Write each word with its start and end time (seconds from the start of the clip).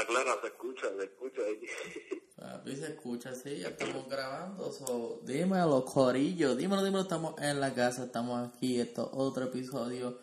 habla 0.00 0.06
clara, 0.06 0.40
se 0.40 0.46
escucha, 0.48 0.86
se 0.96 1.04
escucha. 1.04 1.42
Papi, 2.36 2.76
se 2.76 2.86
escucha, 2.86 3.34
sí, 3.34 3.58
ya 3.58 3.68
estamos 3.68 4.08
grabando. 4.08 4.72
So, 4.72 5.20
dímelo, 5.24 5.84
Corillo, 5.84 6.54
dímelo, 6.56 6.82
dímelo, 6.82 7.02
estamos 7.02 7.34
en 7.40 7.60
la 7.60 7.74
casa, 7.74 8.04
estamos 8.04 8.48
aquí, 8.48 8.80
esto 8.80 9.02
es 9.02 9.08
otro 9.12 9.44
episodio, 9.44 10.18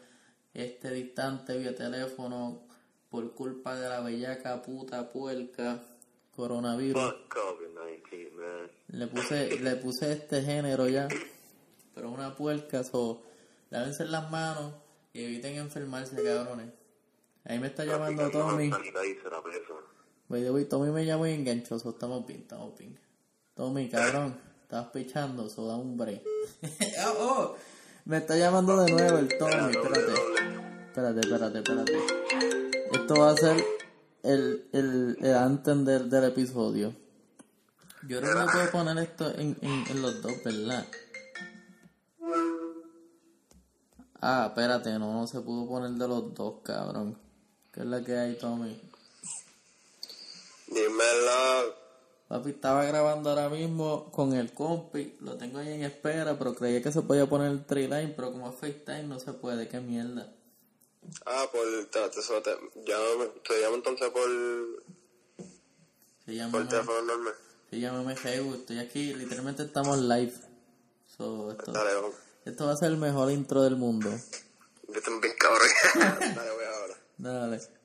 este 0.53 0.91
distante 0.91 1.57
vía 1.57 1.75
teléfono, 1.75 2.67
por 3.09 3.33
culpa 3.35 3.75
de 3.75 3.87
la 3.87 4.01
bellaca 4.01 4.61
puta 4.63 5.11
puerca, 5.11 5.83
coronavirus. 6.35 7.03
Fuck 7.03 7.35
COVID-19, 7.35 8.31
man. 8.31 8.71
Le 8.87 9.07
puse, 9.07 9.59
le 9.59 9.75
puse 9.75 10.11
este 10.11 10.41
género 10.41 10.87
ya, 10.87 11.07
pero 11.93 12.09
una 12.09 12.35
puerca, 12.35 12.83
so, 12.83 13.21
lávense 13.69 14.05
las 14.05 14.29
manos 14.31 14.73
y 15.13 15.23
eviten 15.23 15.55
enfermarse, 15.55 16.15
cabrones. 16.23 16.76
Ahí 17.47 17.59
me 17.59 17.67
está 17.67 17.85
llamando 17.85 18.29
Tommy. 18.29 18.69
Way, 20.27 20.65
Tommy 20.65 20.91
me 20.91 21.05
llamó 21.05 21.27
y 21.27 21.31
enganchoso. 21.31 21.91
Estamos 21.91 22.27
bien, 22.27 22.41
estamos 22.41 22.77
bien. 22.77 22.99
Tommy, 23.55 23.89
cabrón, 23.89 24.37
estabas 24.63 24.87
pichando, 24.91 25.49
so 25.49 25.65
da 25.65 25.77
un 25.77 25.95
break. 25.95 26.21
oh, 27.07 27.15
oh, 27.19 27.55
me 28.03 28.17
está 28.17 28.35
llamando 28.35 28.83
de 28.83 28.91
nuevo 28.91 29.17
el 29.19 29.29
Tommy, 29.37 29.71
espérate. 29.71 30.13
Espérate, 30.87 31.19
espérate, 31.21 31.57
espérate. 31.59 31.97
Esto 32.91 33.15
va 33.15 33.31
a 33.31 33.35
ser 33.37 33.63
el, 34.23 34.67
el, 34.73 35.17
el 35.21 35.35
anthem 35.35 35.85
del, 35.85 36.09
del 36.09 36.25
episodio. 36.25 36.93
Yo 38.09 38.19
creo 38.19 38.45
que 38.45 38.51
puedo 38.51 38.71
poner 38.71 38.97
esto 38.97 39.33
en, 39.33 39.57
en, 39.61 39.85
en 39.87 40.01
los 40.01 40.21
dos, 40.21 40.33
¿verdad? 40.43 40.85
Ah, 44.19 44.47
espérate, 44.49 44.99
no, 44.99 45.13
no 45.13 45.27
se 45.27 45.39
pudo 45.39 45.65
poner 45.65 45.91
de 45.91 46.07
los 46.09 46.33
dos, 46.33 46.55
cabrón. 46.63 47.26
¿Qué 47.77 47.83
es 47.83 47.89
la 47.89 48.03
que 48.03 48.17
hay, 48.17 48.33
Tommy? 48.39 48.75
Dímelo. 50.65 51.75
Papi, 52.27 52.49
estaba 52.49 52.83
grabando 52.85 53.29
ahora 53.29 53.49
mismo 53.49 54.11
con 54.11 54.33
el 54.33 54.51
compi, 54.51 55.15
lo 55.21 55.37
tengo 55.37 55.59
ahí 55.59 55.73
en 55.73 55.83
espera, 55.83 56.39
pero 56.39 56.55
creía 56.55 56.81
que 56.81 56.91
se 56.91 57.03
podía 57.03 57.27
poner 57.27 57.51
el 57.51 57.89
line, 57.89 58.13
pero 58.15 58.31
como 58.31 58.49
es 58.49 58.55
FaceTime 58.55 59.03
no 59.03 59.19
se 59.19 59.31
puede, 59.33 59.67
qué 59.67 59.79
mierda. 59.79 60.33
Ah, 61.27 61.45
por. 61.51 61.67
Te, 61.85 61.99
te, 62.09 62.49
llámame, 62.83 63.25
te 63.47 63.61
llamo 63.61 63.75
entonces 63.75 64.09
por. 64.09 64.83
Se 66.25 66.33
llama, 66.33 66.51
por 66.53 66.67
teléfono 66.67 67.01
normal. 67.03 67.35
se 67.69 67.79
llama 67.79 68.15
Facebook, 68.15 68.55
estoy 68.55 68.79
aquí, 68.79 69.13
literalmente 69.13 69.61
estamos 69.61 69.99
live. 69.99 70.33
So, 71.15 71.51
esto, 71.51 71.71
Dale, 71.73 71.93
vamos. 71.93 72.15
esto 72.43 72.65
va 72.65 72.71
a 72.71 72.77
ser 72.77 72.89
el 72.89 72.97
mejor 72.97 73.29
intro 73.29 73.61
del 73.61 73.75
mundo. 73.75 74.09
Yo 74.87 74.95
estoy 74.95 75.19
bien 75.19 75.35
cabrón. 75.37 75.69
Dale, 76.35 76.51
voy 76.51 76.65
ahora. 76.65 76.97
Dale. 77.19 77.76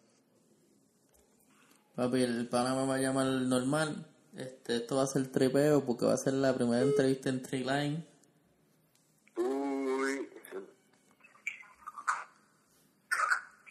Papi, 1.94 2.22
el 2.22 2.48
pana 2.48 2.74
me 2.74 2.86
va 2.86 2.94
a 2.94 2.98
llamar 2.98 3.26
normal. 3.26 4.06
Este, 4.36 4.76
esto 4.76 4.96
va 4.96 5.02
a 5.02 5.06
ser 5.06 5.30
tripeo 5.30 5.84
porque 5.84 6.06
va 6.06 6.14
a 6.14 6.16
ser 6.16 6.32
la 6.34 6.54
primera 6.54 6.82
entrevista 6.82 7.28
en 7.28 7.42
Triline. 7.42 8.06
Uy. 9.36 10.28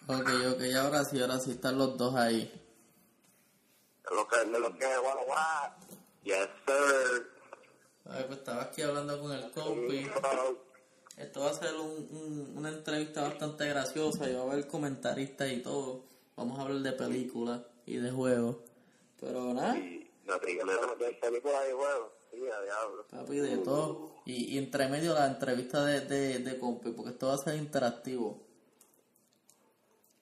Ok, 0.07 0.29
ok, 0.53 0.61
ahora 0.79 1.03
sí, 1.05 1.19
ahora 1.19 1.39
sí 1.39 1.51
están 1.51 1.77
los 1.77 1.97
dos 1.97 2.15
ahí. 2.15 2.51
Lo 4.11 4.27
que, 4.27 4.45
lo 4.45 4.77
que. 4.77 4.85
Yes, 6.23 6.47
sir. 6.67 7.27
Ay, 8.05 8.23
pues 8.27 8.39
estaba 8.39 8.63
aquí 8.63 8.81
hablando 8.83 9.19
con 9.19 9.31
el 9.31 9.51
compi. 9.51 10.05
Esto 11.17 11.41
va 11.41 11.49
a 11.49 11.53
ser 11.53 11.73
un, 11.75 12.07
un- 12.11 12.53
una 12.57 12.69
entrevista 12.69 13.21
bastante 13.23 13.67
graciosa 13.67 14.29
y 14.29 14.33
va 14.35 14.41
a 14.41 14.51
haber 14.51 14.67
comentaristas 14.67 15.49
y 15.51 15.57
todo. 15.61 16.03
Vamos 16.35 16.59
a 16.59 16.63
hablar 16.63 16.79
de 16.81 16.91
películas 16.93 17.61
y 17.91 17.97
de 17.97 18.11
juegos. 18.11 18.57
Pero 19.19 19.53
nada, 19.53 19.77
Y 19.77 20.09
la 20.25 20.39
película 20.39 20.73
de 20.73 21.13
película 21.13 21.61
de 21.61 21.73
juego. 21.73 22.13
Sí, 22.31 22.37
a 22.47 22.61
diablo. 22.61 23.05
papi, 23.09 23.37
de 23.37 23.57
todo. 23.57 24.11
Y, 24.25 24.55
y 24.55 24.57
entre 24.57 24.87
medio 24.87 25.13
la 25.13 25.27
entrevista 25.27 25.83
de, 25.83 26.01
de, 26.01 26.39
de 26.39 26.57
compi, 26.57 26.91
porque 26.91 27.11
esto 27.11 27.27
va 27.27 27.33
a 27.33 27.37
ser 27.37 27.55
interactivo. 27.55 28.47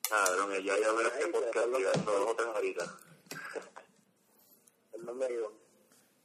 Cabrón, 0.08 0.50
ya 0.64 0.76
ya 0.76 0.92
verás 0.92 1.12
que 1.12 1.26
podcast 1.28 1.66
dos 2.04 2.30
o 2.30 2.34
tres 2.34 2.48
horitas. 2.56 2.90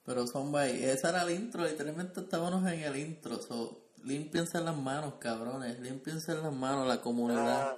Pero 0.05 0.27
son 0.27 0.51
bye, 0.51 0.91
esa 0.91 1.09
era 1.09 1.23
el 1.23 1.31
intro, 1.31 1.63
literalmente 1.63 2.21
estábamos 2.21 2.65
en 2.71 2.79
el 2.79 2.95
intro. 2.95 3.41
So, 3.41 3.85
límpiense 4.03 4.59
las 4.61 4.75
manos, 4.75 5.15
cabrones, 5.19 5.79
límpiense 5.79 6.33
las 6.35 6.53
manos, 6.53 6.87
la 6.87 7.01
comunidad. 7.01 7.77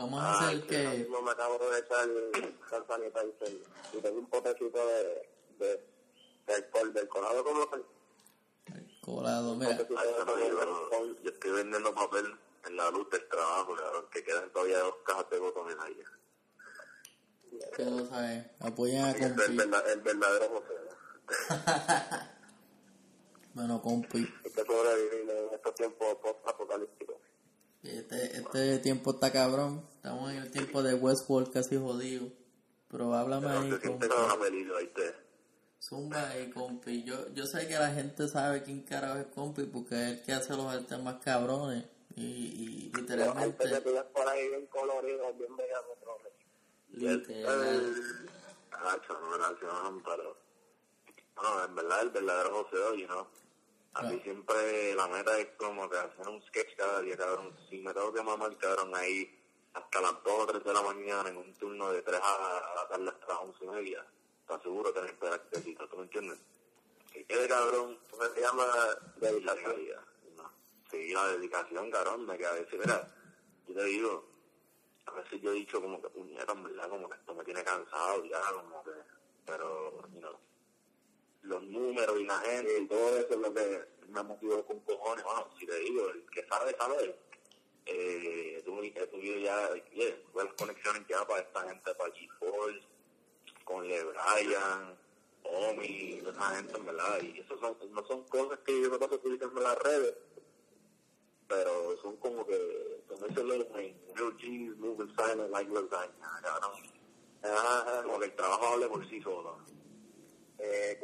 Vamos 0.00 0.22
a 0.22 0.48
hacer 0.48 0.66
que... 0.66 1.06
No 1.10 1.22
me 1.22 1.30
acabo 1.32 1.58
de 1.58 1.78
echar 1.80 2.08
el 2.08 2.54
sanitizer 2.86 3.62
y 3.92 3.98
tengo 4.00 4.18
un 4.18 4.26
potecito 4.26 4.86
de, 4.86 5.28
de, 5.58 5.86
del, 6.46 6.70
col, 6.70 6.92
del 6.92 7.08
colado 7.08 7.44
como 7.44 7.70
que 7.70 7.80
Colado, 9.02 9.56
mira. 9.56 9.76
yo 9.76 11.30
estoy 11.30 11.50
vendiendo 11.50 11.94
papel 11.94 12.34
en 12.66 12.76
la 12.76 12.90
luz 12.90 13.08
del 13.10 13.26
trabajo, 13.28 13.74
cabrón, 13.74 14.06
que 14.12 14.22
quedan 14.22 14.50
todavía 14.52 14.78
dos 14.80 14.94
cajas 15.04 15.28
de 15.30 15.38
botones 15.38 15.76
ahí. 15.80 15.96
Que 17.76 17.84
lo 17.84 18.06
saben, 18.06 18.50
apoyen 18.60 19.04
a 19.04 19.10
Es 19.10 19.20
el, 19.22 19.34
compi. 19.34 19.56
verda- 19.56 19.92
el 19.92 20.00
verdadero 20.00 20.48
José. 20.48 20.74
Bueno, 23.52 23.82
compi. 23.82 24.18
Hay 24.44 24.50
que 24.52 24.64
sobrevivir 24.64 25.28
en 25.28 25.54
estos 25.54 25.74
tiempos 25.74 26.14
post-apocalípticos. 26.22 27.16
Este, 27.82 28.36
este 28.36 28.78
tiempo 28.78 29.12
está 29.12 29.32
cabrón. 29.32 29.84
Estamos 29.96 30.30
en 30.30 30.38
el 30.38 30.50
tiempo 30.50 30.82
de 30.82 30.94
Westworld 30.94 31.52
casi 31.52 31.76
jodido. 31.76 32.28
Pero 32.88 33.14
háblame 33.14 33.48
ahí, 33.48 33.70
compi. 33.78 34.06
Zumba 35.80 36.28
ahí, 36.30 36.50
compi. 36.50 37.04
Yo, 37.04 37.32
yo 37.32 37.46
sé 37.46 37.66
que 37.66 37.74
la 37.74 37.90
gente 37.90 38.28
sabe 38.28 38.62
quién 38.62 38.82
carajo 38.82 39.18
es 39.18 39.26
compi 39.26 39.64
porque 39.64 39.94
es 39.94 40.08
el 40.10 40.22
que 40.22 40.32
hace 40.32 40.56
los 40.56 40.66
artes 40.66 40.98
más 41.00 41.16
cabrones. 41.22 41.84
Y, 42.16 42.22
y 42.22 42.92
literalmente, 42.94 43.80
por 44.12 44.28
ahí 44.28 44.48
bien 44.48 44.66
colorido, 44.66 45.32
bien 45.34 45.56
literal. 46.92 47.94
Hacho, 48.72 49.12
no, 49.12 50.02
pero... 50.04 50.36
En 51.66 51.74
verdad, 51.74 52.02
el 52.02 52.10
verdadero 52.10 52.64
José 52.64 52.76
hoy, 52.76 53.06
¿no? 53.06 53.26
A 53.94 54.02
mí 54.02 54.20
siempre 54.22 54.94
la 54.94 55.08
meta 55.08 55.36
es 55.38 55.48
como 55.56 55.88
que 55.90 55.98
hacer 55.98 56.28
un 56.28 56.40
sketch 56.42 56.76
cada 56.76 57.00
día, 57.00 57.16
cabrón. 57.16 57.56
Si 57.68 57.78
me 57.78 57.92
tengo 57.92 58.12
que 58.12 58.22
mamar, 58.22 58.56
cabrón, 58.56 58.94
ahí 58.94 59.36
hasta 59.74 60.00
las 60.00 60.22
2 60.22 60.32
o 60.32 60.46
3 60.46 60.64
de 60.64 60.72
la 60.72 60.82
mañana 60.82 61.28
en 61.28 61.36
un 61.36 61.54
turno 61.54 61.92
de 61.92 62.02
3 62.02 62.20
a, 62.22 62.58
a 62.58 62.74
la 62.76 62.88
tarde 62.88 63.08
hasta 63.08 63.26
las 63.26 63.38
11 63.38 63.64
y 63.64 63.68
media, 63.68 64.06
te 64.46 64.54
aseguro 64.54 64.92
tener 64.92 65.18
práctica, 65.18 65.86
¿tú 65.88 65.96
me 65.96 66.02
entiendes? 66.04 66.38
Que 67.12 67.24
quede, 67.24 67.48
cabrón, 67.48 67.98
¿cómo 68.10 68.24
se 68.24 68.40
llama? 68.40 68.64
Dedicación. 69.16 69.76
No. 70.36 70.50
Sí, 70.90 71.12
la 71.12 71.26
dedicación, 71.28 71.90
cabrón, 71.90 72.26
de 72.26 72.38
que 72.38 72.46
a 72.46 72.52
veces, 72.52 72.78
mira, 72.78 73.08
yo 73.66 73.74
te 73.74 73.84
digo, 73.84 74.24
a 75.06 75.12
veces 75.12 75.40
yo 75.40 75.50
he 75.50 75.54
dicho 75.54 75.80
como 75.80 76.00
que 76.00 76.08
puñeta, 76.10 76.52
en 76.52 76.62
verdad, 76.62 76.88
como 76.88 77.08
que 77.08 77.16
esto 77.16 77.34
me 77.34 77.44
tiene 77.44 77.64
cansado 77.64 78.24
ya, 78.24 78.40
como 78.52 78.84
que, 78.84 78.90
pero, 79.44 80.08
you 80.12 80.20
know, 80.20 80.38
los 81.42 81.62
números 81.62 82.20
y 82.20 82.24
la 82.24 82.38
gente 82.40 82.78
y 82.78 82.86
todo 82.86 83.18
eso 83.18 83.28
es 83.30 83.36
lo 83.36 83.54
que 83.54 83.88
me 84.08 84.22
motivó 84.22 84.64
con 84.64 84.80
cojones. 84.80 85.24
Bueno, 85.24 85.48
si 85.58 85.66
te 85.66 85.78
digo, 85.78 86.08
el 86.10 86.24
que 86.30 86.46
sabe, 86.46 86.74
sabe. 86.76 87.16
Eh, 87.86 88.62
he 88.62 89.06
tuvido 89.06 89.38
ya, 89.38 89.74
yeah, 89.92 90.16
las 90.34 90.54
conexiones 90.54 91.02
ya 91.08 91.26
para 91.26 91.40
esta 91.40 91.62
gente, 91.68 91.94
para 91.94 92.12
G-Force, 92.12 92.80
con 93.64 93.86
LeBryan, 93.86 94.98
Omi, 95.44 96.20
toda 96.22 96.32
esa 96.32 96.56
gente, 96.56 96.76
en 96.76 96.86
verdad. 96.86 97.22
Y 97.22 97.40
eso 97.40 97.58
son, 97.58 97.76
no 97.92 98.04
son 98.06 98.22
cosas 98.24 98.58
que 98.60 98.80
yo 98.80 98.90
me 98.90 98.98
paso 98.98 99.20
publicando 99.20 99.58
en 99.58 99.64
las 99.64 99.78
redes, 99.78 100.14
pero 101.48 101.96
son 102.02 102.16
como 102.18 102.46
que, 102.46 103.02
como 103.08 103.26
dice 103.26 103.44
Lil 103.44 103.66
Wayne, 103.70 103.96
real 104.14 104.36
G's 104.36 104.76
moving 104.78 105.14
silent 105.16 105.50
like 105.50 105.72
lasagna, 105.72 106.40
cabrón. 106.42 106.82
Ajá, 107.42 108.02
como 108.02 108.18
que 108.18 108.26
el 108.26 108.36
trabajo 108.36 108.66
hable 108.74 108.88
por 108.88 109.08
sí 109.08 109.20
solo. 109.22 109.58
Eh. 110.62 110.98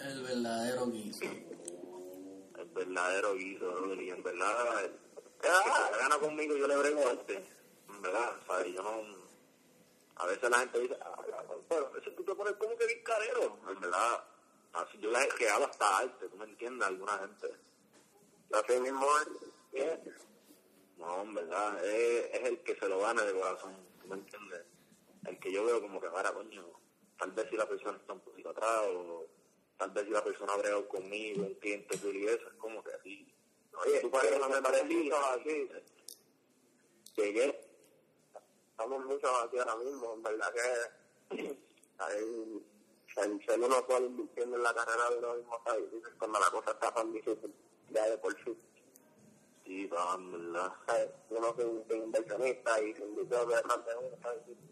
El 0.00 0.22
verdadero 0.22 0.86
guiso. 0.90 1.24
El 1.24 2.68
verdadero 2.74 3.34
guiso, 3.34 3.70
brother, 3.72 4.00
y 4.02 4.10
en 4.10 4.22
verdad, 4.22 4.84
el- 4.84 4.98
ah, 5.44 5.90
gana 5.98 6.18
conmigo, 6.18 6.56
yo 6.56 6.66
le 6.66 6.76
brego 6.76 7.00
a 7.08 7.12
este. 7.12 7.36
En 7.88 8.02
verdad, 8.02 8.32
¿sabes? 8.46 8.74
Yo 8.74 8.82
no. 8.82 9.28
A 10.16 10.26
veces 10.26 10.50
la 10.50 10.58
gente 10.58 10.80
dice, 10.80 10.96
ah, 11.00 11.14
pero 11.68 11.86
a 11.86 11.90
veces 11.90 12.14
tú 12.16 12.24
te 12.24 12.34
pones 12.34 12.54
como 12.54 12.76
que 12.76 12.86
bien 12.86 13.02
carero. 13.04 13.58
En 13.68 13.80
verdad, 13.80 14.24
así 14.72 14.98
yo 14.98 15.10
le 15.10 15.22
he 15.22 15.28
creado 15.28 15.64
hasta 15.66 15.98
arte, 15.98 16.28
¿tú 16.28 16.36
me 16.36 16.44
entiendes? 16.44 16.88
Alguna 16.88 17.18
gente. 17.18 17.46
Así 18.52 18.80
mismo 18.80 19.06
es. 19.72 19.98
No, 20.96 21.22
en 21.22 21.34
verdad, 21.34 21.84
es, 21.84 22.34
es 22.34 22.48
el 22.48 22.62
que 22.64 22.74
se 22.74 22.88
lo 22.88 22.98
gane 22.98 23.22
de 23.22 23.32
corazón, 23.32 23.76
¿tú 24.00 24.08
me 24.08 24.16
entiendes? 24.16 24.64
El 25.26 25.38
que 25.38 25.52
yo 25.52 25.64
veo 25.64 25.80
como 25.80 26.00
que, 26.00 26.08
para 26.08 26.32
coño, 26.32 26.64
tal 27.18 27.32
vez 27.32 27.48
si 27.50 27.56
la 27.56 27.68
persona 27.68 27.96
está 27.96 28.12
un 28.12 28.20
poquito 28.20 28.50
atrás 28.50 28.82
o 28.88 29.26
tal 29.76 29.90
vez 29.90 30.04
si 30.04 30.10
la 30.10 30.24
persona 30.24 30.52
ha 30.52 30.56
bregado 30.56 30.88
conmigo, 30.88 31.42
un 31.42 31.54
cliente 31.54 31.98
y 32.02 32.26
eso, 32.26 32.48
es 32.48 32.54
como 32.54 32.82
que 32.82 32.92
así. 32.92 33.34
Oye, 33.84 34.00
tú 34.00 34.10
pareces 34.10 34.38
una 34.38 34.48
me 34.48 34.62
parece 34.62 35.12
así. 35.12 35.68
Llegué 37.16 37.68
estamos 38.78 39.04
muchos 39.06 39.30
aquí 39.44 39.58
ahora 39.58 39.74
mismo, 39.76 40.14
en 40.14 40.22
verdad 40.22 40.52
que 40.52 41.48
ahí 41.98 42.62
el 43.16 43.44
ser 43.44 43.58
uno 43.58 43.84
solo 43.88 44.06
invirtiendo 44.06 44.56
en 44.56 44.62
la 44.62 44.72
carrera 44.72 45.10
de 45.10 45.18
uno 45.18 45.34
mismo, 45.34 45.60
¿sabes? 45.64 45.84
Cuando 46.16 46.38
la 46.38 46.50
cosa 46.50 46.70
está 46.70 46.94
tan 46.94 47.12
difícil, 47.12 47.52
ya 47.90 48.08
de 48.08 48.18
por 48.18 48.32
sí. 48.44 48.56
Sí, 49.64 49.86
va, 49.86 50.14
en 50.14 50.52
verdad. 50.52 50.72
Uno 51.30 51.54
sin, 51.58 51.84
sin 51.88 52.04
inversionista 52.04 52.80
y 52.80 52.94
sin 52.94 53.16
dinero 53.16 53.46
de 53.46 53.62
uno. 53.66 54.67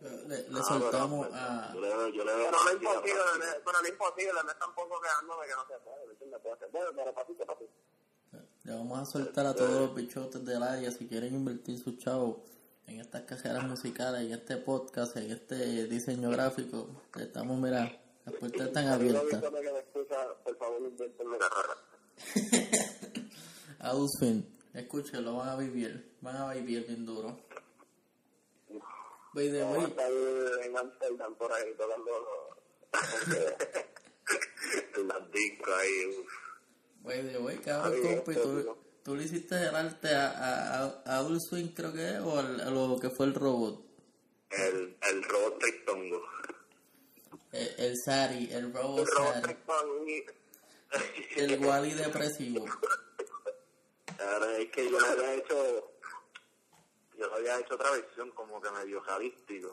Le, 0.00 0.48
le 0.48 0.62
soltamos 0.62 1.28
a... 1.32 1.72
Yo 1.74 1.80
le 1.80 1.88
yo 2.16 2.24
le 2.24 2.32
Pero 2.32 2.50
no 2.50 2.68
es 2.68 2.74
imposible, 2.74 3.14
fácil. 3.20 3.38
no 3.38 3.44
es- 3.44 3.56
pero 3.64 3.72
no 3.72 3.84
es 3.84 3.90
imposible, 3.90 4.32
no 4.44 4.50
es 4.50 4.58
tampoco 4.58 5.00
quedándome 5.00 5.46
que 5.46 5.52
no 5.52 5.66
se 5.66 5.78
puede, 5.84 6.06
¿me? 6.30 6.38
Puede 6.70 6.90
bueno, 6.92 7.12
pero. 7.14 7.58
Le 8.64 8.72
vamos 8.74 8.98
a 8.98 9.04
soltar 9.06 9.46
a 9.46 9.54
todos 9.54 9.70
los 9.80 9.94
bichotes 9.94 10.44
del 10.44 10.62
área 10.62 10.90
si 10.90 11.06
quieren 11.06 11.34
invertir 11.34 11.78
su 11.78 11.96
chavo 11.96 12.44
en 12.86 13.00
estas 13.00 13.22
cajeras 13.22 13.64
musicales, 13.64 14.22
en 14.22 14.32
este 14.32 14.56
podcast, 14.58 15.16
en 15.16 15.30
este 15.32 15.86
diseño 15.86 16.30
gráfico. 16.30 16.88
Estamos, 17.18 17.58
mira, 17.58 17.90
las 18.24 18.34
puertas 18.36 18.68
están 18.68 18.88
abiertas. 18.88 19.42
Austin, 23.80 24.46
escúchelo, 24.74 25.36
van 25.36 25.48
a 25.50 25.56
vivir, 25.56 26.16
van 26.20 26.36
a 26.36 26.52
vivir 26.54 26.86
bien 26.86 27.04
duro. 27.06 27.38
By 29.32 29.48
the 29.50 29.64
way, 29.64 29.84
estar 29.84 30.10
en 30.64 30.76
Amsterdam 30.76 31.34
por 31.36 31.52
ahí 31.52 31.74
tocando... 31.76 32.10
Las 35.06 35.30
discos 35.32 35.74
ahí, 35.78 36.06
uff. 36.20 36.32
by 37.02 37.22
the 37.32 37.38
way, 37.38 37.56
cabrón, 37.58 38.02
compi, 38.02 38.34
tú, 38.34 38.76
tú 39.02 39.16
le 39.16 39.24
hiciste 39.24 39.54
el 39.56 39.74
arte 39.74 40.14
a, 40.14 40.28
a, 40.30 40.84
a- 40.84 41.18
a 41.18 41.38
Swim, 41.40 41.72
creo 41.74 41.92
que 41.92 42.06
es, 42.06 42.18
o 42.20 42.38
al- 42.38 42.60
a 42.60 42.70
lo 42.70 42.98
que 43.00 43.10
fue 43.10 43.26
el 43.26 43.34
robot. 43.34 43.80
El, 44.50 44.96
el 45.10 45.22
robot 45.24 45.58
Triptongo. 45.58 46.22
El, 47.52 47.74
el 47.78 47.94
Sari, 48.04 48.48
el 48.52 48.72
robot 48.72 49.08
El 49.08 49.16
robot 49.16 49.36
Sari, 49.66 50.24
el 51.36 51.64
Wally 51.64 51.94
depresivo. 51.94 52.66
Ahora 54.18 54.58
es 54.58 54.70
que 54.70 54.90
yo 54.90 55.00
le 55.00 55.06
había 55.08 55.34
hecho, 55.34 55.89
yo 57.20 57.28
le 57.28 57.34
había 57.34 57.60
hecho 57.60 57.74
otra 57.74 57.90
versión 57.90 58.30
como 58.30 58.60
que 58.62 58.70
medio 58.70 59.00
realístico. 59.02 59.70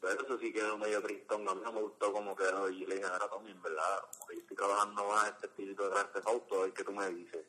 Pero 0.00 0.22
eso 0.22 0.38
sí 0.38 0.52
quedó 0.52 0.76
medio 0.76 1.00
tristón. 1.00 1.48
A 1.48 1.54
mí 1.54 1.60
no 1.62 1.72
me 1.72 1.82
gustó 1.82 2.12
como 2.12 2.34
quedó. 2.34 2.68
Y 2.68 2.84
le 2.84 2.96
dije, 2.96 3.06
ahora 3.06 3.28
Tommy, 3.28 3.52
en 3.52 3.62
verdad, 3.62 4.04
como 4.12 4.26
que 4.26 4.34
yo 4.34 4.40
estoy 4.40 4.56
trabajando 4.56 5.04
más 5.04 5.28
este 5.28 5.46
espíritu 5.46 5.84
de 5.84 5.88
Grand 5.90 6.12
Theft 6.12 6.26
Auto, 6.26 6.66
es 6.66 6.74
que 6.74 6.84
tú 6.84 6.92
me 6.92 7.08
dices. 7.10 7.46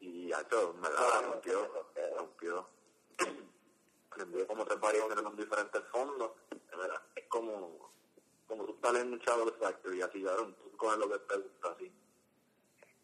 Y 0.00 0.26
hecho, 0.30 0.74
en 0.74 0.82
verdad, 0.82 1.08
la 1.14 1.22
rompió, 1.22 1.88
la 1.96 2.18
rompió. 2.18 2.68
Le 4.16 4.22
envié 4.22 4.46
como 4.46 4.64
tres 4.64 4.80
variaciones 4.80 5.22
con 5.22 5.36
diferentes 5.36 5.82
fondos. 5.90 6.32
En 6.50 6.78
verdad, 6.78 7.02
es 7.16 7.24
como, 7.28 7.90
como 8.46 8.64
tú 8.66 8.74
estás 8.74 8.94
en 8.96 9.12
un 9.12 9.18
Shadow 9.18 9.54
Factory, 9.58 10.02
así, 10.02 10.22
cabrón, 10.22 10.54
tú 10.56 10.76
coges 10.76 10.98
lo 10.98 11.08
que 11.08 11.18
te 11.20 11.36
gusta, 11.36 11.68
así. 11.70 11.92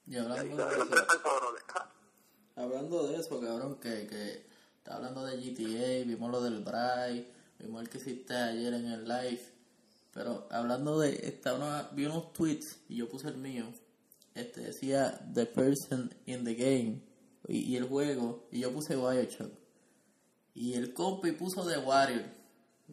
Y 0.07 0.19
hablando 0.19 0.45
Y 0.45 0.57
de 0.57 0.63
ahí 0.63 0.73
eso, 0.73 0.87
tres 0.87 1.05
cabrones. 1.23 1.65
hablando 2.57 3.07
de 3.07 3.17
eso, 3.17 3.41
cabrón, 3.41 3.81
que, 3.81 4.07
que 4.07 4.54
está 4.85 4.97
hablando 4.97 5.25
de 5.25 5.39
GTA, 5.39 6.07
vimos 6.07 6.31
lo 6.31 6.43
del 6.43 6.63
Bray, 6.63 7.27
vimos 7.59 7.81
el 7.81 7.89
que 7.89 7.97
hiciste 7.97 8.35
ayer 8.35 8.75
en 8.75 8.85
el 8.85 9.09
live. 9.09 9.41
Pero 10.13 10.47
hablando 10.51 11.01
de, 11.01 11.27
está 11.27 11.55
una, 11.55 11.89
vi 11.93 12.05
unos 12.05 12.35
tweets 12.35 12.81
y 12.91 12.97
yo 12.97 13.09
puse 13.09 13.29
el 13.29 13.39
mío. 13.39 13.65
Este 14.35 14.61
decía 14.61 15.19
The 15.33 15.47
Person 15.47 16.15
in 16.27 16.45
the 16.45 16.55
Game 16.55 17.01
y, 17.49 17.75
el 17.77 17.85
juego, 17.85 18.47
y 18.53 18.61
yo 18.61 18.73
puse 18.75 18.95
Bioshock. 18.95 19.53
Y 20.53 20.75
el 20.75 20.93
compi 20.93 21.33
puso 21.33 21.67
The 21.67 21.79
Warrior. 21.79 22.25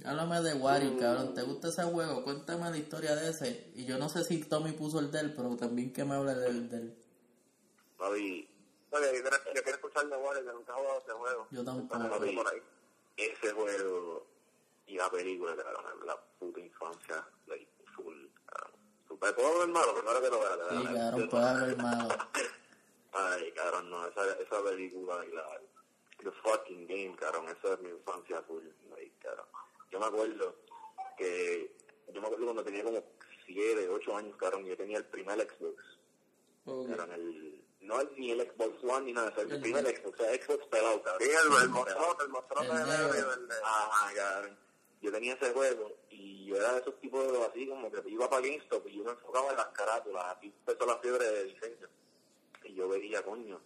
Háblame 0.06 0.42
de 0.44 0.54
Warrior, 0.54 0.98
cabrón. 0.98 1.34
¿Te 1.34 1.42
gusta 1.42 1.68
ese 1.68 1.84
juego? 1.84 2.24
Cuéntame 2.24 2.70
la 2.70 2.78
historia 2.78 3.16
de 3.16 3.32
ese. 3.32 3.70
Y 3.76 3.84
yo 3.84 3.98
no 3.98 4.08
sé 4.08 4.24
si 4.24 4.40
Tommy 4.46 4.72
puso 4.72 5.00
el 5.00 5.12
del, 5.12 5.34
pero 5.34 5.58
también 5.58 5.92
que 5.92 6.06
me 6.06 6.16
hable 6.16 6.36
del 6.36 6.70
del. 6.70 6.96
Papi, 7.98 8.48
Oye, 8.92 9.24
yo 9.24 9.30
yo 9.56 9.64
quiero 9.64 9.78
escuchar 9.78 10.06
de 10.08 10.16
Wario, 10.18 10.44
que 10.46 10.52
nunca 10.52 10.74
he 10.74 10.76
jugado 10.76 11.00
ese 11.00 11.12
juego. 11.12 11.48
Yo 11.52 11.64
tampoco. 11.64 12.10
Por 12.20 12.48
ahí. 12.48 12.62
ese 13.18 13.52
juego 13.54 14.26
y 14.88 14.96
la 14.98 15.10
película, 15.10 15.56
cabrón, 15.56 16.06
la 16.06 16.18
puta 16.40 16.60
infancia, 16.60 17.26
like, 17.48 17.68
full, 17.96 18.26
cabrón. 18.46 18.72
Super, 19.08 19.34
¿Puedo 19.36 19.60
ver 19.60 19.68
malo? 19.70 19.94
Primero 19.96 20.22
que 20.22 20.30
lo 20.30 20.40
vea, 20.40 20.52
Sí, 20.54 20.60
cabrón. 20.60 20.96
cabrón, 20.96 21.30
puede 21.30 21.46
haber 21.46 21.78
malo. 21.78 22.10
Ay, 23.14 23.52
cabrón, 23.54 23.90
no, 23.90 24.08
esa, 24.08 24.34
esa 24.34 24.64
película 24.64 25.26
y 25.26 25.32
la, 25.32 25.62
the 26.20 26.32
fucking 26.44 26.88
game, 26.88 27.16
cabrón, 27.16 27.46
esa 27.48 27.74
es 27.74 27.80
mi 27.80 27.90
infancia 27.90 28.42
full, 28.44 28.64
like, 28.90 29.14
cabrón. 29.22 29.46
Yo 29.92 30.00
me 30.00 30.06
acuerdo 30.08 30.56
que, 31.18 31.74
yo 32.14 32.20
me 32.22 32.28
acuerdo 32.28 32.46
cuando 32.46 32.64
tenía 32.64 32.84
como 32.84 33.02
7, 33.46 33.88
8 33.90 34.18
años, 34.18 34.36
cabrón, 34.38 34.66
yo 34.66 34.76
tenía 34.76 34.98
el 34.98 35.06
primer 35.06 35.40
Xbox. 35.40 35.84
Ok. 36.66 36.90
Era 36.90 37.04
el, 37.16 37.64
no 37.82 38.00
el, 38.00 38.10
ni 38.18 38.32
el 38.32 38.42
Xbox 38.42 38.84
One 38.84 39.06
ni 39.06 39.14
nada, 39.14 39.34
sea, 39.34 39.44
el 39.44 39.52
El 39.52 39.62
primer 39.62 39.86
Xbox, 39.86 40.20
o 40.20 40.24
sea, 40.24 40.34
Xbox 40.34 40.66
pelado, 40.68 41.02
cabrón. 41.04 41.28
Sí, 41.28 41.30
el, 41.30 41.64
el 41.64 41.70
monstruote, 41.70 42.24
el 42.24 42.30
El 42.30 42.88
de 42.88 43.20
y 43.20 43.24
verde. 43.24 43.56
Ah, 43.64 44.12
cabrón. 44.16 44.58
Yo 45.02 45.12
tenía 45.12 45.34
ese 45.34 45.52
juego 45.52 45.92
y 46.12 46.46
yo 46.46 46.58
era 46.58 46.74
de 46.74 46.82
esos 46.82 47.00
tipos 47.00 47.32
de 47.32 47.44
así 47.44 47.68
como 47.68 47.92
que 47.92 48.04
iba 48.08 48.30
para 48.30 48.42
GameStop 48.44 48.88
y 48.88 48.98
yo 48.98 49.04
me 49.04 49.12
enfocaba 49.12 49.50
en 49.50 49.58
las 49.58 49.68
carátulas, 49.68 50.38
así 50.38 50.48
empezó 50.48 50.86
la 50.86 50.98
fiebre 50.98 51.26
de 51.26 51.44
diseño. 51.46 51.88
Y 52.64 52.76
yo 52.76 52.88
veía, 52.88 53.24
coño, 53.24 53.60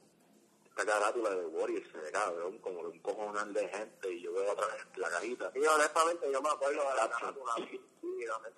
esta 0.78 0.92
carátula 0.92 1.30
de 1.30 1.46
Warriors 1.46 1.90
se 1.90 1.98
ve 1.98 2.12
cabrón, 2.12 2.58
como 2.58 2.82
un 2.82 3.00
cojonal 3.00 3.54
de 3.54 3.66
gente 3.70 4.12
y 4.12 4.22
yo 4.22 4.34
veo 4.34 4.52
otra 4.52 4.68
vez 4.68 4.86
la 4.98 5.10
cajita. 5.10 5.50
Y 5.56 5.66
honestamente 5.66 6.30
yo 6.30 6.42
me 6.42 6.50
acuerdo 6.50 6.82
de 6.82 6.96
la 6.98 7.10
carátula. 7.10 7.54
Sí, 7.56 7.82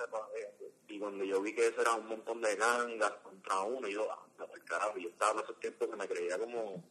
todavía. 0.09 0.51
sí. 0.57 0.65
Y 0.87 0.99
cuando 0.99 1.23
yo 1.23 1.39
vi 1.41 1.53
que 1.53 1.67
eso 1.67 1.81
era 1.81 1.93
un 1.93 2.07
montón 2.07 2.41
de 2.41 2.55
gangas 2.55 3.11
contra 3.21 3.61
uno, 3.61 3.87
yo, 3.87 4.11
ah, 4.11 4.25
por 4.35 4.57
el 4.57 4.63
carajo, 4.63 4.97
y 4.97 5.03
yo 5.03 5.09
estaba 5.09 5.33
en 5.33 5.39
esos 5.43 5.59
tiempos 5.59 5.89
que 5.89 5.95
me 5.95 6.07
creía 6.07 6.39
como, 6.39 6.83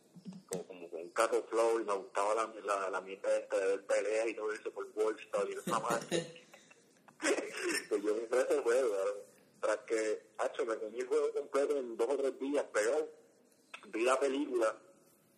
como, 0.49 0.64
como 0.64 0.90
con 0.90 1.00
un 1.00 1.11
cato 1.11 1.43
flow 1.50 1.81
y 1.81 1.84
me 1.84 1.94
gustaba 1.94 2.34
la, 2.37 2.52
la, 2.62 2.90
la 2.90 3.00
mierda 3.00 3.37
esta 3.37 3.58
de 3.58 3.67
ver 3.67 3.84
peleas 3.84 4.29
y 4.29 4.34
todo 4.34 4.52
eso 4.52 4.70
por 4.70 4.87
Wallstar 4.94 5.50
y 5.50 5.55
esa 5.55 5.81
madre. 5.81 6.46
pues 7.88 8.02
yo 8.05 8.14
me 8.14 8.22
ese 8.22 8.62
juego, 8.62 8.90
cabrón. 8.93 9.17
tras 9.61 9.79
que, 9.79 10.22
hacho, 10.38 10.64
me 10.67 10.76
comí 10.76 11.00
el 11.00 11.08
juego 11.08 11.32
completo 11.32 11.76
en 11.79 11.96
dos 11.96 12.08
o 12.11 12.17
tres 12.17 12.38
días 12.38 12.64
pegado, 12.72 13.08
vi 13.88 14.05
la 14.05 14.20
película, 14.20 14.76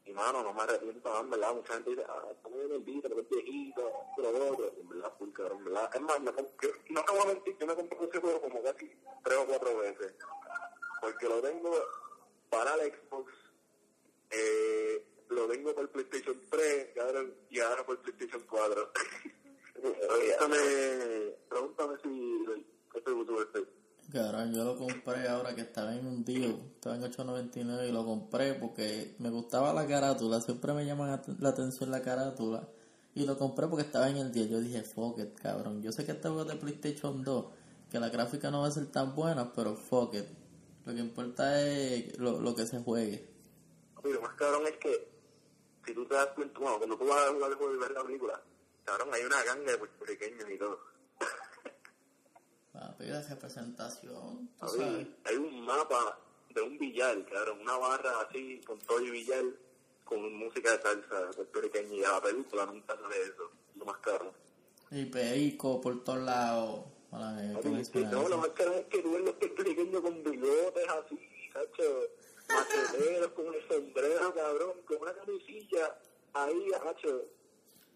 y 0.09 0.13
mano, 0.15 0.43
no 0.43 0.53
me 0.55 0.63
arrepiento, 0.63 1.21
en 1.21 1.31
verdad, 1.31 1.55
mucha 1.55 1.75
gente 1.75 1.91
dice, 1.91 2.05
ah, 2.09 2.23
está 2.31 2.49
muy 2.49 2.81
bien 2.81 3.03
pero 3.03 3.21
es 3.21 3.29
viejito, 3.29 3.93
pero 4.17 4.29
otro, 4.53 4.73
en 4.81 4.89
verdad, 4.89 5.13
full, 5.19 5.31
cabrón, 5.33 5.59
en 5.59 5.65
verdad, 5.67 5.91
es 5.95 6.01
más, 6.01 6.21
me 6.21 6.33
yo- 6.33 6.71
no 6.91 7.05
te 7.05 7.13
voy 7.13 7.21
a 7.21 7.27
mentir, 7.27 7.57
yo 7.59 7.67
me 7.67 7.75
compré 7.75 7.99
ese 8.09 8.21
juego 8.21 8.41
como 8.41 8.63
casi 8.63 8.91
tres 9.23 9.39
o 9.39 9.47
cuatro 9.47 9.79
veces, 9.79 10.15
porque 11.01 11.29
lo 11.29 11.41
tengo 11.43 11.71
para 12.49 12.75
el 12.77 12.93
Xbox, 12.93 13.33
eh, 14.31 15.05
lo 15.29 15.47
tengo 15.49 15.75
por 15.75 15.83
el 15.85 15.91
PlayStation 15.91 16.41
3, 16.51 16.95
cabrón, 16.95 17.35
y 17.51 17.61
ahora 17.61 17.85
por 17.85 17.97
el 17.97 18.03
PlayStation 18.03 18.47
4. 18.49 18.93
pregúntame, 19.75 21.37
pregúntame 21.49 21.99
si 22.03 22.09
uso 23.13 23.43
este. 23.43 23.78
Cabrón, 24.11 24.55
yo 24.55 24.65
lo 24.65 24.77
compré 24.79 25.29
ahora 25.29 25.55
que 25.55 25.61
estaba 25.61 25.95
en 25.95 26.07
un 26.07 26.25
deal, 26.25 26.59
estaba 26.75 26.97
en 26.97 27.03
8.99 27.03 27.89
y 27.89 27.93
lo 27.93 28.07
compré 28.07 28.55
porque 28.55 29.15
me 29.19 29.29
gustaba 29.29 29.75
la 29.75 29.87
carátula, 29.87 30.41
siempre 30.41 30.73
me 30.73 30.87
llama 30.87 31.21
la- 31.39 31.49
atención 31.51 31.91
la 31.91 32.01
carátula 32.01 32.67
y 33.15 33.27
lo 33.27 33.37
compré 33.37 33.67
porque 33.69 33.85
estaba 33.85 34.09
en 34.09 34.17
el 34.17 34.33
deal. 34.33 34.49
Yo 34.49 34.61
dije, 34.61 34.83
fuck 34.83 35.19
it, 35.19 35.35
cabrón. 35.39 35.83
Yo 35.83 35.93
sé 35.93 36.07
que 36.07 36.13
este 36.13 36.29
juego 36.29 36.47
de 36.47 36.57
PlayStation 36.57 37.23
2, 37.23 37.47
que 37.91 38.01
la 38.01 38.09
gráfica 38.09 38.51
no 38.51 38.63
va 38.63 38.69
a 38.69 38.71
ser 38.71 38.87
tan 38.87 39.15
buena, 39.15 39.53
pero 39.53 39.77
fuck 39.77 40.15
it. 40.15 40.25
Lo 40.87 40.95
que 40.95 41.01
importa 41.01 41.61
es 41.69 42.17
lo, 42.19 42.41
lo 42.41 42.55
que 42.55 42.67
se 42.67 42.79
juegue. 42.79 43.29
Y 44.05 44.09
lo 44.11 44.23
más 44.23 44.35
cabrón 44.37 44.63
es 44.69 44.79
que, 44.79 45.07
si 45.85 45.93
tú 45.93 46.07
te 46.07 46.15
das 46.15 46.29
cuenta, 46.29 46.59
bueno, 46.61 46.79
cuando 46.79 46.97
tú 46.97 47.05
vas 47.07 47.29
a 47.29 47.33
jugar 47.35 47.51
el 47.51 47.57
juego 47.59 47.75
y 47.75 47.79
ver 47.79 47.91
la 47.91 48.03
película, 48.05 48.43
cabrón, 48.85 49.09
hay 49.13 49.23
una 49.25 49.43
ganga 49.43 49.71
de 49.73 49.77
puertorriqueños 49.79 50.49
y 50.51 50.57
todo. 50.57 50.79
Papi, 52.79 53.05
tú 53.07 54.67
Papi, 54.67 54.79
sabes. 54.79 55.07
hay 55.25 55.37
un 55.37 55.65
mapa 55.65 56.19
de 56.55 56.63
un 56.63 56.79
billar, 56.79 57.25
cabrón, 57.27 57.61
una 57.61 57.77
barra 57.77 58.21
así, 58.21 58.61
con 58.67 58.79
todo 58.81 58.99
el 58.99 59.11
billar, 59.11 59.45
con 60.05 60.33
música 60.35 60.77
de 60.77 60.83
salsa 60.83 61.31
puertorriqueña 61.35 61.95
y 61.95 62.05
a 62.05 62.13
la 62.13 62.23
película 62.23 62.67
nunca 62.67 62.95
sale 62.97 63.23
eso, 63.23 63.51
lo 63.77 63.85
más 63.85 63.99
caro. 63.99 64.33
Y 64.91 65.05
perico 65.07 65.81
por 65.81 66.03
todos 66.05 66.21
lados. 66.21 66.85
Hola, 67.11 67.37
eh, 67.43 67.49
¿qué 67.49 67.55
Papi, 67.55 67.69
menciona 67.69 68.11
no, 68.11 68.29
lo 68.29 68.39
más 68.39 68.49
caro 68.51 68.75
es 68.75 68.87
que 68.87 69.03
tú 69.03 69.13
ves 69.13 69.23
los 69.23 69.35
puertorriqueños 69.35 70.01
con 70.01 70.23
bigotes 70.23 70.89
así, 70.89 71.19
cacho, 71.53 72.01
macheteros, 72.49 73.33
con 73.33 73.47
el 73.47 73.69
sombrero, 73.69 74.35
cabrón, 74.35 74.73
con 74.87 75.03
una 75.03 75.15
camisilla 75.15 75.99
ahí, 76.35 76.69
cacho, 76.83 77.25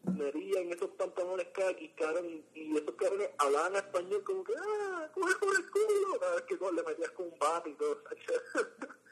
mería 0.05 0.61
en 0.61 0.73
esos 0.73 0.91
pantalones 0.91 1.49
kaki, 1.53 1.89
cabrón, 1.91 2.45
y 2.55 2.77
esos 2.77 2.95
cabrones 2.97 3.31
hablaban 3.39 3.77
español 3.77 4.25
como 4.25 4.45
que, 4.45 4.55
ah, 4.57 5.11
coge 5.15 5.35
por 5.37 5.55
el 5.57 5.71
culo, 5.71 6.21
cada 6.21 6.35
vez 6.35 6.43
que 6.43 6.57
le 6.57 6.83
metías 6.83 7.11
con 7.13 7.27
un 7.27 7.39
bate 7.39 7.71
y 7.71 7.75
todo, 7.75 8.03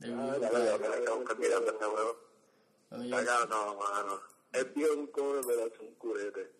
me 0.00 1.24
cambiando 1.24 1.70
este 1.70 3.14
Acá 3.14 3.46
no, 3.48 3.76
mano. 3.76 4.20
Es 4.52 4.74
bien 4.74 5.10
pero 5.14 5.66
es 5.66 5.80
un 5.80 5.94
curete. 5.94 6.52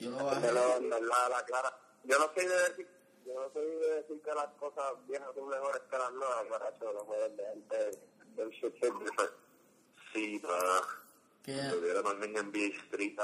yo. 0.00 0.10
La, 0.10 1.28
la, 1.28 1.44
clara. 1.46 1.78
Yo 2.04 2.18
no 2.18 2.30
soy 2.34 2.46
de 2.46 2.56
decir, 2.68 2.88
yo 3.24 3.34
no 3.34 3.50
soy 3.52 3.64
de 3.64 3.94
decir 3.94 4.20
que 4.20 4.34
las 4.34 4.48
cosas 4.58 4.92
viejas 5.06 5.34
son 5.34 5.48
mejores 5.48 5.80
que 5.90 5.96
las 5.96 6.12
nuevas, 6.12 6.44
para 6.50 6.68
eso 6.68 6.92
no 6.92 7.06
pueden 7.06 7.36
de 7.36 7.46
gente 7.46 7.90
del 8.36 8.50
shit 8.50 8.74
Sí, 10.14 10.38
para. 10.38 10.80
¿Qué? 11.42 11.56
Yo 11.56 11.86
era 11.86 12.02
también 12.02 12.36
en 12.36 12.52
B 12.52 12.66
Street. 12.84 13.18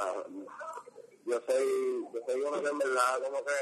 Yo 1.24 1.40
soy, 1.46 2.06
yo 2.12 2.20
soy 2.26 2.40
uno 2.40 2.60
que 2.60 2.68
en 2.68 2.78
verdad 2.78 3.22
como 3.22 3.44
que 3.44 3.52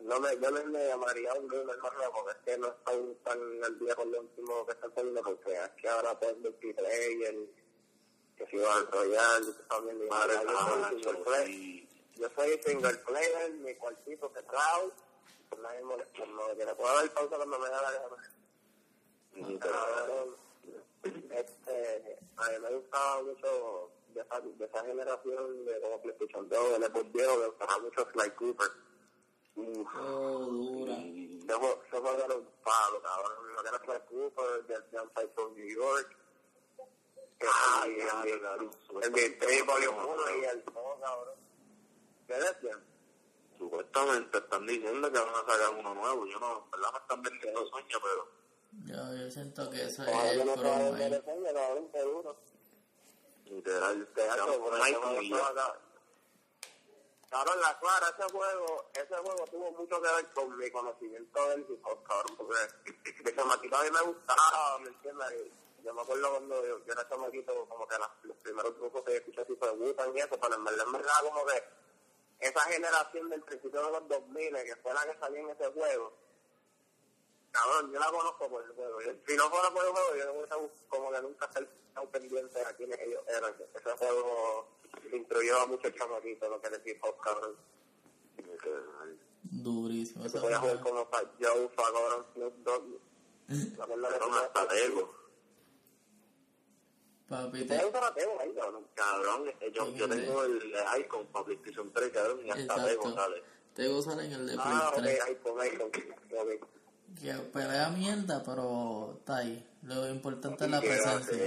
no 0.00 0.20
me, 0.20 0.38
yo 0.38 0.50
no 0.50 0.64
me 0.66 0.86
llamaría 0.86 1.32
un 1.34 1.48
gamer 1.48 1.78
más 1.78 1.92
porque 2.12 2.30
es 2.32 2.36
que 2.44 2.58
no 2.58 2.68
estoy 2.68 3.14
tan 3.22 3.38
al 3.64 3.78
día 3.78 3.94
con 3.94 4.10
lo 4.10 4.20
último 4.20 4.66
que 4.66 4.72
está 4.72 4.86
haciendo, 4.88 5.22
porque 5.22 5.52
es 5.52 5.70
que 5.80 5.88
ahora 5.88 6.18
puedes 6.18 6.38
multiplayer, 6.38 7.36
que 8.36 8.46
si 8.46 8.56
va 8.56 8.74
a 8.74 8.80
enrollar, 8.80 9.42
yo 9.42 9.52
también 9.68 9.98
mi 10.00 10.06
madre, 10.06 10.34
yo 10.44 10.50
soy 10.50 10.90
single 10.90 11.24
player, 11.24 11.86
yo 12.16 12.30
soy 12.34 12.60
single 12.64 12.94
player, 12.98 13.52
mi 13.52 13.74
cuartito 13.76 14.32
que 14.32 14.42
pues 14.42 15.62
nadie 15.62 15.82
molesta, 15.82 16.26
no, 16.26 16.56
que 16.56 16.64
le 16.64 16.74
puedo 16.74 16.94
dar 16.94 17.10
pausa 17.14 17.36
cuando 17.36 17.58
me 17.58 17.68
da 17.68 17.82
la 17.82 17.92
gana. 17.92 18.30
Este, 21.04 22.18
a 22.36 22.50
mí 22.50 22.58
me 22.62 22.74
gustaba 22.76 23.22
mucho 23.22 23.90
de 24.14 24.20
esa, 24.20 24.40
de 24.40 24.64
esa 24.64 24.84
generación 24.84 25.64
de 25.66 25.80
como 25.80 26.00
PlayStation 26.00 26.48
2, 26.48 26.80
de 26.80 26.86
Xbox 26.86 27.12
Viejo, 27.12 27.36
me 27.36 27.46
gustaba 27.46 27.78
mucho 27.78 28.08
Sly 28.12 28.30
Cooper. 28.30 28.70
Uf, 29.56 29.88
oh, 30.00 30.38
dura. 30.46 30.96
Se 30.96 32.00
fue 32.00 32.12
un 32.12 32.48
palo, 32.64 33.02
cabrón. 33.02 33.32
Que 33.62 33.68
era 33.68 33.78
Sly 33.78 34.00
Cooper, 34.08 34.66
del 34.66 34.84
Downside 34.90 35.28
from 35.34 35.54
New 35.54 35.74
York. 35.74 36.16
Ay, 37.80 37.98
ay. 38.12 38.40
El 39.02 39.10
23 39.10 39.66
Volume 39.66 40.04
1 40.04 40.36
y 40.40 40.44
el 40.44 40.64
2, 40.64 40.74
cabrón. 41.00 41.34
¿Qué 42.26 42.34
decían? 42.34 42.84
Supuestamente 43.58 44.38
están 44.38 44.66
diciendo 44.66 45.12
que 45.12 45.18
van 45.18 45.28
a 45.28 45.52
sacar 45.52 45.74
uno 45.78 45.94
nuevo. 45.94 46.26
Yo 46.26 46.40
no, 46.40 46.66
¿verdad? 46.72 46.92
Me 46.92 46.98
están 46.98 47.22
vendiendo 47.22 47.66
sueños, 47.66 48.00
pero... 48.02 48.43
Yo, 48.82 49.14
yo 49.14 49.30
siento 49.30 49.70
que 49.70 49.84
eso 49.84 50.02
es 50.02 50.32
el 50.32 50.40
broma 50.40 50.96
ahí. 50.96 51.10
Literal, 53.46 54.08
Cabrón, 57.30 57.60
la 57.60 57.78
clara, 57.80 58.06
ese 58.16 58.32
juego, 58.32 58.90
ese 58.94 59.16
juego 59.16 59.44
tuvo 59.50 59.72
mucho 59.72 60.00
que 60.00 60.08
ver 60.08 60.32
con 60.32 60.56
mi 60.56 60.70
conocimiento 60.70 61.48
del 61.48 61.66
hip 61.68 61.84
hop, 61.84 62.02
cabrón, 62.04 62.36
porque 62.36 63.22
de 63.24 63.34
chamaquito 63.34 63.76
a 63.76 63.82
mí 63.82 63.90
me 63.90 64.02
gustaba, 64.02 64.78
¿me 64.78 64.88
entiendes? 64.88 65.50
Yo 65.82 65.92
me 65.92 66.02
acuerdo 66.02 66.30
cuando 66.30 66.64
yo, 66.64 66.78
yo 66.84 66.92
era 66.92 67.08
chamaquito, 67.08 67.68
como 67.68 67.88
que 67.88 67.96
los 68.22 68.36
primeros 68.36 68.78
grupos 68.78 69.02
que 69.02 69.16
escuché 69.16 69.40
así 69.40 69.56
fue 69.56 69.70
Wutan 69.72 70.16
y 70.16 70.20
eso, 70.20 70.38
pero 70.40 70.54
en 70.54 70.64
verdad, 70.64 70.86
en 70.86 70.92
verdad, 70.92 71.12
como 71.24 71.44
que 71.44 71.64
esa 72.38 72.60
generación 72.60 73.28
del 73.28 73.42
principio 73.42 73.84
de 73.84 73.90
los 73.90 74.08
2000, 74.08 74.54
que 74.64 74.76
fue 74.76 74.94
la 74.94 75.04
que 75.04 75.18
salió 75.18 75.40
en 75.40 75.50
ese 75.50 75.66
juego, 75.72 76.12
cabrón, 77.54 77.92
yo 77.92 78.00
la 78.00 78.10
conozco 78.10 78.48
por 78.48 78.64
el 78.64 78.72
juego. 78.72 78.98
si 79.26 79.36
no 79.36 79.48
fuera 79.48 79.70
por 79.70 79.84
el 79.84 79.90
juego, 79.92 80.16
yo 80.16 80.24
no 80.26 80.32
hubiese 80.32 80.54
como 80.88 81.10
que 81.12 81.22
nunca 81.22 81.46
estar 81.46 81.68
tan 81.94 82.06
pendiente 82.08 82.60
a 82.60 82.72
quiénes 82.76 82.98
ellos 83.00 83.22
eran. 83.28 83.54
Ese 83.74 83.90
juego 83.90 84.68
instruyó 85.12 85.60
a 85.60 85.66
muchos 85.66 85.94
chamaquitos 85.94 86.50
lo 86.50 86.60
que 86.60 86.68
es 86.68 86.86
hip 86.86 87.04
hop, 87.04 87.20
cabrón. 87.20 87.56
Durísimo. 89.42 90.24
Voy 90.28 90.52
a 90.52 90.58
jugar 90.58 90.80
como 90.80 91.08
Joe, 91.40 91.68
Fagor, 91.76 92.26
Snoop 92.34 92.54
Dogg. 92.64 93.00
La 93.78 93.86
verdad 93.86 94.12
que 94.12 94.18
son 94.18 94.34
hasta 94.34 94.68
Tego. 94.68 95.14
Papi, 97.28 97.64
te... 97.64 97.74
ahí, 97.74 98.54
cabrón? 98.54 98.86
Cabrón, 98.94 99.52
yo, 99.72 99.88
yo 99.94 100.08
tengo 100.08 100.44
el 100.44 100.74
Icon 101.00 101.26
para 101.28 101.44
PlayStation 101.44 101.90
3, 101.92 102.12
cabrón, 102.12 102.40
y 102.44 102.50
hasta 102.50 102.84
Tego 102.84 103.14
sale. 103.14 103.42
Tego 103.74 104.02
sale 104.02 104.24
en 104.26 104.32
el 104.32 104.46
de 104.46 104.56
Ah, 104.58 104.90
ok, 104.92 105.02
3. 105.02 105.20
Icon, 105.30 105.66
Icon. 105.66 105.90
Que 107.20 107.32
pelea 107.32 107.90
mierda, 107.90 108.42
pero 108.44 109.16
está 109.18 109.38
ahí. 109.38 109.66
Lo 109.82 110.08
importante 110.08 110.64
es 110.64 110.70
la 110.70 110.80
presencia. 110.80 111.38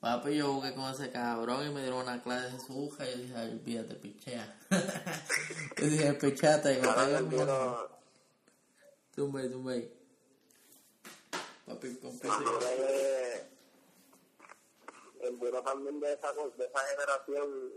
Papi, 0.00 0.36
yo 0.36 0.54
jugué 0.54 0.74
con 0.74 0.90
ese 0.90 1.12
cabrón 1.12 1.64
y 1.64 1.70
me 1.70 1.82
dieron 1.82 2.02
una 2.02 2.20
clase 2.20 2.52
de 2.52 2.60
suja 2.60 3.06
y 3.06 3.12
yo 3.12 3.16
dije, 3.18 3.34
ay, 3.36 3.50
olvídate, 3.52 3.94
pichea. 3.94 4.58
yo 5.76 5.86
dije, 5.86 6.14
pichate, 6.14 6.74
y 6.74 6.80
me 6.80 6.88
pega 6.88 7.20
mierda. 7.20 7.88
Tumbe, 9.14 9.48
tumbe. 9.48 9.92
Papi, 11.66 11.94
completo. 11.98 12.58
El 15.20 15.36
bueno 15.36 15.62
también 15.62 16.00
de 16.00 16.12
esa, 16.14 16.32
de 16.32 16.64
esa 16.64 16.80
generación, 16.80 17.72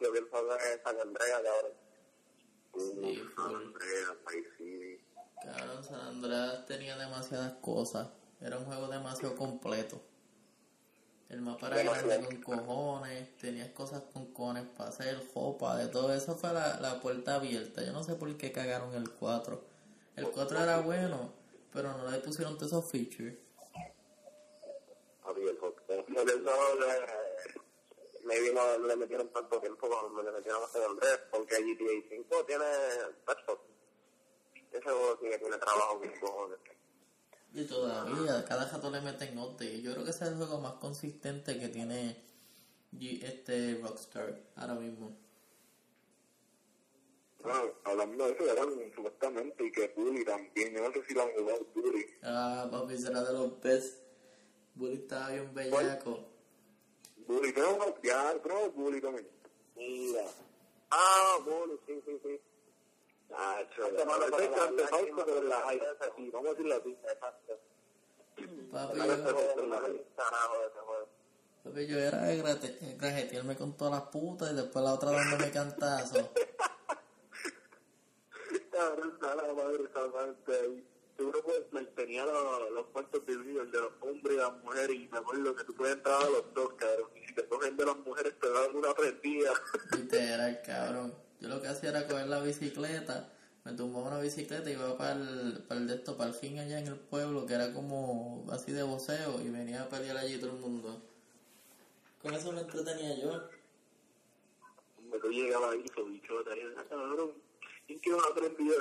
yo 0.00 0.12
pienso 0.12 0.58
que 0.58 0.74
es 0.74 0.82
San 0.82 1.00
Andrea, 1.00 1.40
cabrón. 1.40 1.72
Sí, 2.76 3.22
San 3.36 3.54
Andrea, 3.54 4.16
Vice 4.28 5.03
Claro, 5.44 5.82
San 5.82 6.00
Andreas 6.00 6.66
tenía 6.66 6.96
demasiadas 6.96 7.52
cosas. 7.60 8.08
Era 8.40 8.58
un 8.58 8.64
juego 8.64 8.88
demasiado 8.88 9.36
completo. 9.36 10.00
El 11.28 11.40
mapa 11.40 11.68
era 11.68 11.82
grande 11.82 12.40
con 12.42 12.58
cojones, 12.58 13.36
tenías 13.38 13.70
cosas 13.70 14.02
con 14.12 14.26
cojones 14.32 14.64
para 14.76 14.90
hacer, 14.90 15.20
jopa, 15.32 15.76
de 15.76 15.88
todo 15.88 16.12
eso 16.12 16.36
fue 16.36 16.52
la, 16.52 16.78
la 16.80 17.00
puerta 17.00 17.36
abierta. 17.36 17.82
Yo 17.82 17.92
no 17.92 18.04
sé 18.04 18.14
por 18.14 18.36
qué 18.36 18.52
cagaron 18.52 18.94
el 18.94 19.10
4. 19.10 19.60
El 20.16 20.30
4 20.30 20.58
era 20.58 20.80
bueno, 20.80 21.32
pero 21.72 21.96
no 21.96 22.10
le 22.10 22.18
pusieron 22.18 22.56
todos 22.56 22.72
esos 22.72 22.90
features. 22.90 23.36
Me 28.24 28.40
vino, 28.40 28.78
no 28.78 28.86
le 28.86 28.96
metieron 28.96 29.28
tanto 29.28 29.60
tiempo 29.60 29.88
como 29.88 30.22
le 30.22 30.32
metieron 30.32 30.62
a 30.62 30.68
San 30.68 30.82
Andrés, 30.82 31.20
porque 31.30 31.56
GTA 31.56 32.08
5 32.08 32.44
tiene 32.46 32.64
Juego 34.82 35.18
sí 35.20 35.30
que 35.30 35.38
tiene 35.38 35.56
trabajo 35.58 35.98
con 35.98 36.10
cojones. 36.20 36.58
Y 37.52 37.64
todavía, 37.64 38.44
cada 38.44 38.68
rato 38.68 38.90
le 38.90 39.00
meten 39.00 39.38
update. 39.38 39.80
Yo 39.80 39.92
creo 39.92 40.04
que 40.04 40.10
ese 40.10 40.24
es 40.24 40.30
el 40.30 40.36
juego 40.36 40.60
más 40.60 40.74
consistente 40.74 41.58
que 41.58 41.68
tiene 41.68 42.16
este 43.00 43.78
Rockstar 43.80 44.40
ahora 44.56 44.74
mismo. 44.74 45.16
Bueno, 47.40 47.72
hablando 47.84 48.26
de 48.26 48.32
eso, 48.32 48.50
eran 48.50 48.68
supuestamente 48.94 49.66
y 49.66 49.70
que 49.70 49.88
Bully 49.94 50.24
también. 50.24 50.74
Yo 50.74 50.82
no 50.82 50.92
sé 50.92 51.04
si 51.06 51.14
lo 51.14 51.22
han 51.22 51.32
jugado 51.32 51.66
Bully. 51.74 52.06
Ah, 52.22 52.68
papi, 52.70 52.96
será 52.96 53.22
de 53.22 53.32
los 53.34 53.60
best. 53.60 54.02
Bully 54.74 54.94
estaba 54.94 55.30
bien 55.30 55.54
bellaco. 55.54 56.24
Bully, 57.26 57.52
no, 57.52 58.02
ya, 58.02 58.34
no, 58.48 58.70
Bully 58.70 59.00
también. 59.00 59.28
Mira. 59.76 60.24
Ah, 60.90 61.38
Bully, 61.44 61.78
sí, 61.86 62.02
sí, 62.04 62.20
sí. 62.22 62.40
Ah, 63.36 63.60
chaval, 63.76 63.94
no 64.30 64.38
es 64.38 64.60
antefausto, 64.60 65.24
pero 65.26 65.42
la 65.42 65.68
hay, 65.68 65.80
así, 66.00 66.30
vamos 66.30 66.48
a 66.48 66.50
decirlo 66.50 66.74
así. 66.76 66.96
Papi, 68.72 68.98
yo, 68.98 69.04
papi, 71.64 71.86
yo 71.86 71.98
era 71.98 72.22
de 72.22 72.36
grate- 72.42 72.96
grajetearme 72.98 73.56
con 73.56 73.76
todas 73.76 73.92
las 73.94 74.02
putas 74.10 74.52
y 74.52 74.54
después 74.56 74.84
la 74.84 74.92
otra 74.94 75.10
dándome 75.12 75.50
cantazo. 75.50 76.30
Cabrón, 78.70 79.12
está 79.14 79.34
la 79.36 79.52
madre 79.54 79.84
salvante 79.92 80.52
ahí. 80.60 80.88
Seguro 81.16 81.42
pues 81.44 81.62
me 81.70 81.84
tenía 81.84 82.24
los, 82.24 82.70
los 82.72 82.86
cuartos 82.86 83.24
divididos, 83.24 83.66
el 83.66 83.70
de 83.72 83.78
los 83.80 83.92
hombres 84.00 84.34
y 84.34 84.36
las 84.36 84.52
mujeres, 84.64 84.96
y 84.96 85.08
me 85.12 85.18
acuerdo 85.18 85.54
que 85.54 85.62
tú 85.64 85.74
puedes 85.74 85.94
entrar 85.96 86.20
a 86.20 86.28
los 86.28 86.52
dos, 86.54 86.72
cabrón. 86.74 87.08
Y 87.14 87.24
si 87.28 87.34
te 87.34 87.46
cogen 87.46 87.76
de 87.76 87.86
las 87.86 87.96
mujeres, 87.98 88.34
te 88.40 88.50
dan 88.50 88.74
una 88.74 88.92
prendida. 88.94 89.52
Literal, 89.92 90.60
cabrón. 90.66 91.14
Yo 91.44 91.50
lo 91.50 91.60
que 91.60 91.68
hacía 91.68 91.90
era 91.90 92.06
coger 92.08 92.26
la 92.28 92.40
bicicleta, 92.40 93.30
me 93.64 93.72
tumbaba 93.74 94.08
una 94.08 94.18
bicicleta 94.18 94.70
y 94.70 94.72
iba 94.72 94.96
para 94.96 95.12
el, 95.12 95.62
para 95.68 95.78
el 95.78 95.86
de 95.86 95.96
esto, 95.96 96.16
para 96.16 96.30
el 96.30 96.34
fin 96.34 96.58
allá 96.58 96.78
en 96.78 96.86
el 96.86 96.96
pueblo, 96.96 97.44
que 97.44 97.52
era 97.52 97.70
como 97.74 98.46
así 98.50 98.72
de 98.72 98.82
voceo, 98.82 99.42
y 99.42 99.50
venía 99.50 99.82
a 99.82 99.88
pelear 99.90 100.16
allí 100.16 100.38
todo 100.38 100.52
el 100.52 100.56
mundo. 100.56 101.02
Con 102.22 102.32
eso 102.32 102.50
me 102.50 102.62
entretenía 102.62 103.20
yo. 103.20 103.42
Me 105.10 105.18
tú 105.18 105.28
llegabas 105.28 105.74
ahí, 105.74 105.84
su 105.94 106.02
bichota, 106.06 106.52
"Ah, 106.78 106.84
cabrón, 106.88 107.32
¿quién 107.86 107.98
quiere 107.98 108.16
una 108.16 108.34
prendida? 108.34 108.76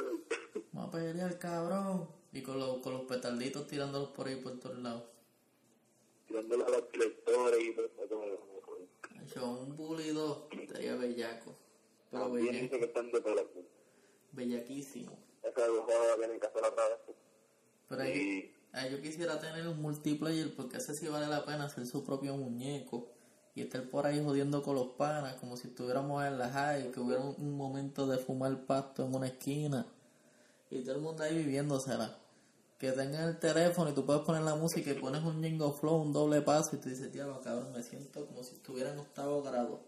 Vamos 0.72 0.88
a 0.88 0.92
pelear, 0.98 1.40
cabrón. 1.40 2.08
Y 2.32 2.42
con 2.44 2.60
los, 2.60 2.78
con 2.78 2.94
los 2.94 3.02
petarditos 3.02 3.68
tirándolos 3.68 4.12
por 4.12 4.28
ahí 4.28 4.38
por 4.38 4.58
todos 4.58 4.78
lados. 4.78 5.04
Tirándole 6.30 6.64
a 6.64 6.70
los 6.70 6.90
directores 6.94 7.62
y 7.62 7.74
todo 7.74 7.86
eso. 8.24 9.36
Yo, 9.36 9.52
un 9.52 9.76
bully 9.76 10.12
dos, 10.12 10.44
estaría 10.54 10.96
bellaco. 10.96 11.58
Pero 12.14 12.30
También 12.30 12.46
bella, 12.48 12.62
dice 12.62 12.80
que 12.80 12.86
están 12.86 13.12
de 13.12 13.22
pelo. 13.22 13.50
bellaquísimo. 14.32 15.18
Que 15.42 15.52
tienen 15.52 16.40
que 16.40 16.48
hacer 16.48 16.64
otra 16.64 16.88
vez. 16.90 17.00
Pero 17.90 18.02
ahí, 18.02 18.52
yo 18.92 19.02
quisiera 19.02 19.40
tener 19.40 19.68
un 19.68 19.82
multiplayer 19.82 20.56
porque 20.56 20.78
ese 20.78 20.94
sí 20.96 21.08
vale 21.08 21.28
la 21.28 21.46
pena 21.46 21.66
hacer 21.66 21.86
su 21.86 22.04
propio 22.04 22.36
muñeco 22.38 23.10
y 23.56 23.62
estar 23.62 23.84
por 23.90 24.06
ahí 24.08 24.24
jodiendo 24.24 24.64
con 24.64 24.76
los 24.76 24.88
panas 24.94 25.36
como 25.36 25.58
si 25.58 25.68
estuviéramos 25.68 26.24
en 26.26 26.38
la 26.40 26.50
high, 26.50 26.92
que 26.92 27.00
hubiera 27.00 27.22
un, 27.22 27.36
un 27.38 27.58
momento 27.58 28.08
de 28.08 28.18
fumar 28.18 28.66
pasto 28.66 29.06
en 29.06 29.14
una 29.14 29.28
esquina 29.28 29.86
y 30.72 30.82
todo 30.84 30.96
el 30.96 31.02
mundo 31.02 31.24
ahí 31.24 31.38
viviéndosela. 31.38 32.18
que 32.80 32.92
tenga 32.94 33.26
el 33.26 33.40
teléfono 33.40 33.92
y 33.92 33.94
tú 33.94 34.06
puedes 34.06 34.24
poner 34.24 34.42
la 34.42 34.56
música 34.56 34.90
y 34.92 34.96
pones 34.96 35.22
un 35.24 35.44
jingle 35.44 35.72
flow, 35.72 36.02
un 36.02 36.12
doble 36.14 36.42
paso 36.42 36.76
y 36.76 36.80
tú 36.80 36.90
dices, 36.90 37.14
diablo, 37.14 37.40
cabrón, 37.42 37.72
me 37.74 37.84
siento 37.84 38.26
como 38.26 38.44
si 38.44 38.56
estuviera 38.56 38.92
en 38.92 39.00
octavo 39.00 39.42
grado. 39.44 39.82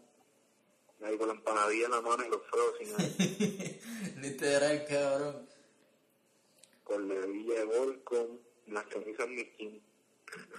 Ahí 1.02 1.18
con 1.18 1.28
la 1.28 1.34
empanadilla 1.34 1.86
en 1.86 1.92
la 1.92 2.02
mano 2.02 2.24
y 2.26 2.30
los 2.30 2.42
ahí. 3.00 3.82
Literal, 4.22 4.86
cabrón. 4.86 5.50
con 6.84 7.08
la 7.08 7.16
hebilla 7.16 7.56
de 7.56 7.66
Volcom, 7.66 8.38
las 8.68 8.86
camisas 8.86 9.28
Mickey, 9.28 9.82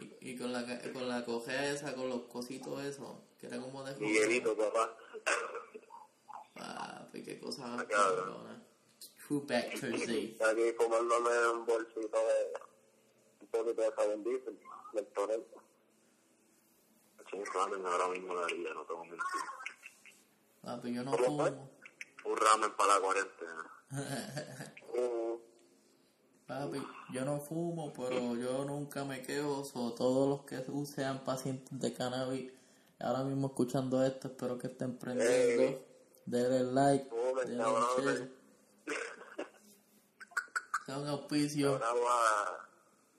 Y, 0.00 0.30
y 0.30 0.38
con 0.38 0.52
la 0.52 0.64
con 0.92 1.08
la 1.08 1.24
cojea 1.24 1.72
esa, 1.72 1.94
con 1.94 2.08
los 2.08 2.22
cositos 2.22 2.84
esos, 2.84 3.16
que 3.38 3.46
era 3.46 3.60
como 3.60 3.82
de 3.84 3.96
Miguelito, 3.96 4.56
papá. 4.56 4.96
Papi, 6.54 7.22
qué 7.22 7.38
cosa 7.38 7.66
más 7.66 7.84
cabrona. 7.84 8.62
True 9.26 9.42
Back 9.46 9.80
Thursday. 9.80 10.36
Aquí 10.50 10.72
fumándome 10.76 11.48
un 11.50 11.66
bolsito 11.66 12.18
de 12.18 12.52
un 13.40 13.48
poquito 13.48 13.82
de 13.82 13.92
jabón 13.92 14.24
diesel 14.24 14.58
del. 14.92 15.44
Un 17.32 17.44
ramen 17.44 17.84
ahora 17.84 18.08
mismo 18.08 18.34
daría, 18.34 18.72
no 18.72 18.84
tengo 18.84 19.04
mentir. 20.66 20.66
Papi, 20.66 20.94
yo 20.94 21.04
no 21.04 21.12
fumo. 21.12 21.70
Un 22.24 22.36
ramen 22.36 22.72
para 22.76 22.94
la 22.94 23.00
cuarentena. 23.00 23.70
Papi, 26.46 26.82
yo 27.12 27.24
no 27.24 27.40
fumo, 27.40 27.92
pero 27.92 28.36
yo 28.36 28.64
nunca 28.64 29.04
me 29.04 29.22
quejo. 29.22 29.64
So, 29.64 29.92
todos 29.94 30.28
los 30.28 30.42
que 30.44 30.64
sean 30.86 31.24
pacientes 31.24 31.78
de 31.78 31.92
cannabis, 31.92 32.52
ahora 33.00 33.24
mismo 33.24 33.48
escuchando 33.48 34.04
esto, 34.04 34.28
espero 34.28 34.56
que 34.58 34.68
estén 34.68 34.96
prendiendo. 34.98 35.62
Ey. 35.62 35.84
Denle 36.26 36.62
like, 36.72 37.08
Fumen, 37.08 37.48
denle 37.48 37.64
share. 37.98 38.30
Sea 40.86 40.98
un 40.98 41.08
auspicio. 41.08 41.72
ahora 41.72 41.92
va 41.92 42.68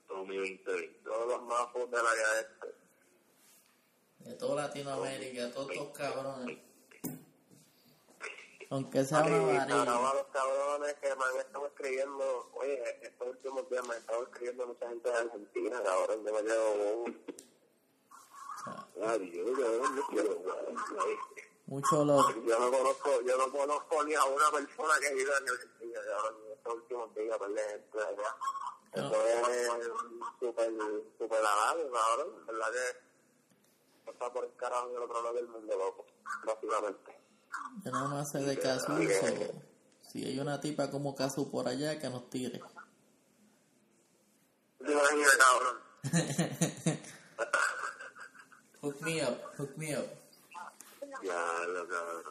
Tommy 0.06 0.36
2020. 0.36 1.00
todos 1.04 1.28
los 1.28 1.42
mafos 1.42 1.90
del 1.90 2.00
área 2.00 2.40
este. 2.40 2.74
De 4.20 4.34
toda 4.34 4.66
Latinoamérica, 4.66 5.50
todos 5.52 5.70
estos 5.70 5.90
cabrones. 5.96 6.58
Aunque 8.70 9.02
sea 9.02 9.22
una 9.22 9.66
Y 9.66 9.72
ahora 9.72 10.14
los 10.14 10.26
cabrones 10.26 10.94
que 10.94 11.08
me 11.16 11.24
han 11.24 11.36
estado 11.38 11.66
escribiendo, 11.66 12.50
oye, 12.54 13.06
estos 13.06 13.28
últimos 13.28 13.70
días 13.70 13.86
me 13.86 13.94
han 13.94 14.00
estado 14.00 14.22
escribiendo 14.24 14.66
mucha 14.66 14.88
gente 14.88 15.08
de 15.08 15.16
Argentina, 15.16 15.82
cabrón, 15.82 16.24
yo 16.26 16.32
me 16.34 16.42
bobo. 16.42 17.04
Adiós, 19.06 19.58
cabrón, 19.58 19.96
no 19.96 20.06
quiero. 20.08 20.42
Mucho 21.66 22.04
love. 22.04 22.34
Yo 22.46 22.58
no 22.58 22.70
conozco, 22.70 23.20
yo 23.22 23.38
no 23.38 23.50
conozco 23.50 24.04
ni 24.04 24.14
a 24.14 24.24
una 24.24 24.50
persona 24.50 24.94
que 25.00 25.14
vive 25.14 25.30
en 25.30 25.48
Argentina, 25.48 26.00
cabrón, 26.06 26.34
estos 26.52 26.74
últimos 26.74 27.14
días, 27.14 27.38
pues, 27.38 27.50
gente 27.54 27.98
allá. 28.00 28.36
No. 28.96 29.08
Eso 29.08 29.50
es 29.50 29.68
súper, 30.40 30.72
súper 31.18 31.38
agradable, 31.38 31.90
cabrón, 31.90 32.46
verdad 32.46 32.72
que 34.04 34.10
está 34.10 34.32
por 34.32 34.44
el 34.44 34.56
carajo 34.56 34.88
en 34.90 34.96
el 34.96 35.02
otro 35.02 35.22
lado 35.22 35.34
del 35.34 35.48
mundo, 35.48 35.76
loco, 35.76 36.04
básicamente. 36.44 37.17
Yo 37.84 37.90
nada 37.92 38.08
más 38.08 38.30
sé 38.30 38.38
de 38.38 38.58
caso. 38.58 38.96
Si 40.10 40.24
hay 40.24 40.38
una 40.40 40.60
tipa 40.60 40.90
como 40.90 41.14
caso 41.14 41.50
por 41.50 41.68
allá, 41.68 41.98
que 41.98 42.08
nos 42.08 42.28
tire. 42.30 42.60
Hook 48.80 48.96
me 49.02 49.22
up, 49.24 49.36
hook 49.58 49.76
me 49.76 49.96
up. 49.98 50.06
Ya, 51.22 51.64
lo 51.66 51.88
cabrón. 51.88 52.22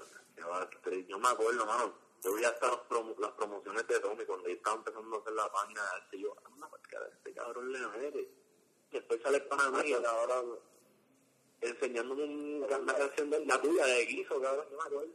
Yo 1.07 1.19
me 1.19 1.27
acuerdo, 1.29 1.65
mano. 1.65 1.93
Yo 2.23 2.33
vi 2.35 2.43
hasta 2.45 2.67
las, 2.67 2.79
promo- 2.89 3.15
las 3.19 3.31
promociones 3.33 3.85
de 3.87 3.99
Tommy 3.99 4.25
cuando 4.25 4.47
yo 4.47 4.55
estaba 4.55 4.77
empezando 4.77 5.17
a 5.17 5.19
hacer 5.19 5.33
la 5.33 5.51
página 5.51 5.81
de 5.83 5.87
arte. 5.89 6.19
Yo, 6.19 6.35
anda, 6.45 6.69
cara, 6.89 7.05
este 7.13 7.33
cabrón 7.33 7.71
le. 7.71 7.79
Y 8.19 8.93
después 8.93 9.21
sale 9.21 9.41
para 9.41 9.69
mí, 9.71 9.91
cabrón, 10.01 10.59
enseñándome 11.61 12.23
un- 12.23 12.63
una 12.63 12.93
canción 12.93 13.29
de 13.29 13.45
la 13.45 13.61
tuya 13.61 13.85
de 13.85 14.05
guiso, 14.05 14.41
cabrón, 14.41 14.65
yo 14.71 14.77
me 14.77 14.83
acuerdo. 14.83 15.11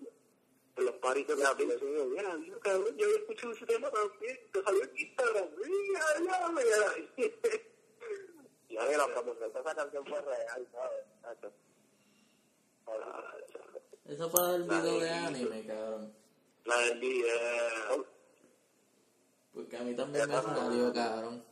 En 0.74 0.86
los 0.86 0.94
paritos 0.96 1.36
de 1.36 1.44
la 1.44 1.54
tuya. 1.56 1.76
Yo 1.78 1.86
digo, 1.86 2.04
mira, 2.06 2.34
mira, 2.36 2.58
cabrón, 2.60 2.96
yo 2.96 3.04
había 3.06 3.18
escuchado 3.18 3.52
ese 3.52 3.66
tema 3.66 3.90
también. 3.90 4.38
Te 4.52 4.62
salió 4.62 4.82
en 4.84 4.98
Instagram. 4.98 5.48
Mira, 5.56 6.00
ya, 6.24 6.48
mira. 6.48 6.94
Ya 8.70 8.88
que 8.88 8.96
la 8.96 9.06
promoción 9.12 9.52
de 9.52 9.60
esa 9.60 9.74
canción 9.74 10.06
fue 10.06 10.20
real, 10.22 10.66
¿sabes? 10.72 11.04
Ah, 11.24 11.34
chaval. 12.86 13.82
Eso 14.06 14.30
para 14.32 14.54
el 14.56 14.62
video 14.64 14.98
de 15.00 15.10
anime, 15.10 15.66
cabrón. 15.66 16.12
La 16.64 16.78
del 16.78 16.98
video. 16.98 18.06
Porque 19.52 19.76
a 19.76 19.80
mí 19.82 19.94
también 19.94 20.26
me 20.28 20.34
salió, 20.42 20.92
cabrón. 20.92 21.44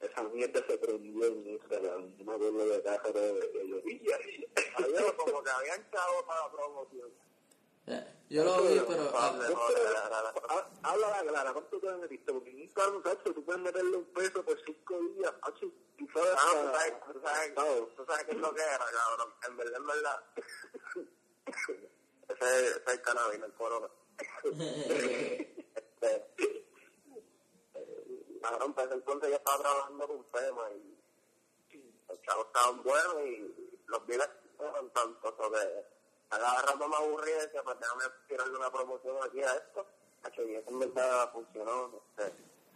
Esa 0.00 0.22
mierda 0.24 0.60
se 0.66 0.78
prendió 0.78 1.24
en 1.26 1.46
Instagram. 1.46 2.14
Me 2.24 2.32
acuerdo 2.32 2.58
de 2.68 2.80
de 2.80 3.50
que 3.52 3.68
yo 3.68 3.82
vi 3.82 4.00
ahí. 4.12 4.46
Había 4.76 5.16
como 5.16 5.42
que 5.42 5.50
habían 5.50 5.90
chavos 5.90 6.22
para 6.24 6.40
la 6.40 6.50
promoción. 6.52 7.10
Ya, 7.86 8.06
Yo 8.30 8.44
lo 8.44 8.62
vi, 8.62 8.80
pero... 8.86 9.10
ah, 9.14 9.38
Habla 10.82 11.10
la 11.10 11.22
clara, 11.22 11.52
¿cuánto 11.52 11.78
te 11.80 11.90
metiste? 11.96 12.32
Porque 12.32 12.50
en 12.50 12.60
Instagram, 12.60 13.02
Sacho, 13.02 13.34
tú 13.34 13.44
puedes 13.44 13.60
meterle 13.60 13.96
un 13.96 14.04
peso 14.06 14.42
por 14.44 14.58
cinco 14.64 14.98
días, 15.16 15.34
Sacho, 15.44 15.66
tú 15.98 16.06
sabes. 16.14 16.30
Ah, 16.34 16.52
tú 16.52 16.58
sabes, 16.72 16.94
tú 17.12 17.20
sabes, 17.20 17.54
tú 17.96 18.04
sabes 18.06 18.24
qué 18.24 18.30
es 18.32 18.38
lo 18.38 18.54
que 18.54 18.62
era, 18.62 18.78
cabrón. 18.78 19.34
En 19.48 19.56
verdad, 19.56 19.76
en 19.80 19.86
verdad. 19.86 20.24
ese, 21.46 21.90
ese 22.28 22.66
es 22.68 22.82
el 22.86 23.00
cannabis, 23.02 23.42
el 23.42 23.52
corona. 23.54 23.88
cabrón, 28.40 28.74
pues 28.74 28.88
entonces 28.90 29.30
yo 29.30 29.36
estaba 29.36 29.58
trabajando 29.58 30.06
con 30.06 30.24
FEMA 30.24 30.70
y 30.72 30.98
los 32.08 32.22
chavos 32.22 32.46
estaban 32.46 32.82
buenos 32.82 33.20
y 33.26 33.80
los 33.86 34.06
biles 34.06 34.28
eran 34.58 34.90
tantos, 34.90 35.34
o 35.38 35.50
que 35.50 35.84
a 36.30 36.38
cada 36.38 36.62
rato 36.62 36.88
me 36.88 36.96
aburrí 36.96 37.30
y 37.30 37.34
decía, 37.34 37.62
pues 37.62 37.78
déjame 37.80 38.04
tirarle 38.28 38.56
una 38.56 38.70
promoción 38.70 39.16
aquí 39.22 39.42
a 39.42 39.54
esto. 39.54 39.86
Hacho, 40.22 40.42
y 40.42 40.54
eso 40.54 40.70
en 40.70 40.78
verdad 40.78 41.32
funcionó. 41.32 42.02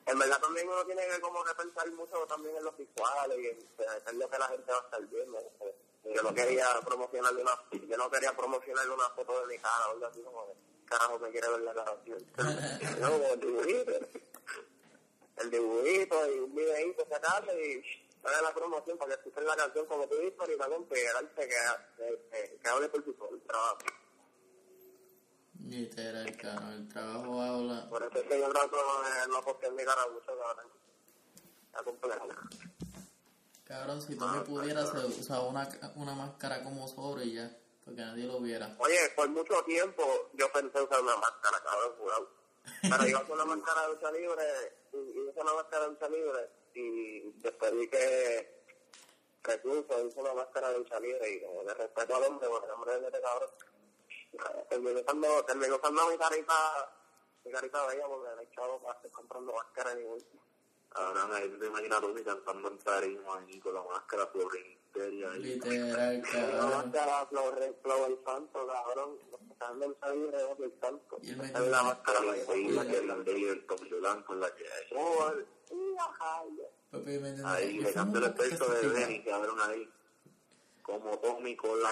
En 0.07 0.19
verdad 0.19 0.41
también 0.41 0.69
uno 0.69 0.85
tiene 0.85 1.07
que 1.07 1.21
como 1.21 1.45
que 1.45 1.55
pensar 1.55 1.91
mucho 1.93 2.27
también 2.27 2.57
en 2.57 2.65
los 2.65 2.77
visuales 2.77 3.39
y 3.39 4.11
en 4.11 4.19
lo 4.19 4.29
que 4.29 4.39
la 4.39 4.49
gente 4.49 4.73
va 4.73 4.79
a 4.79 4.83
estar 4.83 5.07
viendo. 5.07 5.39
Yo 6.05 6.23
no 6.23 6.35
quería 6.35 6.67
promocionarle 6.85 7.43
una, 7.43 7.53
yo 7.71 7.97
no 7.97 8.11
quería 8.11 8.37
promocionarle 8.37 8.93
una 8.93 9.09
foto 9.11 9.41
de 9.41 9.47
mi 9.47 9.59
cara 9.59 9.89
o 9.89 9.93
algo 9.93 10.07
así 10.07 10.23
como 10.23 10.47
que 10.47 10.55
carajo 10.85 11.19
me 11.19 11.31
quiere 11.31 11.49
ver 11.49 11.61
la 11.61 11.75
cara. 11.75 11.97
No, 13.01 13.11
el 15.37 15.51
dibujito. 15.51 16.35
Y 16.35 16.39
un 16.41 16.55
videíto 16.55 17.07
sacarle 17.09 17.53
y 17.55 17.83
haga 18.25 18.43
la 18.43 18.55
promoción 18.55 18.99
para 18.99 19.15
que 19.15 19.21
escuchen 19.21 19.47
la 19.47 19.57
canción 19.57 19.87
como 19.87 20.07
tú 20.09 20.17
dices 20.17 20.49
y 20.55 20.59
también 20.59 20.85
pegarse 20.85 21.49
que, 21.49 22.59
que, 22.63 22.69
hable 22.69 22.89
por 22.89 23.05
su 23.05 23.13
solo 23.15 23.37
el 23.37 23.43
trabajo. 23.43 23.79
Literal, 25.67 26.37
cabrón. 26.37 26.73
El 26.73 26.89
trabajo 26.89 27.41
habla... 27.41 27.89
Por 27.89 28.03
eso 28.03 28.19
es 28.19 28.29
que 28.29 28.39
yo 28.39 28.49
trato 28.51 28.77
de 28.77 29.29
no 29.29 29.43
postear 29.43 29.73
mi 29.73 29.85
cara 29.85 30.07
mucho, 30.13 30.27
cabrón. 30.27 30.71
A. 31.73 31.83
Cabrón, 33.65 34.01
si 34.01 34.15
tú 34.15 34.27
me 34.27 34.41
pudieras, 34.43 34.91
se 34.91 35.21
usaba 35.21 35.49
una, 35.49 35.69
una 35.97 36.15
máscara 36.15 36.63
como 36.63 36.87
sobre 36.87 37.25
y 37.25 37.35
ya. 37.35 37.51
Porque 37.85 38.01
nadie 38.01 38.25
lo 38.25 38.41
viera. 38.41 38.75
Oye, 38.79 39.11
por 39.17 39.29
mucho 39.31 39.63
tiempo 39.65 40.31
yo 40.35 40.51
pensé 40.53 40.81
usar 40.81 41.01
una 41.01 41.17
máscara, 41.17 41.61
cabrón, 41.63 41.93
jurado. 41.99 42.44
Pero 42.83 43.09
iba 43.09 43.25
con 43.25 43.41
una 43.41 43.57
máscara 43.57 43.83
de 43.83 43.95
lucha 43.95 44.13
libre, 44.13 44.77
y, 44.93 45.19
usé 45.21 45.41
una 45.41 45.55
máscara 45.55 45.85
de 45.85 45.91
lucha 45.91 46.09
libre, 46.09 46.51
y 46.75 47.21
después 47.41 47.73
vi 47.73 47.89
que 47.89 48.65
recluso 49.43 50.07
hizo 50.07 50.21
una 50.21 50.35
máscara 50.35 50.71
de 50.71 50.79
lucha 50.79 51.01
libre, 51.01 51.31
y 51.31 51.65
de 51.65 51.75
respeto 51.75 52.17
al 52.17 52.25
hombre, 52.25 52.49
porque 52.49 52.67
el 52.67 52.73
hombre 52.73 52.95
es 52.95 53.13
de 53.13 53.21
cabrón, 53.21 53.51
usando, 55.75 56.11
mi 56.11 56.19
carita, 56.19 56.55
mi 57.45 57.53
carita 57.53 57.87
bella, 57.87 58.07
porque 58.07 58.29
hay 58.41 58.49
chavo 58.55 58.81
para 58.81 58.95
estar 58.95 59.11
comprando 59.11 59.53
máscara 59.53 59.95
tú 61.51 61.59
te 61.59 61.67
imaginas 61.67 61.99
a 61.99 62.01
Tommy 62.01 62.23
cantando 62.23 62.69
en 62.69 62.79
tarima 62.79 63.39
ahí 63.39 63.61
con 63.61 63.75
la 63.75 63.83
máscara 63.83 64.31
Florenteria 64.95 65.31
ahí. 65.33 65.43
Literal, 65.43 66.23
cabrón. 66.33 66.71
máscara 66.71 67.27
flow, 67.27 67.77
flow 67.83 68.07
el 68.07 68.19
santo, 68.25 68.67
cabrón, 68.67 69.19
los 69.31 69.41
que 69.41 69.53
están 69.53 69.83
en 69.83 69.89
lucha 69.89 70.09
libre 70.11 70.37
es 70.39 70.61
el 70.61 70.81
santo. 70.81 71.19
Y 71.23 71.31
él 71.31 71.37
me 71.37 71.45
Esa 71.47 71.59
es 71.59 71.69
la 71.71 71.83
máscara 71.83 72.21
la 72.21 72.35
que 72.35 72.99
es 72.99 73.05
la 73.05 73.17
ley 73.17 73.45
del 73.45 73.67
Tommy 73.67 73.89
Blanco, 73.91 74.35
la 74.35 74.55
que 74.55 74.65
hay. 74.65 74.97
Oh, 74.97 75.33
entiendes. 75.33 77.45
Ahí 77.45 77.79
le 77.79 77.93
canto 77.93 78.19
el 78.19 78.35
peso 78.35 78.65
de 78.67 78.89
Benny, 78.89 79.25
cabrón, 79.25 79.59
ahí. 79.61 79.89
Como 80.83 81.19
con 81.19 81.83
la 81.83 81.91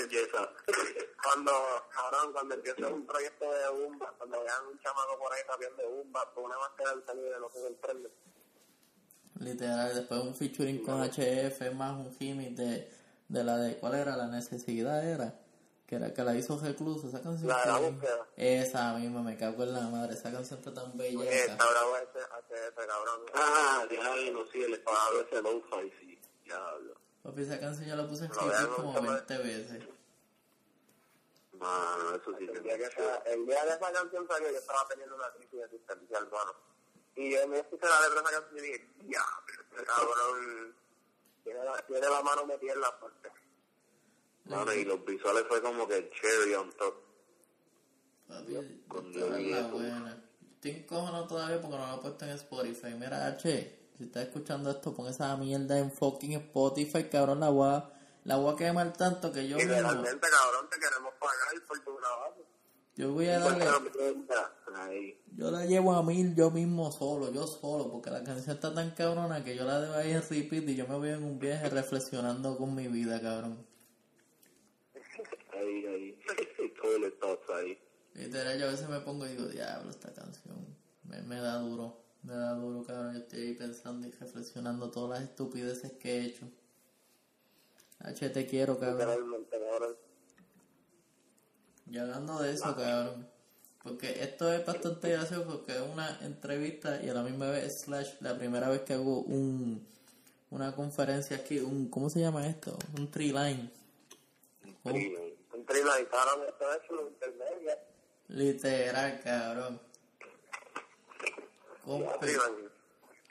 belleza. 0.00 0.52
cuando, 1.22 1.52
cabrón, 1.90 2.32
cuando 2.32 2.54
empiece 2.54 2.84
un 2.86 3.04
proyecto 3.04 3.50
de 3.50 3.68
Umba, 3.84 4.14
cuando 4.16 4.40
vean 4.42 4.66
un 4.68 4.78
chamaco 4.78 5.18
por 5.18 5.32
ahí 5.32 5.40
rapeando 5.48 5.82
de 5.82 5.88
Umba, 5.88 6.32
con 6.32 6.44
una 6.44 6.56
máscara 6.58 6.94
del 6.94 7.04
salir 7.04 7.24
de 7.24 7.40
lo 7.40 7.48
que 7.48 7.54
se 7.54 7.60
sorprende. 7.62 8.10
Literal, 9.38 9.94
después 9.94 10.20
un 10.20 10.34
featuring 10.34 10.82
con 10.84 11.00
HF 11.02 11.70
más 11.74 11.92
un 11.96 12.12
gimmick 12.18 12.54
de, 12.56 12.90
de 13.28 13.44
la 13.44 13.56
de, 13.58 13.76
¿cuál 13.78 13.94
era? 13.94 14.16
La 14.16 14.26
necesidad 14.26 15.04
era. 15.08 15.34
Que 15.86 15.94
era 15.96 16.12
que 16.12 16.22
la 16.22 16.34
hizo 16.36 16.58
Recluso, 16.58 17.08
esa 17.08 17.22
canción. 17.22 17.48
La 17.48 17.60
de 17.64 17.66
la 17.72 17.78
que- 17.78 17.90
búsqueda. 17.90 18.26
Esa 18.36 18.94
misma, 18.98 19.22
me 19.22 19.36
cago 19.38 19.62
en 19.62 19.72
la 19.72 19.80
madre, 19.88 20.14
esa 20.14 20.30
canción 20.32 20.58
está 20.58 20.74
tan 20.74 20.96
bella. 20.98 21.18
Oye, 21.20 21.44
está 21.44 21.56
bravo 21.56 21.96
ese 21.96 22.74
cabrón. 22.74 23.20
Ah, 23.34 23.86
diablo, 23.88 24.44
sí, 24.52 24.62
el 24.62 24.74
espacio 24.74 25.20
ese 25.22 25.40
lo-fi, 25.42 25.90
sí. 26.00 26.18
Diablo. 26.44 26.94
Papi, 27.22 27.42
esa 27.42 27.58
canción 27.60 27.88
yo 27.88 27.96
la 27.96 28.06
puse 28.06 28.24
en 28.26 28.30
ya 28.32 28.66
como 28.68 28.88
nunca 28.88 29.00
me- 29.02 29.08
20 29.12 29.38
veces. 29.38 29.84
Mano, 31.52 32.14
eso 32.14 32.36
sí 32.38 32.46
que 32.46 32.52
El 32.58 32.62
día, 32.62 32.72
que 32.76 32.78
me 32.78 32.86
esa, 32.86 33.16
el 33.26 33.46
día 33.46 33.64
de 33.64 33.70
esa 33.70 33.92
canción 33.92 34.28
salió, 34.28 34.50
yo 34.50 34.58
estaba 34.58 34.86
teniendo 34.88 35.16
una 35.16 35.30
crisis 35.32 35.60
existencial, 35.64 36.28
mano. 36.30 36.52
Y 37.18 37.32
yo 37.32 37.48
me 37.48 37.58
escuché 37.58 37.84
la 37.86 38.00
letra 38.08 38.22
de 38.22 38.28
esa 38.28 38.40
canción 38.40 38.58
y 38.58 38.60
dije, 38.68 38.90
ya, 39.08 39.24
este 39.70 39.84
cabrón 39.84 40.74
tiene 41.42 41.64
la, 41.64 41.76
tiene 41.86 42.08
la 42.08 42.22
mano 42.22 42.46
metida 42.46 42.72
en 42.74 42.80
la 42.80 43.00
parte. 43.00 43.32
Mano, 44.44 44.72
y 44.72 44.84
los 44.84 45.04
visuales 45.04 45.44
fue 45.48 45.60
como 45.60 45.86
que 45.88 45.96
el 45.98 46.10
cherry 46.10 46.54
on 46.54 46.70
top. 46.72 46.94
Papi, 48.28 48.84
Con 48.88 49.06
esta 49.12 49.18
es 49.24 49.30
la 49.30 49.36
Dios. 49.38 49.72
buena. 49.72 50.24
Estoy 50.54 50.70
encojonado 50.72 51.26
todavía 51.26 51.60
porque 51.60 51.76
no 51.76 51.86
lo 51.86 51.94
he 51.96 52.00
puesto 52.00 52.24
en 52.24 52.30
Spotify. 52.32 52.94
Mira, 52.94 53.26
H, 53.26 53.78
si 53.96 54.04
estás 54.04 54.24
escuchando 54.24 54.70
esto, 54.70 54.94
pon 54.94 55.08
esa 55.08 55.36
mierda 55.36 55.78
en 55.78 55.90
fucking 55.90 56.32
Spotify, 56.34 57.08
cabrón, 57.08 57.40
la 57.40 57.48
voy 57.50 57.68
a, 57.68 57.90
la 58.24 58.36
voy 58.36 58.52
a 58.54 58.56
quemar 58.56 58.92
tanto 58.92 59.32
que 59.32 59.46
yo 59.48 59.58
Y 59.58 59.64
realmente, 59.64 60.20
cabrón, 60.30 60.68
te 60.70 60.78
queremos 60.78 61.14
pagar 61.14 61.66
por 61.66 61.78
tu 61.80 61.96
trabajo. 61.96 62.36
yo 62.96 63.12
voy 63.12 63.28
a 63.28 63.40
Pues, 63.42 63.58
darle, 63.58 64.46
Ahí. 64.74 65.20
Yo 65.38 65.52
la 65.52 65.64
llevo 65.66 65.92
a 65.92 66.02
mil 66.02 66.34
yo 66.34 66.50
mismo 66.50 66.90
solo, 66.90 67.32
yo 67.32 67.46
solo, 67.46 67.92
porque 67.92 68.10
la 68.10 68.24
canción 68.24 68.56
está 68.56 68.74
tan 68.74 68.90
cabrona 68.90 69.44
que 69.44 69.54
yo 69.54 69.64
la 69.64 69.80
debo 69.80 69.94
ahí 69.94 70.10
en 70.10 70.22
repeat 70.28 70.68
y 70.68 70.74
yo 70.74 70.88
me 70.88 70.96
voy 70.96 71.10
en 71.10 71.22
un 71.22 71.38
viaje 71.38 71.70
reflexionando 71.70 72.58
con 72.58 72.74
mi 72.74 72.88
vida, 72.88 73.20
cabrón. 73.20 73.64
Ahí, 75.52 75.86
ahí. 75.86 76.18
Toilet 76.82 77.20
thoughts 77.20 77.48
ahí. 77.50 77.78
Literal, 78.14 78.58
yo 78.58 78.66
a 78.66 78.70
veces 78.72 78.88
me 78.88 78.98
pongo 78.98 79.26
y 79.26 79.28
digo, 79.28 79.44
diablo, 79.46 79.90
esta 79.90 80.12
canción 80.12 80.76
me, 81.04 81.22
me 81.22 81.36
da 81.36 81.58
duro, 81.58 82.02
me 82.24 82.34
da 82.34 82.54
duro, 82.54 82.82
cabrón. 82.82 83.12
Yo 83.12 83.20
estoy 83.20 83.40
ahí 83.42 83.54
pensando 83.54 84.08
y 84.08 84.10
reflexionando 84.10 84.90
todas 84.90 85.20
las 85.20 85.28
estupideces 85.28 85.92
que 85.92 86.16
he 86.16 86.24
hecho. 86.24 86.50
H, 88.00 88.28
te 88.30 88.44
quiero, 88.44 88.76
cabrón. 88.76 89.46
Y 91.86 91.96
hablando 91.96 92.42
de 92.42 92.54
eso, 92.54 92.74
cabrón. 92.74 93.37
Porque 93.82 94.22
esto 94.22 94.52
es 94.52 94.64
bastante 94.66 95.10
gracioso 95.10 95.44
porque 95.46 95.72
es 95.72 95.80
una 95.80 96.18
entrevista 96.22 97.00
y 97.02 97.08
a 97.08 97.14
la 97.14 97.22
misma 97.22 97.48
vez 97.50 97.80
slash 97.82 98.14
la 98.20 98.36
primera 98.36 98.68
vez 98.68 98.82
que 98.82 98.94
hago 98.94 99.20
un 99.20 99.86
una 100.50 100.74
conferencia 100.74 101.36
aquí, 101.36 101.60
un 101.60 101.88
¿cómo 101.90 102.08
se 102.10 102.20
llama 102.20 102.46
esto? 102.46 102.76
Un 102.96 103.10
tree 103.10 103.32
line. 103.32 103.70
Un- 104.84 105.38
Un 105.52 105.66
trino 105.66 105.98
y 105.98 106.06
cabrón, 106.06 106.46
esto 106.48 106.72
es 106.72 106.90
una 106.90 107.02
intermedia. 107.02 107.78
literal, 108.28 109.20
cabrón. 109.22 109.80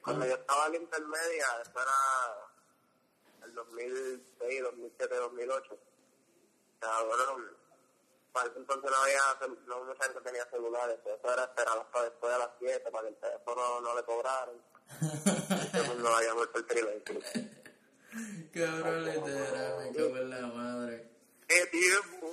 Cuando 0.03 0.25
yo 0.25 0.33
estaba 0.35 0.65
en 0.67 0.71
la 0.73 0.77
intermedia, 0.79 1.45
eso 1.61 1.71
era 1.71 3.45
el 3.45 3.53
2006, 3.53 4.61
2007, 4.63 5.15
2008. 5.15 5.77
Cabrón, 6.79 7.45
para 8.37 8.49
ese 8.49 8.59
entonces 8.59 8.91
no 8.91 8.97
había, 8.97 9.57
no 9.65 9.83
mucha 9.83 10.03
gente 10.03 10.21
tenía 10.21 10.45
celulares, 10.45 10.99
eso 10.99 11.33
era 11.33 11.43
esperar 11.43 11.77
hasta 11.79 12.03
después 12.03 12.33
de 12.33 12.39
las 12.39 12.49
7 12.59 12.91
para 12.91 13.03
que 13.03 13.09
el 13.09 13.19
teléfono 13.19 13.81
no 13.81 13.95
le 13.95 14.03
cobraran. 14.03 14.55
El 15.73 15.87
mundo 15.87 16.11
vaya 16.11 16.33
muerto 16.35 16.59
el 16.59 16.65
triban. 16.67 16.93
Cabrón, 18.53 19.05
literal, 19.05 19.79
me 19.79 19.95
cago 19.95 20.17
en 20.17 20.29
la 20.29 20.47
madre. 20.47 21.09
¡Qué 21.47 21.65
tiempo! 21.65 22.31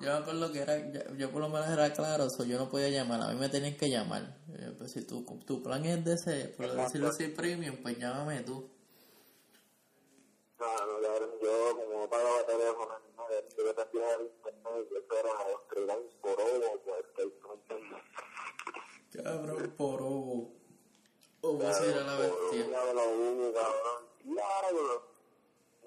Yo, 0.00 0.12
acuerdo 0.12 0.52
que 0.52 0.58
era, 0.58 0.76
yo, 0.90 1.14
yo 1.14 1.30
por 1.30 1.40
lo 1.40 1.48
menos 1.48 1.68
era 1.68 1.92
claro, 1.92 2.28
so 2.30 2.44
yo 2.44 2.58
no 2.58 2.68
podía 2.68 2.88
llamar, 2.88 3.22
a 3.22 3.28
mí 3.28 3.38
me 3.38 3.48
tenían 3.48 3.76
que 3.76 3.88
llamar. 3.88 4.36
Eh, 4.58 4.74
pues 4.76 4.92
si 4.92 5.06
tu, 5.06 5.24
tu 5.46 5.62
plan 5.62 5.84
es 5.84 6.04
de 6.04 6.14
ese, 6.14 6.48
por 6.56 6.72
decirlo 6.72 7.08
así, 7.08 7.28
premium, 7.28 7.76
pues 7.80 7.96
llámame 7.96 8.40
tú. 8.40 8.68
No, 10.58 10.86
no, 10.86 11.02
cabrón, 11.02 11.30
yo 11.42 11.76
como 11.76 12.08
pagaba 12.08 12.46
teléfono, 12.46 12.98
no, 13.16 13.28
yo 13.28 13.64
me 13.64 13.82
hacía 13.82 14.14
el 14.14 14.22
internet, 14.22 14.88
yo 14.90 15.16
era 15.18 15.50
los 15.50 15.60
freelance 15.68 16.16
por 16.20 16.40
ovo, 16.40 16.80
pues, 16.84 17.04
que 17.16 17.32
no 17.42 17.54
entiendo. 17.54 17.96
Cabrón, 19.12 19.74
por 19.76 20.02
ovo. 20.02 20.52
Ovo 21.42 21.72
si 21.74 21.84
era 21.84 22.00
la 22.02 22.16
bestia. 22.16 22.66
Ya 22.66 22.84
me 22.84 22.94
lo 22.94 23.04
hubo, 23.10 23.52
cabrón. 23.52 24.08
Diablo. 24.22 25.02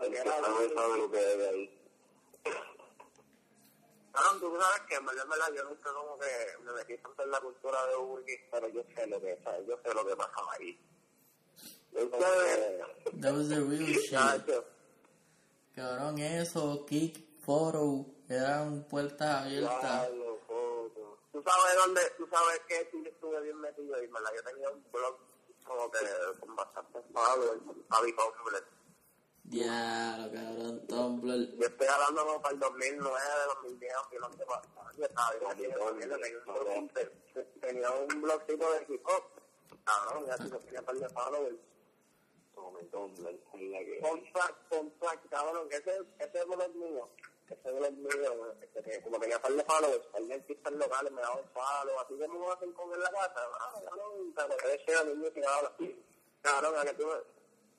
El 0.02 0.12
que 0.12 0.18
sabe, 0.18 0.74
sabe 0.76 0.98
lo 0.98 1.12
que 1.12 1.20
es 1.20 1.38
de 1.38 1.50
ahí. 1.50 1.82
Cabrón, 4.12 4.40
tú 4.40 4.60
sabes 4.60 4.82
que 4.88 4.96
en 4.96 5.06
verdad, 5.06 5.24
en 5.24 5.30
verdad, 5.30 5.54
yo 5.56 5.64
nunca 5.64 5.94
como 5.94 6.20
que 6.20 6.64
me 6.64 6.72
metí 6.74 6.98
tanto 6.98 7.24
en 7.24 7.32
la 7.32 7.40
cultura 7.40 7.88
de 7.88 7.96
Uber 7.96 8.24
pero 8.52 8.68
yo 8.68 8.84
sé 8.96 9.08
lo 9.08 9.22
que, 9.22 9.40
¿sabes? 9.44 9.68
yo 9.68 9.78
sé 9.84 9.94
lo 9.94 10.06
que 10.06 10.16
pasaba 10.16 10.54
ahí. 10.60 10.80
That 11.94 13.34
was 13.34 13.50
the 13.50 13.62
real 13.62 13.88
shit. 13.88 14.44
Cabrón, 15.76 16.18
eso, 16.20 16.86
kick, 16.86 17.40
photo, 17.46 18.06
eran 18.28 18.84
puertas 18.90 19.46
abiertas. 19.46 20.10
Diablo, 20.10 20.40
foto. 20.48 21.20
tú 21.32 21.44
sabes 21.44 21.76
dónde, 21.86 22.02
tú 22.18 22.28
sabes 22.32 22.62
que 22.68 22.90
yo 22.92 23.10
estuve 23.10 23.42
bien 23.42 23.62
metido 23.62 24.04
y, 24.04 24.08
¿verdad? 24.08 24.32
Yo 24.36 24.44
tenía 24.44 24.70
un 24.70 24.84
blog 24.92 25.18
como 25.64 25.92
que 25.92 26.00
con 26.40 26.56
bastantes 26.56 27.04
followers, 27.14 27.62
Javi 27.90 28.14
Tumblr. 28.14 28.64
Diablo, 29.44 30.32
cabrón, 30.34 30.88
Tumblr. 30.88 31.58
Yo 31.58 31.68
estoy 31.68 31.88
hablando 31.88 32.26
como 32.26 32.42
para 32.42 32.54
el 32.54 32.60
2009, 32.60 33.20
2010, 33.62 33.94
que 34.10 34.20
no 34.20 34.34
sé 34.34 34.46
más. 34.46 34.98
Yo 34.98 35.06
estaba 35.06 35.32
tenía 37.62 37.92
un 37.92 38.14
un 38.14 38.22
blogcito 38.22 38.72
de 38.72 38.86
hip 38.90 39.08
hop. 39.08 39.24
Cabrón, 39.86 40.26
ya 40.26 40.38
si 40.38 40.50
yo 40.50 40.60
tenía 40.60 40.82
par 40.82 40.96
de 40.96 41.10
followers. 41.10 41.58
Es. 42.58 44.10
Fun 44.10 44.26
fact, 44.34 44.56
fun 44.70 44.92
fact, 45.00 45.30
cabrón, 45.30 45.70
que 45.70 45.78
ese, 45.78 46.02
ese 46.20 46.46
blog 46.46 46.76
mío, 46.76 47.08
ese 47.50 47.72
blog 47.72 47.92
mío, 47.94 48.56
este, 48.76 49.02
como 49.02 49.20
tenía 49.20 49.40
par 49.42 49.52
de 49.54 49.64
followers, 49.64 50.06
par 50.08 50.22
de 50.22 50.34
artistas 50.34 50.74
locales 50.74 51.12
me 51.12 51.22
daban 51.22 51.46
follow, 51.54 52.00
así 52.00 52.14
como 52.18 52.52
hacen 52.52 52.74
con 52.74 52.90
la 53.00 53.10
casa, 53.10 53.42
ah, 53.60 53.82
cabrón, 53.86 55.22
lo 55.22 55.34
que 55.34 55.46
ahora, 55.46 55.74
cabrón, 56.42 56.76
a 56.78 56.86
que 56.86 56.94
tú, 56.94 57.08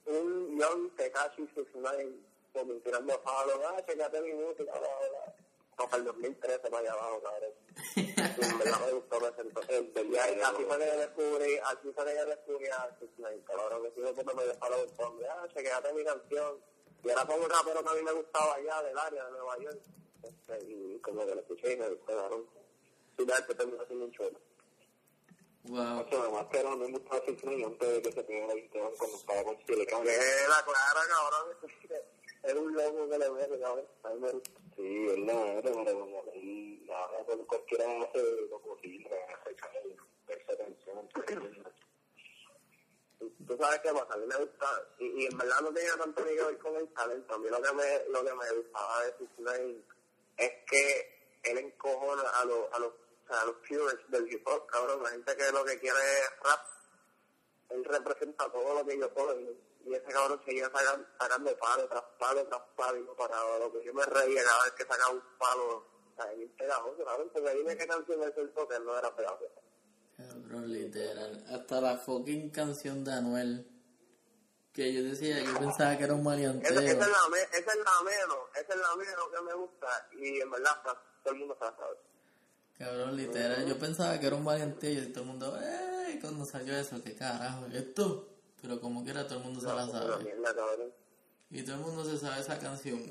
un 0.07 0.59
young 0.59 0.91
Tekashi 0.97 1.47
69, 1.55 2.13
como 2.53 2.75
tirando 2.75 3.19
follow, 3.21 3.63
ah, 3.67 3.83
checate 3.87 4.21
mi 4.21 4.33
música, 4.33 4.73
para 5.87 5.97
el 5.99 6.05
2013 6.05 6.59
para 6.59 6.79
allá 6.79 6.93
abajo, 6.93 7.23
cabrón. 7.23 7.53
En 7.97 8.59
verdad 8.59 8.87
me 8.87 8.93
gustó 8.93 9.21
me 9.21 9.33
sentó. 9.37 9.61
Así 9.61 10.65
fue 10.65 10.79
que 10.79 10.85
descubrí, 10.85 11.59
así 11.59 11.93
fue 11.95 12.05
que 12.05 12.17
yo 12.17 12.27
descubrí 12.27 12.67
a 12.67 12.97
69, 12.99 13.43
cabrón, 13.47 13.83
que 13.83 13.91
si 13.93 14.01
yo 14.01 14.15
puedo 14.15 14.35
me 14.35 14.45
dejaba 14.45 14.77
los 14.77 14.99
hombres, 14.99 15.29
ah, 15.31 15.47
chequeate 15.55 15.93
mi 15.93 16.05
canción. 16.05 16.59
Y 17.05 17.09
era 17.11 17.25
como 17.25 17.45
un 17.45 17.51
rapero 17.51 17.83
que 17.83 17.89
a 17.89 17.95
mí 17.95 18.03
me 18.03 18.13
gustaba 18.13 18.55
allá 18.55 18.83
del 18.83 18.99
área 18.99 19.25
de 19.25 19.31
Nueva 19.31 19.59
York. 19.59 19.81
Este, 20.23 20.65
y 20.65 20.99
como 20.99 21.25
que 21.25 21.35
lo 21.35 21.41
escuché 21.41 21.73
y 21.73 21.77
me 21.77 21.89
gustó, 21.89 22.17
cabrón. 22.17 22.47
De 23.17 23.25
que 23.47 23.55
terminó 23.55 23.85
siendo 23.87 24.05
un 24.05 24.13
chulo. 24.13 24.41
Wow. 25.65 26.01
Ocho, 26.01 26.23
además 26.23 26.47
que 26.51 26.59
era 26.59 26.75
muy 26.77 26.93
gustaba 26.93 27.23
Six 27.27 27.45
Nine 27.45 27.65
antes 27.65 27.89
de 27.89 28.03
que 28.03 28.13
se 28.13 28.25
pegara 28.25 28.53
el 28.53 28.71
tema 28.71 28.89
cuando 28.97 29.17
estaba 29.17 29.45
con 29.45 29.59
Silicon. 29.67 30.03
Que 30.03 30.17
la 30.49 30.65
clara, 30.65 31.01
cabrón, 31.09 31.57
era 32.43 32.61
un 32.61 32.75
loco 32.75 33.09
que 33.11 33.19
le 33.19 33.31
mete, 33.31 33.61
cabrón. 33.61 33.87
A 34.03 34.09
mí 34.11 34.21
me 34.21 34.33
gusta. 34.33 34.68
Sí, 34.79 35.07
verdad, 35.07 35.61
pero 35.61 35.75
como 35.75 36.23
él, 36.35 36.89
ahora 36.89 37.25
pues, 37.27 37.39
cualquiera 37.49 37.85
hace 38.01 38.23
lo 38.49 38.61
posible 38.61 39.11
escuchar 39.29 39.71
esa 40.29 40.57
canción. 40.57 41.11
tú 43.45 43.57
sabes 43.59 43.81
qué 43.81 43.93
pasa, 43.93 44.15
a 44.15 44.17
mí 44.19 44.27
me 44.27 44.37
gusta, 44.37 44.89
y, 45.01 45.23
y 45.23 45.27
en 45.27 45.37
verdad 45.37 45.61
no 45.63 45.73
tenía 45.73 45.97
tanto 45.97 46.25
que 46.25 46.33
ver 46.33 46.59
con 46.59 46.77
el 46.77 46.87
talento, 46.95 47.35
a 47.35 47.39
mí 47.39 47.49
lo 47.51 47.61
que 47.61 47.73
me, 47.73 48.05
lo 48.11 48.25
que 48.25 48.35
me 48.35 48.53
gustaba 48.53 49.03
de 49.03 49.15
Six 49.19 49.31
es 50.37 50.53
que 50.71 51.41
él 51.43 51.59
encojona 51.59 52.23
a 52.23 52.45
los, 52.45 52.73
a 52.73 52.79
los, 52.79 52.93
a 53.31 53.45
los 53.47 53.57
purists 53.57 54.09
del 54.11 54.33
hip 54.33 54.47
hop, 54.47 54.65
cabrón, 54.69 55.03
la 55.03 55.11
gente 55.11 55.35
que 55.35 55.51
lo 55.51 55.65
que 55.65 55.81
quiere 55.81 55.99
es 55.99 56.31
rap, 56.45 56.61
él 57.71 57.85
representa 57.85 58.49
todo 58.53 58.75
lo 58.75 58.87
que 58.87 58.95
ellos 58.95 59.11
ponen, 59.11 59.45
y 59.45 59.68
ese 60.09 60.13
cabrón 60.19 60.41
seguía 60.45 60.71
sacando, 60.71 61.07
sacando 61.19 61.57
palo 61.59 61.89
tras 61.89 62.05
palo 62.19 62.47
tras 62.47 62.63
palo 62.77 62.99
y 62.99 63.05
no 63.05 63.15
paraba, 63.15 63.59
lo 63.59 63.73
que 63.73 63.85
yo 63.85 63.93
me 63.95 64.05
reía 64.07 64.43
cada 64.45 64.65
vez 64.65 64.73
que 64.73 64.83
sacaba 64.85 65.11
un 65.13 65.23
palo, 65.39 65.77
o 65.77 66.15
sea, 66.23 66.33
bien 66.33 66.49
pegajoso, 66.57 67.05
cabrón, 67.05 67.31
porque 67.33 67.55
dime 67.55 67.77
qué 67.77 67.87
canción 67.87 68.23
es 68.23 68.37
el 68.37 68.51
que 68.53 68.79
no 68.81 68.99
era 68.99 69.15
pegajoso. 69.15 69.63
Cabrón, 70.17 70.73
literal. 70.73 71.45
Hasta 71.51 71.81
la 71.81 71.97
fucking 71.97 72.51
canción 72.51 73.05
de 73.05 73.13
Anuel. 73.13 73.67
Que 74.73 74.93
yo 74.93 75.03
decía, 75.03 75.41
yo 75.41 75.59
pensaba 75.59 75.97
que 75.97 76.05
era 76.05 76.15
un 76.15 76.23
maleanteo. 76.23 76.71
esa, 76.71 76.83
es 76.91 76.99
la, 76.99 77.29
me- 77.31 77.41
esa 77.43 77.57
es 77.73 77.77
la 77.79 78.03
menos, 78.05 78.39
esa 78.55 78.75
es 78.75 78.81
la 78.81 78.97
menos 78.97 79.29
que 79.35 79.41
me 79.43 79.55
gusta 79.55 80.09
y 80.13 80.41
en 80.41 80.51
verdad 80.51 80.71
todo 81.23 81.33
el 81.35 81.39
mundo 81.41 81.57
se 81.59 81.65
la 81.65 81.77
sabe. 81.77 81.97
Cabrón, 82.79 83.17
literal. 83.17 83.67
Yo 83.67 83.77
pensaba 83.79 84.19
que 84.21 84.27
era 84.29 84.37
un 84.37 84.45
maleanteo 84.45 85.03
y 85.03 85.07
todo 85.13 85.23
el 85.23 85.31
mundo, 85.31 85.59
¡eh! 85.61 86.19
Cuando 86.21 86.45
salió 86.45 86.77
eso, 86.77 87.03
¿qué 87.03 87.15
carajo 87.17 87.67
es 87.67 87.75
esto? 87.75 88.28
Pero 88.61 88.81
como 88.81 89.05
quiera, 89.05 89.27
todo 89.27 89.39
el 89.39 89.45
mundo 89.45 89.61
se 89.61 89.67
la 89.67 89.87
sabe. 89.87 90.25
mierda. 90.25 90.55
Y 91.51 91.63
todo 91.63 91.77
el 91.77 91.81
mundo 91.81 92.05
se 92.05 92.19
sabe 92.19 92.41
esa 92.41 92.59
canción. 92.59 93.03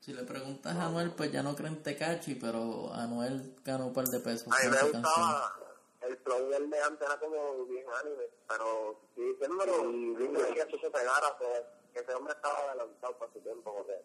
Si 0.00 0.12
le 0.12 0.24
preguntas 0.24 0.76
a 0.76 0.86
Anuel, 0.86 1.12
pues 1.12 1.30
ya 1.32 1.42
no 1.42 1.54
creen 1.54 1.82
Tecachi, 1.82 2.34
pero 2.34 2.92
Anuel 2.92 3.54
ganó 3.64 3.86
un 3.86 3.92
par 3.92 4.06
de 4.06 4.20
pesos. 4.20 4.48
A 4.48 4.56
mí 4.56 4.62
con 4.62 4.70
me 4.70 4.76
esa 4.76 4.86
gustaba 4.86 5.54
el 6.00 6.16
flow 6.18 6.48
del 6.50 6.70
de 6.70 6.80
antes, 6.80 7.08
era 7.08 7.18
como 7.18 7.64
bien 7.66 7.84
anime, 8.00 8.24
pero 8.48 8.98
sí, 9.14 9.22
diciéndolo, 9.22 9.90
y 9.90 10.14
bien 10.16 10.34
que 10.34 10.60
eso 10.60 10.78
se 10.78 10.90
pegara, 10.90 11.38
pues, 11.38 11.62
que 11.92 12.00
ese 12.00 12.14
hombre 12.14 12.34
estaba 12.34 12.58
adelantado 12.70 13.16
para 13.18 13.32
su 13.32 13.38
tiempo, 13.40 13.72
porque 13.72 14.02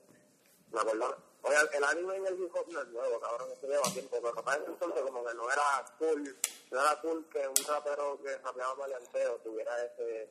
me 0.72 0.80
acuerdo, 0.80 1.18
oye, 1.44 1.56
el 1.74 1.84
anime 1.84 2.16
en 2.18 2.28
el 2.28 2.40
hip 2.42 2.56
hop 2.56 2.68
no 2.72 2.82
es 2.82 2.88
nuevo, 2.90 3.20
cabrón, 3.20 3.50
eso 3.52 3.68
lleva 3.68 3.84
tiempo, 3.94 4.18
pero 4.22 4.44
para 4.44 4.62
ese 4.62 4.72
entonces 4.72 5.02
como 5.02 5.26
que 5.26 5.34
no 5.36 5.52
era 5.52 5.86
cool, 6.00 6.38
no 6.72 6.82
era 6.82 7.02
cool 7.02 7.26
que 7.32 7.48
un 7.48 7.56
rapero 7.68 8.20
que 8.22 8.38
rapeaba 8.38 8.76
maleanteo 8.76 9.36
tuviera 9.38 9.72
ese, 9.86 10.30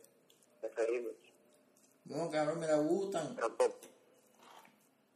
ese 0.63 0.93
image, 0.95 1.33
No, 2.05 2.31
cabrón, 2.31 2.63
era 2.65 2.77
un 2.79 3.13
poco, 3.57 3.79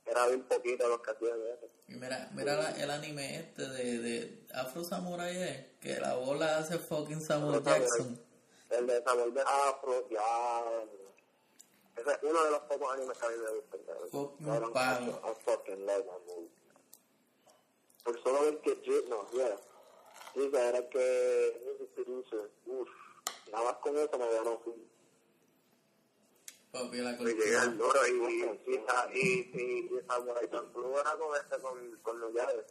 era 0.07 0.27
bien 0.27 0.43
poquito 0.45 0.89
los 0.89 1.01
que 1.03 1.11
hacían 1.13 1.41
eso. 1.43 1.69
Y 1.89 1.95
mira, 1.95 2.29
mira 2.33 2.55
la- 2.57 2.71
el 2.83 2.91
anime 2.91 3.39
este 3.41 3.69
de, 3.69 3.99
de 3.99 4.47
Afro 4.55 4.83
Samurai, 4.85 5.37
eh, 5.37 5.77
que 5.81 5.99
la 6.01 6.15
bola 6.17 6.59
hace 6.59 6.79
fucking 6.79 7.21
Samuel. 7.21 7.63
Jackson. 7.63 8.21
El 8.71 8.87
de 8.87 9.03
Samuel 9.03 9.35
de 9.35 9.41
Afro, 9.43 10.09
ya. 10.09 10.85
Ese 12.01 12.11
es 12.13 12.19
uno 12.23 12.45
de 12.45 12.51
los 12.51 12.61
pocos 12.61 12.93
animes 12.95 13.19
que 13.19 13.27
a 13.27 13.29
mí 13.29 13.37
me 13.37 13.51
gustan. 13.51 13.81
Cabrón, 14.45 14.73
palo. 14.73 15.21
I 15.23 15.45
fucking 15.45 15.87
love 15.87 16.07
that 16.07 16.21
movie. 16.27 16.51
Por 18.05 18.23
solo 18.23 18.43
ver 18.43 18.61
que 18.61 18.77
Jit, 18.77 19.07
no, 19.09 19.31
yeah. 19.33 19.57
Dice, 20.35 20.69
era 20.69 20.89
que 20.89 21.63
music 21.67 21.91
producer, 21.95 22.51
uff, 22.67 22.89
nada 23.53 23.65
más 23.65 23.75
con 23.83 23.99
eso 23.99 24.19
me 24.19 24.33
ganó 24.33 24.59
full. 24.61 24.81
Papi, 26.73 26.99
la 26.99 27.13
llegué 27.19 27.35
cultura. 27.35 27.63
al 27.63 27.77
duro 27.77 28.07
y, 28.07 28.11
y, 28.11 28.43
y, 28.67 28.75
y, 29.13 29.61
y, 29.61 29.97
y 29.97 30.07
Samurai 30.07 30.49
Champloo 30.51 31.01
era 31.01 31.17
con 31.19 31.37
este, 31.37 31.59
con, 31.61 31.97
con 32.01 32.21
los 32.21 32.33
llaves. 32.33 32.67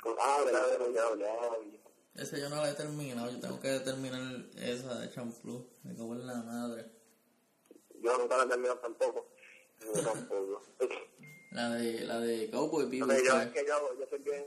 Con, 0.00 0.14
ah, 0.20 0.44
era 0.46 0.66
de 0.68 0.78
los 0.78 0.90
llaves. 0.90 1.80
Ese 2.14 2.38
yo 2.38 2.48
no 2.50 2.56
la 2.56 2.70
he 2.70 2.74
terminado, 2.74 3.30
yo 3.30 3.40
tengo 3.40 3.58
que 3.60 3.80
terminar 3.80 4.22
esa 4.58 4.94
de 5.00 5.10
Champloo. 5.10 5.66
Me 5.82 5.96
cago 5.96 6.12
en 6.12 6.26
la 6.26 6.34
madre. 6.34 7.03
Yo 8.04 8.18
nunca 8.18 8.36
la 8.36 8.44
he 8.44 8.48
terminado 8.48 8.78
tampoco. 8.78 9.26
Yo 9.80 9.92
tampoco. 10.02 10.62
La 11.52 11.70
de, 11.70 12.00
la 12.00 12.18
de 12.18 12.50
Cowboy 12.50 12.84
Bebop. 12.90 13.08
Yo, 13.24 13.40
es 13.40 13.48
que 13.52 13.64
yo, 13.64 13.96
yo 13.96 14.06
soy 14.10 14.18
bien, 14.18 14.44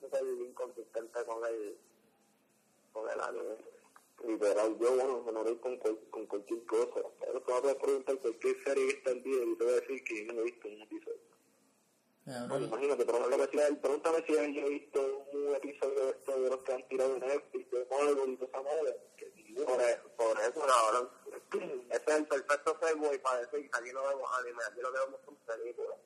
súper 0.00 0.22
inconsistente 0.24 1.22
con 1.26 1.44
el, 1.44 1.76
con 2.94 3.10
el 3.10 3.20
anime. 3.20 3.56
Literal, 4.26 4.78
yo, 4.78 4.94
bueno, 4.94 5.22
me 5.26 5.32
morí 5.32 5.56
con, 5.56 5.76
cual- 5.76 5.98
con 6.10 6.24
cualquier 6.26 6.64
cosa. 6.64 7.00
Pero 7.20 7.42
tú 7.42 7.52
me 7.52 7.60
puedes 7.60 7.76
preguntar 7.76 8.16
cualquier 8.20 8.56
serie 8.64 8.86
que 8.88 8.92
está 8.96 9.10
el 9.10 9.22
día 9.22 9.44
y 9.44 9.54
te 9.54 9.64
voy 9.64 9.72
a 9.74 9.80
decir 9.80 10.02
que 10.04 10.26
yo 10.26 10.32
no 10.32 10.40
he 10.40 10.44
visto 10.44 10.68
un 10.68 10.80
episodio. 10.80 11.20
Bueno, 12.48 12.66
imagínate, 12.66 13.04
pregúntame 13.04 13.44
si, 13.50 13.74
pregúntame 13.76 14.24
si 14.26 14.32
yo 14.32 14.40
he 14.40 14.68
visto 14.70 15.24
un 15.34 15.54
episodio 15.56 16.04
de 16.06 16.10
esto 16.12 16.40
de 16.40 16.48
los 16.50 16.64
que 16.64 16.72
han 16.72 16.88
tirado 16.88 17.14
de 17.14 17.20
Netflix, 17.20 17.70
de 17.70 17.86
Marvel 17.90 18.32
y 18.32 18.36
toda 18.36 18.48
esa 18.48 18.62
madre. 18.62 18.96
Por, 19.66 19.80
eso- 19.82 20.08
por 20.16 20.40
eso, 20.40 20.60
cabrón. 20.66 21.10
Ese 21.52 22.02
es 22.06 22.16
el 22.16 22.26
perfecto 22.26 22.78
segue 22.80 23.18
para 23.18 23.40
decir 23.40 23.70
que 23.70 23.78
aquí 23.78 23.90
no 23.92 24.02
vemos 24.06 24.30
anime, 24.38 24.62
aquí 24.70 24.80
lo 24.80 24.92
que 24.92 24.98
vemos 24.98 25.20
son 25.24 25.36
películas. 25.46 25.96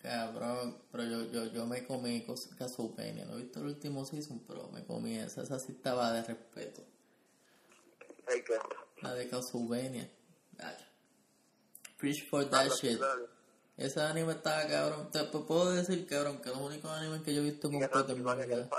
cabrón, 0.00 0.82
pero 0.90 1.04
yo, 1.04 1.22
yo, 1.30 1.44
yo 1.46 1.66
me 1.66 1.86
comí 1.86 2.26
Castlevania. 2.58 3.26
No 3.26 3.34
he 3.34 3.42
visto 3.42 3.60
el 3.60 3.66
último 3.66 4.04
season, 4.04 4.44
pero 4.46 4.68
me 4.68 4.84
comí 4.84 5.18
esa. 5.18 5.42
Esa 5.42 5.58
sí 5.58 5.72
estaba 5.72 6.12
de 6.12 6.22
respeto. 6.22 6.82
Que... 8.26 8.58
La 9.02 9.14
de 9.14 9.28
Castlevania. 9.28 10.10
Ay. 10.58 10.76
Preach 11.98 12.28
for 12.28 12.48
that 12.48 12.70
shit. 12.70 13.00
Ese 13.76 14.00
anime 14.00 14.32
estaba 14.32 14.66
cabrón. 14.66 15.10
Te 15.10 15.24
puedo 15.24 15.72
decir, 15.72 16.06
cabrón, 16.06 16.40
que 16.40 16.48
los 16.50 16.58
únicos 16.58 16.90
animes 16.90 17.22
que 17.22 17.34
yo 17.34 17.42
he 17.42 17.44
visto 17.44 17.70
completo 17.70 18.12
en 18.12 18.24
mi 18.24 18.34
vida. 18.34 18.70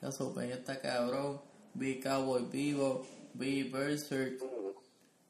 Castlevania 0.00 0.54
está 0.54 0.80
cabrón. 0.80 1.42
Vi 1.74 2.00
Cowboy 2.00 2.44
Vivo. 2.44 3.06
Vi 3.38 3.70
Berserk. 3.70 4.42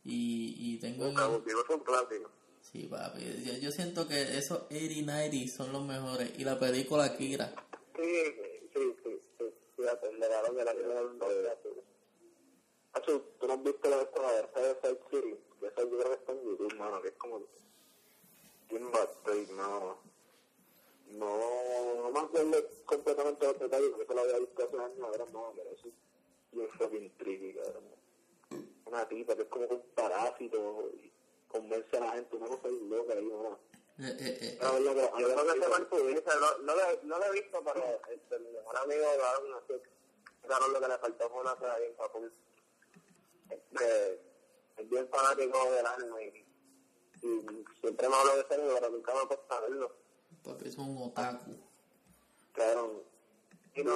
Y, 0.05 0.55
y 0.59 0.79
tengo 0.81 1.05
en 1.05 1.11
Un 1.11 1.15
cabo, 1.15 1.39
digo, 1.41 1.61
es 1.63 1.69
un 1.69 1.81
clásico. 1.81 2.31
Sí, 2.63 2.89
papi. 2.91 3.21
Yo, 3.45 3.53
yo 3.59 3.71
siento 3.71 4.09
que 4.09 4.39
esos 4.39 4.69
80-90 4.71 5.49
son 5.49 5.73
los 5.73 5.85
mejores. 5.85 6.33
Y 6.39 6.45
la 6.45 6.59
película 6.59 7.17
Kira. 7.17 7.53
Sí, 7.95 8.25
sí, 8.73 8.97
sí, 9.05 9.21
sí. 9.39 9.45
Fíjate, 9.77 10.09
de 10.09 10.19
la 10.65 10.75
que 10.75 10.83
no 10.83 11.29
Hacho, 12.95 13.21
tú 13.39 13.47
no 13.47 13.53
has 13.53 13.63
visto 13.63 13.91
la 13.91 14.01
esta 14.01 14.61
de 14.61 14.75
Side 14.81 15.01
City, 15.11 15.37
que 15.61 15.67
esa 15.67 15.83
yo 15.83 15.91
creo 15.91 16.05
que 16.05 16.15
está 16.15 16.33
en 16.33 16.43
YouTube, 16.43 16.75
mano, 16.77 17.03
que 17.03 17.09
es 17.09 17.15
como 17.15 17.41
bad 18.93 19.09
trip, 19.25 19.51
no. 19.51 19.99
No, 21.11 22.03
no 22.03 22.11
me 22.11 22.19
acuerdo 22.19 22.69
completamente 22.87 23.47
los 23.47 23.59
detalles, 23.59 23.89
porque 23.91 24.05
eso 24.05 24.15
lo 24.15 24.21
había 24.23 24.39
visto 24.39 24.65
hace 24.65 24.77
años, 24.77 25.01
ahora 25.01 25.25
no, 25.33 25.53
pero 25.55 25.77
sí. 25.83 25.93
Y 26.53 26.61
es 26.63 26.71
fucking 26.73 27.11
tricky, 27.19 27.55
cabrón. 27.55 27.98
Una 28.89 29.07
tipa 29.07 29.37
que 29.37 29.43
es 29.43 29.49
como 29.49 29.67
un 29.67 29.83
parásito 29.95 30.91
y 30.95 31.13
convence 31.47 31.97
a 31.97 32.01
la 32.01 32.13
gente, 32.13 32.37
una 32.37 32.47
cosa 32.49 32.69
bien 32.69 32.89
loca 32.89 33.13
ahí, 33.13 33.25
¿no? 33.27 33.59
Eh, 33.99 34.17
eh, 34.19 34.39
eh, 34.41 34.59
No, 34.63 34.79
yo 34.79 34.93
creo, 34.93 35.19
yo 35.19 35.27
creo 35.27 35.55
que 35.55 35.61
se 35.61 35.69
va 35.69 35.79
no, 35.79 36.59
no, 36.63 36.75
lo, 36.75 37.03
no 37.03 37.19
lo 37.19 37.25
he 37.27 37.33
visto, 37.33 37.63
pero 37.65 38.01
este, 38.09 38.39
mi 38.39 38.51
mejor 38.51 38.77
amigo 38.79 39.01
de 39.01 39.23
Aaron, 39.23 39.55
así, 39.55 39.75
claro, 40.47 40.69
lo 40.69 40.81
que 40.81 40.89
le 40.89 40.99
faltó 40.99 41.29
fue 41.29 41.41
una 41.41 41.57
cosa 41.57 41.79
bien 41.79 41.95
papul. 41.97 42.33
Este, 43.51 44.21
es 44.77 44.89
bien 44.89 45.09
fanático 45.09 45.71
del 45.73 45.87
anime 45.87 46.27
y, 46.27 47.27
y 47.27 47.65
siempre 47.81 48.09
me 48.09 48.15
hablo 48.15 48.37
de 48.37 48.47
serio, 48.47 48.71
pero 48.75 48.91
nunca 48.91 49.15
me 49.15 49.23
he 49.23 49.27
puesto 49.27 49.55
a 49.55 49.61
verlo. 49.61 49.97
papi, 50.45 50.69
es 50.69 50.79
un 50.79 50.97
otaku. 51.03 51.57
Claro, 52.53 53.05
y 53.75 53.83
no. 53.85 53.93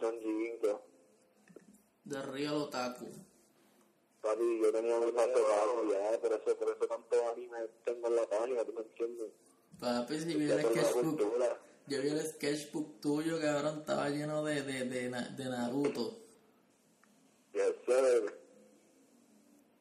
Vinco. 0.00 0.91
De 2.04 2.20
Real 2.22 2.54
Otaku. 2.54 3.08
Papi, 4.20 4.60
yo 4.62 4.72
tenía 4.72 4.98
muy 4.98 5.12
pasado 5.12 5.90
ya, 5.90 6.20
por 6.20 6.32
eso, 6.32 6.56
por 6.56 6.70
eso 6.70 6.86
tanto 6.86 7.30
anime 7.32 7.58
tengo 7.84 8.06
en 8.08 8.16
la 8.16 8.26
página, 8.28 8.64
¿tú 8.64 8.72
me 8.72 8.82
entiendes? 8.82 9.30
Papi, 9.80 10.20
si 10.20 10.34
vi 10.34 10.50
el 10.50 10.60
sketchbook. 10.60 11.20
Yo 11.88 12.02
vi 12.02 12.08
el 12.08 12.26
sketchbook 12.26 13.00
tuyo, 13.00 13.40
cabrón. 13.40 13.80
Estaba 13.80 14.08
lleno 14.10 14.44
de, 14.44 14.62
de, 14.62 14.84
de, 14.84 15.08
de 15.10 15.44
Naruto. 15.44 16.18
Yes, 17.52 17.74
sir. 17.84 18.32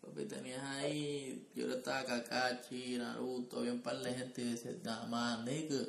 Papi, 0.02 0.26
tenías 0.26 0.64
ahí. 0.64 1.48
Yo 1.56 1.68
le 1.68 1.76
estaba 1.76 2.04
Kakashi, 2.06 2.98
Naruto, 2.98 3.60
había 3.60 3.74
un 3.74 3.84
par 3.84 3.98
de 4.00 4.14
gente 4.14 4.42
y 4.42 4.52
decía, 4.52 4.76
nada 4.84 5.06
más, 5.06 5.44
nigga. 5.46 5.86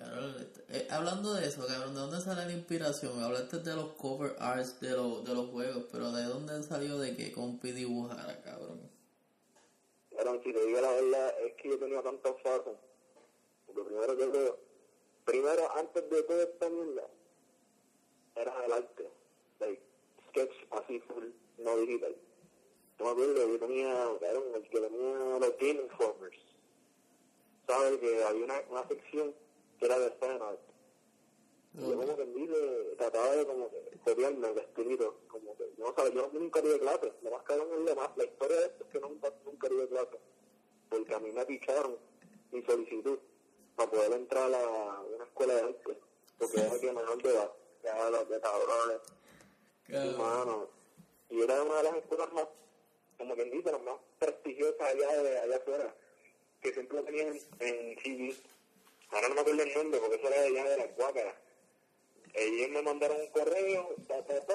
Cabrón, 0.00 0.34
eh, 0.70 0.88
hablando 0.90 1.34
de 1.34 1.46
eso, 1.46 1.66
cabrón, 1.66 1.92
¿de 1.92 2.00
dónde 2.00 2.20
sale 2.22 2.46
la 2.46 2.52
inspiración? 2.52 3.22
Hablaste 3.22 3.58
de 3.58 3.76
los 3.76 3.92
cover 3.96 4.34
arts 4.38 4.80
de, 4.80 4.92
los 4.92 5.22
de 5.26 5.34
los 5.34 5.50
juegos, 5.50 5.84
pero 5.92 6.10
¿de 6.10 6.22
dónde 6.22 6.62
salió 6.62 6.96
de 6.96 7.14
que 7.14 7.30
compi 7.30 7.72
dibujara, 7.72 8.40
cabrón? 8.40 8.80
Pero 10.10 10.42
si 10.42 10.52
te 10.54 10.64
digo 10.64 10.80
la 10.80 10.90
verdad, 10.90 11.34
es 11.44 11.54
que 11.56 11.68
yo 11.68 11.78
tenía 11.78 12.02
tantas 12.02 12.32
fases. 12.40 12.78
Lo 13.74 13.84
primero 13.84 14.16
que 14.16 14.26
veo, 14.26 14.58
primero, 15.26 15.70
antes 15.76 16.08
de 16.08 16.22
toda 16.22 16.42
esta 16.44 16.68
mierda, 16.70 17.06
era 18.36 18.64
el 18.64 18.72
arte. 18.72 19.06
Like, 19.58 19.82
sketch 20.30 20.52
así 20.70 20.98
full, 21.00 21.26
no 21.58 21.76
digital. 21.76 22.16
Yo 22.98 23.04
me 23.04 23.10
acuerdo, 23.10 23.48
yo 23.48 23.58
tenía, 23.58 24.08
claro, 24.18 24.56
el 24.56 24.62
que 24.62 24.80
tenía 24.80 25.38
los 25.38 25.58
Game 25.58 25.82
Informers. 25.82 26.38
¿Sabes? 27.66 27.98
Que 27.98 28.24
había 28.24 28.44
una, 28.44 28.62
una 28.70 28.88
sección 28.88 29.34
que 29.80 29.86
era 29.86 29.98
de 29.98 30.06
art. 30.06 30.60
Y 31.72 31.80
yo 31.80 31.96
como 31.96 32.16
que 32.16 32.26
dice, 32.26 32.94
trataba 32.98 33.36
de 33.36 33.46
como 33.46 33.70
que 33.70 33.98
copiarme 34.04 34.48
el 34.48 34.58
estilito, 34.58 35.20
como 35.28 35.56
que, 35.56 35.72
no 35.78 35.94
sabes, 35.94 36.12
yo 36.12 36.28
nunca 36.32 36.60
tuve 36.60 36.78
clase, 36.80 37.12
lo 37.22 37.30
más 37.30 37.42
cabrón 37.44 37.68
es 37.72 37.90
lo 37.90 37.96
más, 37.96 38.10
la 38.16 38.24
historia 38.24 38.56
de 38.56 38.66
esto 38.66 38.84
es 38.84 38.90
que 38.90 39.00
nunca, 39.00 39.32
nunca 39.44 39.68
tuve 39.68 39.88
clase, 39.88 40.18
porque 40.88 41.14
a 41.14 41.20
mí 41.20 41.30
me 41.30 41.46
picharon 41.46 41.96
mi 42.50 42.62
solicitud 42.62 43.18
para 43.76 43.90
poder 43.90 44.12
entrar 44.12 44.52
a 44.52 45.00
una 45.00 45.24
escuela 45.24 45.54
de 45.54 45.60
arte, 45.62 45.98
porque 46.38 46.60
era 46.60 46.78
que 46.78 46.92
menor 46.92 47.22
de 47.22 47.30
edad, 47.30 47.52
ya 47.84 48.10
los 48.10 48.28
de 48.28 48.40
cabrones, 48.40 49.00
Cabrón. 49.86 50.18
mano, 50.18 50.68
y 51.30 51.40
era 51.40 51.62
una 51.62 51.76
de 51.76 51.82
las 51.84 51.96
escuelas 51.96 52.32
más, 52.32 52.48
como 53.16 53.34
quien 53.36 53.50
dice, 53.50 53.70
las 53.70 53.82
más 53.82 53.96
prestigiosas 54.18 54.80
allá 54.80 55.22
de 55.22 55.38
allá 55.38 55.56
afuera, 55.56 55.94
que 56.60 56.72
siempre 56.72 56.98
lo 56.98 57.04
tenían 57.04 57.38
en 57.60 57.96
TV, 57.96 58.34
ahora 59.10 59.28
no 59.28 59.34
me 59.34 59.40
acuerdo 59.42 59.62
el 59.62 59.74
nombre, 59.74 60.00
porque 60.00 60.16
eso 60.16 60.28
era 60.28 60.40
de 60.42 60.46
allá 60.48 60.68
de 60.70 60.76
las 60.78 60.96
guácaras, 60.96 61.34
ellos 62.34 62.68
me 62.70 62.82
mandaron 62.82 63.20
un 63.20 63.28
correo, 63.28 63.94
ta, 64.06 64.24
ta, 64.24 64.40
ta, 64.46 64.54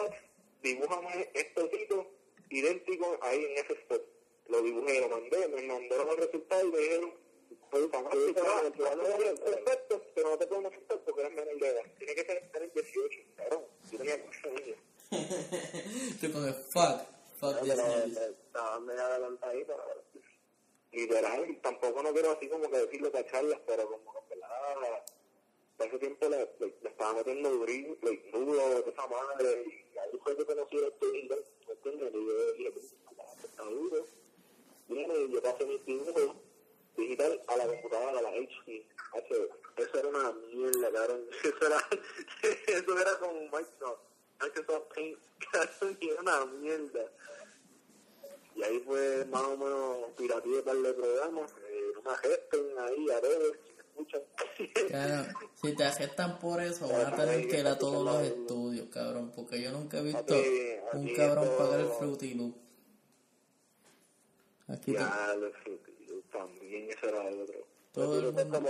dibújame 0.61 1.29
hitos 1.33 2.05
idénticos 2.49 3.17
ahí 3.21 3.43
en 3.45 3.57
ese 3.57 3.73
spot. 3.73 4.01
Lo 4.47 4.61
dibujé, 4.61 5.01
lo 5.01 5.09
mandé, 5.09 5.47
me 5.47 5.61
mandaron 5.63 6.09
el 6.09 6.17
resultado 6.17 6.67
y 6.67 6.71
me 6.71 6.77
dijeron, 6.77 7.13
pues 7.71 7.89
fantástico, 7.91 8.41
perfecto, 9.43 10.01
pero 10.13 10.29
no 10.29 10.37
te 10.37 10.47
podemos 10.47 10.71
aceptar 10.71 10.99
porque 10.99 11.21
eres 11.21 11.33
menor 11.33 11.59
de 11.59 11.67
edad. 11.67 11.81
Tiene 11.97 12.15
que 12.15 12.25
ser 12.25 12.51
tener 12.51 12.71
18, 12.73 13.19
cabrón. 13.35 13.63
Yo 13.91 13.97
tenía 13.97 14.25
8 14.29 14.49
años. 14.49 14.77
Tú 16.21 16.31
con 16.31 16.47
el 16.47 16.53
fuck. 16.53 17.01
Fuck 17.39 17.59
Pero, 17.61 17.65
this 17.65 17.75
news. 17.75 18.17
eh, 18.17 18.35
Estaba 18.45 18.79
medio 18.79 19.01
adelantadito. 19.03 19.75
literal, 20.91 21.59
tampoco 21.61 22.03
no 22.03 22.13
quiero 22.13 22.31
así 22.31 22.47
como 22.47 22.69
que 22.69 22.77
decirlo 22.77 23.11
cacharlas, 23.11 23.59
pero 23.67 23.89
como 23.89 24.14
ese 25.79 25.99
tiempo 25.99 26.29
le, 26.29 26.37
le, 26.59 26.73
le 26.81 26.89
estaba 26.89 27.13
metiendo 27.13 27.49
durín, 27.49 27.97
like, 28.01 28.31
nudo 28.31 28.85
esa 28.87 29.07
madre, 29.07 29.65
y 29.93 29.97
ahí 29.97 30.19
fue 30.23 30.35
que 30.37 30.45
conocí 30.45 30.77
esto 30.77 31.05
y 31.15 31.27
¿me 31.27 31.73
entiendes? 31.73 32.13
Y 32.13 32.25
yo 32.25 32.53
dije, 32.71 32.79
está 33.43 33.63
duro. 33.63 34.05
Y 34.87 35.31
yo 35.31 35.41
pasé 35.41 35.65
mi 35.65 35.77
dibujo 35.79 36.35
digital 36.95 37.41
a 37.47 37.57
la 37.57 37.67
computadora, 37.67 38.19
a 38.19 38.21
la 38.21 38.29
HP. 38.29 38.87
Hace- 39.13 39.49
Eso 39.77 39.99
era 39.99 40.07
una 40.07 40.31
mierda, 40.31 40.91
cabrón. 40.91 41.27
Eso 41.43 41.65
era, 41.67 41.89
eso 42.67 42.99
era 42.99 43.19
como 43.19 43.33
Microsoft, 43.41 43.99
Microsoft 44.41 44.93
Paint, 44.93 45.19
cabrón, 45.51 45.97
era 46.01 46.21
una 46.21 46.45
mierda. 46.45 47.11
Y 48.55 48.63
ahí 48.63 48.79
fue 48.85 49.25
más 49.25 49.43
o 49.43 49.57
menos 49.57 50.11
pirateé 50.15 50.61
para 50.63 50.77
el 50.79 50.95
programa, 50.95 51.45
eh, 51.67 51.91
me 52.05 52.11
agesten 52.11 52.79
ahí, 52.79 53.09
a 53.11 53.19
ver 53.19 53.59
Claro, 54.87 55.25
si 55.61 55.75
te 55.75 55.83
aceptan 55.83 56.39
por 56.39 56.61
eso, 56.61 56.87
van 56.87 57.13
a 57.13 57.15
tener 57.15 57.47
que 57.47 57.59
ir 57.59 57.67
a 57.67 57.77
todos 57.77 58.03
los 58.03 58.21
estudios, 58.21 58.87
cabrón, 58.89 59.31
porque 59.35 59.61
yo 59.61 59.71
nunca 59.71 59.99
he 59.99 60.03
visto 60.03 60.35
un 60.93 61.13
cabrón 61.13 61.49
pagar 61.57 61.79
el 61.81 61.87
Fruity 61.87 62.33
Loop. 62.33 62.55
Aquí 64.67 64.91
te- 64.93 64.99
Ya, 64.99 65.35
lo 65.35 65.49
sé, 65.49 65.79
yo 66.07 66.19
también 66.31 66.89
ese 66.89 67.07
era 67.07 67.27
el 67.29 67.41
otro. 67.41 67.67
todo 67.91 68.19
el 68.19 68.33
mundo, 68.33 68.61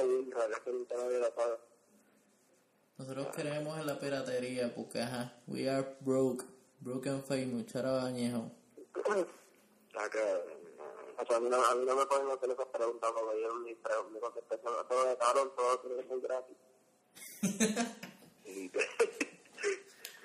nosotros 2.97 3.27
creemos 3.35 3.77
en 3.79 3.87
la 3.87 3.99
piratería, 3.99 4.73
porque 4.73 5.01
ajá, 5.01 5.33
we 5.47 5.69
are 5.69 5.85
broke, 6.01 6.45
broken 6.79 7.23
famous, 7.23 7.65
chara 7.67 7.91
bañejo. 7.91 8.51
Acá, 9.95 10.19
O 11.17 11.25
sea, 11.25 11.37
a 11.37 11.39
mí 11.39 11.49
no, 11.49 11.63
a 11.63 11.75
mí 11.75 11.85
no 11.85 11.95
me 11.95 12.05
pueden 12.05 12.29
hacer 12.29 12.51
esas 12.51 12.67
preguntas 12.67 13.11
porque 13.11 13.41
yo 13.41 13.57
ni 13.59 13.71
ni 13.71 14.19
contesté 14.19 14.57
todo 14.57 14.85
todo 14.85 15.05
de 15.05 15.17
cabrón, 15.17 15.51
todo 15.55 15.79
tiene 15.79 16.01
que 16.01 16.07
ser 16.09 16.19
gratis. 16.19 16.57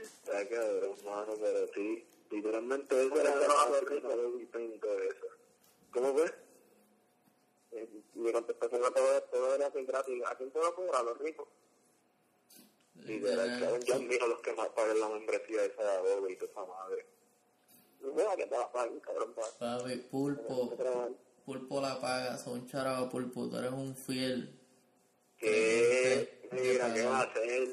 Está 0.03 0.48
cabrón, 0.48 0.96
mano, 1.05 1.35
pero 1.40 1.68
sí, 1.74 2.07
literalmente 2.31 3.07
eso 3.07 3.20
era 3.20 3.35
lo 3.35 3.87
que 3.87 4.00
todo 4.00 4.98
eso. 4.98 5.26
¿Cómo 5.92 6.12
fue? 6.12 6.35
Eh, 7.72 7.88
Mi 8.14 8.33
contestación 8.33 8.85
a 8.85 8.90
todo 8.90 9.22
todo 9.22 9.55
era 9.55 9.70
que 9.70 9.85
gratis. 9.85 10.22
¿A 10.26 10.35
quién 10.35 10.50
te 10.50 10.59
lo 10.59 10.74
cobra? 10.74 10.98
A 10.98 11.03
los 11.05 11.18
ricos. 11.18 11.48
Literal, 12.94 13.81
yo 13.85 13.94
admiro 13.94 14.24
a 14.24 14.29
los 14.29 14.40
que 14.40 14.53
más 14.53 14.68
pagan 14.70 15.00
la 15.00 15.09
membresía 15.09 15.64
esa 15.64 15.83
de 15.83 15.90
Adobe 15.90 16.33
y 16.33 16.37
toda 16.37 16.50
esa 16.50 16.64
madre. 16.66 17.07
Mira 18.02 18.36
que 18.36 18.46
te 18.46 18.56
la 18.58 18.70
paguen, 18.72 19.00
cabrón. 19.00 19.34
pa- 19.34 19.78
Papi, 19.78 19.96
pulpo, 20.10 20.72
pulpo 21.44 21.80
la 21.80 22.00
paga, 22.00 22.38
son 22.38 22.66
charaba 22.66 23.08
pulpo, 23.08 23.48
tú 23.48 23.56
eres 23.56 23.72
un 23.72 23.94
fiel. 23.94 24.58
¿Qué? 25.38 26.48
Mira, 26.52 26.92
¿qué 26.92 27.04
va 27.06 27.18
a 27.20 27.22
hacer? 27.22 27.68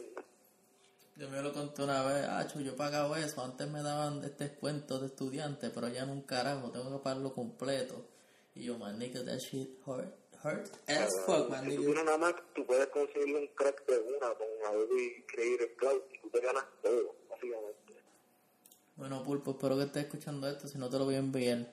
Yo 1.16 1.30
me 1.30 1.42
lo 1.42 1.52
conté 1.52 1.82
una 1.84 2.04
vez, 2.06 2.28
acho, 2.28 2.60
yo 2.60 2.76
pagaba 2.76 3.20
eso, 3.20 3.42
antes 3.42 3.68
me 3.68 3.82
daban 3.82 4.24
este 4.24 4.50
descuentos 4.50 5.02
de 5.02 5.08
estudiante, 5.08 5.72
pero 5.72 5.88
ya 5.88 6.06
no 6.06 6.14
un 6.14 6.22
carajo, 6.22 6.70
tengo 6.72 6.96
que 6.98 7.04
pagarlo 7.04 7.34
completo. 7.34 8.06
Y 8.54 8.66
yo, 8.66 8.78
man, 8.78 9.00
nigga, 9.00 9.24
that 9.26 9.40
shit 9.40 9.80
hurt, 9.86 10.14
hurt 10.44 10.68
as 10.88 11.12
fuck, 11.26 11.50
man, 11.50 11.68
Si 11.70 11.76
tú 11.76 11.90
una 11.90 12.18
Mac, 12.18 12.44
tú 12.54 12.66
puedes 12.68 12.88
conseguir 12.88 13.36
un 13.36 13.48
crack 13.48 13.84
de 13.88 14.00
una 14.00 14.28
con 14.36 14.48
Adobe 14.68 15.26
Creative 15.28 15.76
Cloud 15.76 16.02
y 16.14 16.20
tú 16.20 16.30
te 16.30 16.40
ganas 16.40 16.66
todo, 16.84 17.16
básicamente. 17.30 17.77
Bueno, 18.98 19.24
pulpo, 19.24 19.52
espero 19.52 19.78
que 19.78 19.84
estés 19.84 20.06
escuchando 20.06 20.48
esto, 20.48 20.68
si 20.68 20.80
no 20.80 20.90
te 20.90 20.98
lo 20.98 21.06
voy 21.06 21.16
a 21.16 21.20
enviar. 21.20 21.72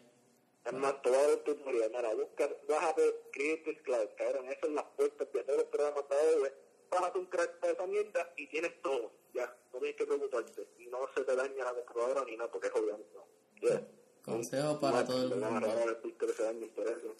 Es 0.64 0.72
más, 0.74 1.00
te 1.00 1.08
voy 1.08 1.18
a 1.18 1.22
dar 1.22 1.30
el 1.30 1.42
tutorial. 1.42 1.90
Mira, 1.90 2.14
busca, 2.14 2.48
bájate 2.68 3.02
Creative 3.32 3.82
Cloud, 3.82 4.08
cabrón. 4.16 4.46
Eso 4.50 4.66
es 4.66 4.72
las 4.72 4.84
puertas 4.96 5.32
de 5.32 5.42
todos 5.42 5.58
los 5.58 5.68
programas 5.68 6.08
de 6.08 6.16
Adobe. 6.16 6.52
Bájate 6.90 7.18
un 7.18 7.26
crack 7.26 7.60
de 7.60 7.72
esa 7.72 7.87
mierda 7.87 8.32
y 8.37 8.46
tienes 8.48 8.82
todo. 8.82 9.10
Ya, 9.32 9.56
no 9.72 9.78
tienes 9.78 9.96
que 9.96 10.06
preocuparte. 10.06 10.68
Y 10.78 10.87
no 10.87 10.98
se 11.14 11.24
te 11.24 11.34
daña 11.34 11.64
la 11.64 11.74
computadora 11.74 12.24
ni 12.24 12.37
nada, 12.37 12.50
porque 12.50 12.68
es 12.68 12.74
obviamente 12.74 13.10
no. 13.14 13.68
Ya. 13.68 13.82
Consejo 14.22 14.80
para 14.80 15.04
todo 15.06 15.22
el 15.22 15.30
mundo. 15.30 15.60
regalar 15.60 16.00
el 16.04 16.16
13 16.16 16.48
años 16.48 16.70
por 16.74 16.87
eso. 16.87 17.14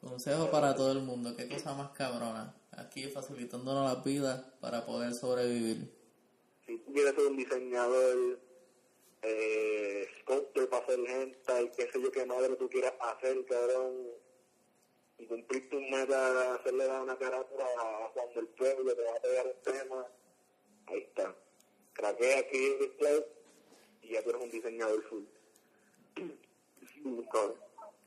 Consejo 0.00 0.50
para 0.50 0.74
todo 0.74 0.92
el 0.92 1.02
mundo, 1.02 1.36
qué 1.36 1.48
cosa 1.48 1.74
más 1.74 1.90
cabrona. 1.90 2.54
Aquí 2.72 3.04
facilitándonos 3.08 3.92
la 3.92 4.02
vida 4.02 4.54
para 4.60 4.86
poder 4.86 5.12
sobrevivir. 5.14 5.99
Si 6.78 6.92
quieres 6.92 7.14
ser 7.14 7.26
un 7.26 7.36
diseñador, 7.36 8.40
eh, 9.22 10.08
sculptor 10.20 10.68
para 10.68 10.84
hacer 10.84 11.06
gente, 11.06 11.62
y 11.62 11.70
qué 11.70 11.90
sé 11.90 12.02
yo 12.02 12.10
qué 12.10 12.24
madre 12.24 12.56
tú 12.56 12.68
quieras 12.68 12.94
hacer, 13.00 13.44
cabrón, 13.46 14.08
y 15.18 15.26
cumplir 15.26 15.68
tu 15.68 15.80
meta, 15.80 16.54
hacerle 16.54 16.86
dar 16.86 17.02
una 17.02 17.18
carátula 17.18 17.64
a 17.64 18.08
Juan 18.14 18.34
del 18.34 18.46
Pueblo, 18.48 18.94
te 18.94 19.02
va 19.02 19.10
a 19.10 19.20
pegar 19.20 19.46
el 19.46 19.56
tema, 19.62 20.06
ahí 20.86 21.00
está. 21.00 21.34
Craquea 21.92 22.38
aquí 22.38 22.76
el 22.80 22.96
Cloud 22.96 23.24
y 24.02 24.12
ya 24.12 24.22
tú 24.22 24.30
eres 24.30 24.42
un 24.42 24.50
diseñador 24.50 25.02
full. 25.04 25.24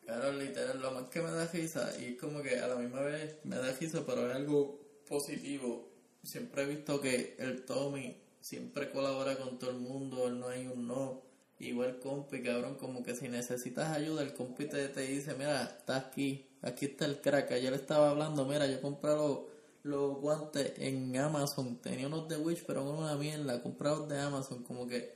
Claro, 0.06 0.34
literal, 0.34 0.82
lo 0.82 0.92
más 0.92 1.10
que 1.10 1.22
me 1.22 1.32
da 1.32 1.48
risa, 1.48 1.90
y 1.98 2.14
es 2.14 2.20
como 2.20 2.44
que 2.44 2.60
a 2.60 2.68
la 2.68 2.76
misma 2.76 3.02
vez 3.02 3.38
me 3.46 3.56
da 3.56 3.72
risa, 3.72 4.06
pero 4.06 4.30
es 4.30 4.36
algo 4.36 4.78
positivo. 5.08 5.90
Siempre 6.22 6.64
he 6.64 6.66
visto 6.66 7.00
que 7.00 7.36
el 7.40 7.64
Tommy 7.64 8.23
siempre 8.44 8.92
colabora 8.92 9.38
con 9.38 9.58
todo 9.58 9.72
el 9.72 9.78
mundo, 9.78 10.28
él 10.28 10.38
no 10.40 10.50
hay 10.50 10.68
un 10.68 10.86
no. 10.88 11.22
Igual 11.60 12.00
compi, 12.00 12.44
cabrón, 12.44 12.76
como 12.76 13.02
que 13.02 13.16
si 13.16 13.30
necesitas 13.30 13.90
ayuda, 13.92 14.22
el 14.22 14.34
compi 14.34 14.66
te, 14.66 14.90
te 14.90 15.02
dice, 15.02 15.34
mira, 15.36 15.64
está 15.64 15.96
aquí, 15.96 16.46
aquí 16.62 16.88
está 16.88 17.06
el 17.06 17.22
crack. 17.22 17.52
Ayer 17.52 17.74
estaba 17.74 18.10
hablando, 18.10 18.44
mira, 18.46 18.68
yo 18.68 18.82
compré 18.82 19.12
los, 19.12 19.40
los 19.84 20.18
guantes 20.20 20.74
en 20.78 21.16
Amazon, 21.16 21.78
tenía 21.78 22.08
unos 22.08 22.28
de 22.28 22.36
Wish, 22.36 22.66
pero 22.68 22.84
una 22.84 23.16
mierda, 23.16 23.64
compré 23.64 23.90
los 23.90 24.10
de 24.10 24.20
Amazon, 24.20 24.64
como 24.64 24.88
que 24.88 25.16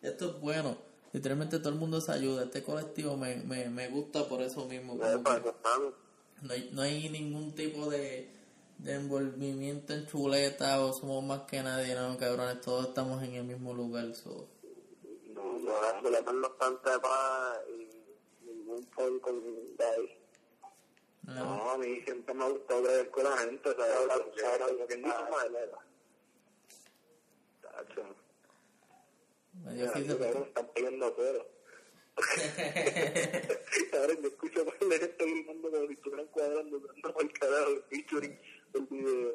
esto 0.00 0.30
es 0.30 0.40
bueno. 0.40 0.78
Literalmente 1.12 1.58
todo 1.58 1.70
el 1.70 1.80
mundo 1.80 2.00
se 2.00 2.12
ayuda, 2.12 2.44
este 2.44 2.62
colectivo 2.62 3.16
me, 3.16 3.36
me, 3.38 3.68
me 3.68 3.88
gusta 3.88 4.28
por 4.28 4.40
eso 4.40 4.66
mismo. 4.66 4.94
estamos. 5.02 5.94
no 6.42 6.52
hay, 6.52 6.70
no 6.72 6.82
hay 6.82 7.08
ningún 7.08 7.56
tipo 7.56 7.90
de, 7.90 8.37
de 8.78 8.94
envolvimiento 8.94 9.92
en 9.92 10.06
chuleta 10.06 10.80
o 10.80 10.92
somos 10.92 11.24
más 11.24 11.42
que 11.42 11.62
nadie, 11.62 11.94
no, 11.94 12.16
cabrones, 12.16 12.60
todos 12.60 12.88
estamos 12.88 13.22
en 13.22 13.34
el 13.34 13.44
mismo 13.44 13.74
lugar. 13.74 14.14
So. 14.14 14.48
No, 15.34 15.58
Yo 15.58 15.76
ahora 15.76 16.00
se 16.00 16.10
le 16.10 16.22
dan 16.22 16.40
bastante 16.40 16.90
paz 17.00 17.58
y 17.68 18.46
ningún 18.46 18.84
por 18.86 19.20
con 19.20 19.34
ahí. 19.34 20.18
No, 21.24 21.34
no, 21.34 21.70
a 21.70 21.78
mí 21.78 22.00
siempre 22.02 22.34
me 22.34 22.44
ha 22.44 22.48
gustado 22.48 22.82
creer 22.84 23.10
con 23.10 23.24
la 23.24 23.36
gente, 23.38 23.70
¿sabes? 23.76 23.94
¿Sabes 24.40 24.78
lo 24.78 24.86
que? 24.86 24.96
Tacho. 27.60 28.02
medio 29.52 29.86
Mira, 29.86 29.92
risa, 29.92 30.18
cabrón, 30.18 30.42
están 30.44 30.66
pidiendo 30.74 31.06
afuera. 31.06 31.44
Ahora 33.92 34.14
me 34.20 34.28
escucho 34.28 34.64
más 34.64 34.74
la 34.80 34.96
gente 34.98 35.24
gritando 35.24 35.70
como 35.70 35.86
si 35.86 35.92
estuvieran 35.92 36.26
cuadrando, 36.28 36.80
dando 36.80 37.12
por 37.12 37.22
el 37.22 37.32
carajo 37.32 37.70
el 37.70 37.82
featuring 37.84 38.38
del 38.72 38.86
video. 38.86 39.34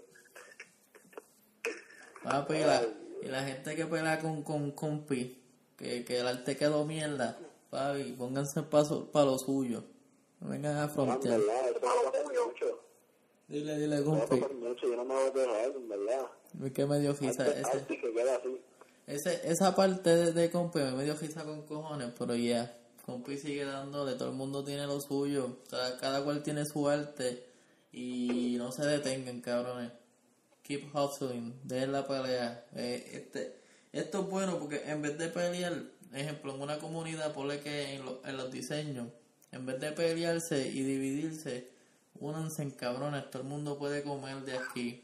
Papi, 2.24 2.54
y 2.56 2.60
la, 2.60 2.82
y 3.22 3.26
la 3.28 3.44
gente 3.44 3.76
que 3.76 3.86
pelea 3.86 4.20
con, 4.20 4.44
con 4.44 4.72
compi, 4.72 5.42
que, 5.78 6.06
que 6.06 6.20
el 6.20 6.28
arte 6.28 6.56
quedó 6.56 6.86
mierda, 6.86 7.38
papi, 7.70 8.14
pónganse 8.18 8.64
paso 8.64 9.12
para 9.12 9.26
lo 9.26 9.38
suyo. 9.38 9.84
No 10.40 10.50
vengan 10.50 10.78
a 10.78 10.84
En 10.84 10.90
frontear. 10.90 11.40
Dile, 13.48 13.78
dile, 13.78 14.04
compi. 14.04 14.40
yo 14.40 14.96
no 14.96 15.04
me 15.06 15.14
voy 15.14 15.28
a 15.28 15.32
dejar, 15.32 15.72
en 15.76 15.90
verdad. 15.90 16.28
Es 16.64 16.72
que 16.72 16.86
me 16.86 17.00
dio 17.00 17.14
risa 17.14 17.44
Arte- 17.44 17.60
ese. 17.62 17.72
arte 17.72 18.00
que 18.00 18.14
queda 18.14 18.36
así. 18.38 18.62
Ese, 19.06 19.42
esa 19.52 19.76
parte 19.76 20.10
de, 20.16 20.32
de 20.32 20.50
compi 20.50 20.80
me 20.80 21.04
dio 21.04 21.16
risa 21.16 21.44
con 21.44 21.64
cojones, 21.64 22.14
pero 22.18 22.36
ya, 22.36 22.74
compi 23.06 23.38
sigue 23.38 23.66
dándole, 23.66 24.14
todo 24.16 24.30
el 24.30 24.36
mundo 24.36 24.64
tiene 24.64 24.88
lo 24.88 25.02
suyo, 25.02 25.58
cada, 25.70 25.98
cada 25.98 26.24
cual 26.24 26.42
tiene 26.42 26.66
su 26.66 26.88
arte 26.88 27.46
y 27.94 28.56
no 28.58 28.72
se 28.72 28.84
detengan, 28.86 29.40
cabrones. 29.42 29.92
Keep 30.64 30.96
hustling, 30.96 31.54
dejen 31.64 31.92
la 31.92 32.08
pelea. 32.08 32.66
Eh, 32.76 33.10
este, 33.14 33.60
esto 33.92 34.22
es 34.22 34.28
bueno 34.30 34.58
porque 34.60 34.82
en 34.90 35.02
vez 35.02 35.18
de 35.18 35.30
pelear, 35.30 35.74
ejemplo, 36.14 36.54
en 36.56 36.62
una 36.62 36.80
comunidad, 36.80 37.34
ponle 37.34 37.60
que 37.62 37.94
en, 37.96 38.06
lo- 38.06 38.22
en 38.26 38.38
los 38.38 38.52
diseños, 38.52 39.08
en 39.52 39.66
vez 39.66 39.80
de 39.80 39.92
pelearse 39.92 40.68
y 40.68 40.82
dividirse, 40.84 41.70
únanse 42.20 42.64
en 42.64 42.72
cabrones, 42.72 43.30
todo 43.30 43.42
el 43.44 43.48
mundo 43.50 43.78
puede 43.78 44.04
comer 44.04 44.38
de 44.42 44.58
aquí. 44.58 45.04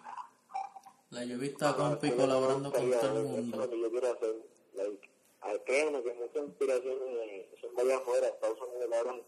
La 1.12 1.24
yo 1.26 1.36
he 1.36 1.38
visto 1.38 1.68
a 1.68 1.76
compi 1.76 2.08
Eso 2.08 2.18
colaborando 2.18 2.72
con 2.72 2.82
todo 2.82 2.92
el 2.92 2.94
Eso 2.98 3.18
es 3.20 3.24
mundo. 3.26 3.58
lo 3.58 3.70
que 3.70 3.82
yo 3.82 3.92
quiero 3.92 4.14
hacer. 4.14 4.36
Like, 4.76 5.10
ah, 5.42 5.54
créanme 5.66 6.04
que 6.04 6.14
muchas 6.14 6.44
inspiraciones 6.48 7.46
son 7.62 7.76
de 7.76 7.82
allá 7.82 7.98
afuera, 7.98 8.28
Estados 8.28 8.60
Unidos, 8.62 8.90
cabrón. 8.92 9.22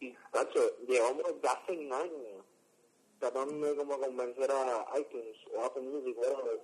Y, 0.00 0.14
tacho, 0.32 0.60
llevamos 0.86 1.24
ya 1.42 1.52
hace 1.52 1.72
años 1.72 2.37
tratando 3.18 3.66
de 3.66 3.76
como 3.76 3.98
convencer 3.98 4.50
a 4.50 4.86
iTunes 4.98 5.36
o 5.54 5.64
Apple 5.64 5.82
Music, 5.82 6.16
whatever, 6.18 6.60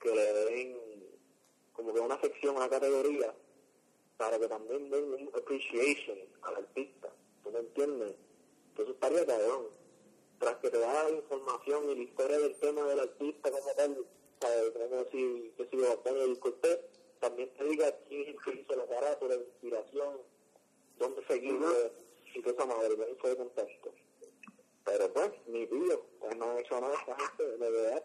que 0.00 0.14
le 0.14 0.32
den 0.32 0.86
como 1.72 1.92
que 1.92 2.00
una 2.00 2.20
sección, 2.20 2.56
una 2.56 2.68
categoría, 2.68 3.34
para 4.16 4.38
que 4.38 4.48
también 4.48 4.90
den 4.90 5.04
un 5.04 5.30
appreciation 5.34 6.18
al 6.42 6.56
artista, 6.56 7.12
¿tú 7.44 7.50
me 7.50 7.58
entiendes? 7.60 8.14
Entonces 8.70 8.94
estaría 8.94 9.26
cabrón. 9.26 9.68
Tras 10.38 10.56
que 10.56 10.68
te 10.68 10.78
da 10.78 11.04
la 11.04 11.10
información 11.10 11.90
y 11.90 11.94
la 11.94 12.02
historia 12.02 12.38
del 12.38 12.56
tema 12.56 12.82
del 12.82 13.00
artista 13.00 13.50
como 13.50 13.72
tal, 13.74 14.06
¿sabes? 14.40 14.70
como 14.70 15.04
si, 15.10 15.52
que 15.56 15.68
si 15.70 15.84
Antonio 15.84 16.40
Cortés, 16.40 16.78
también 17.20 17.50
te 17.56 17.64
diga 17.64 17.90
quién 18.06 18.22
es 18.22 18.28
el 18.28 18.42
que 18.42 18.60
hizo 18.60 18.74
el 18.74 18.80
aparato, 18.80 19.28
la 19.28 19.36
inspiración, 19.36 20.18
dónde 20.98 21.26
seguirlo, 21.26 21.68
y 22.34 22.42
toda 22.42 22.54
esa 22.54 22.66
madre, 22.66 23.16
fue 23.18 23.30
de 23.30 23.36
contexto. 23.36 23.92
Pero 24.86 25.12
pues, 25.12 25.32
mi 25.48 25.66
tío, 25.66 26.06
pues 26.20 26.36
no 26.36 26.44
ha 26.52 26.60
hecho 26.60 26.80
nada 26.80 26.94
esta 26.94 27.16
gente, 27.16 27.44
de 27.44 27.70
verdad. 27.70 28.04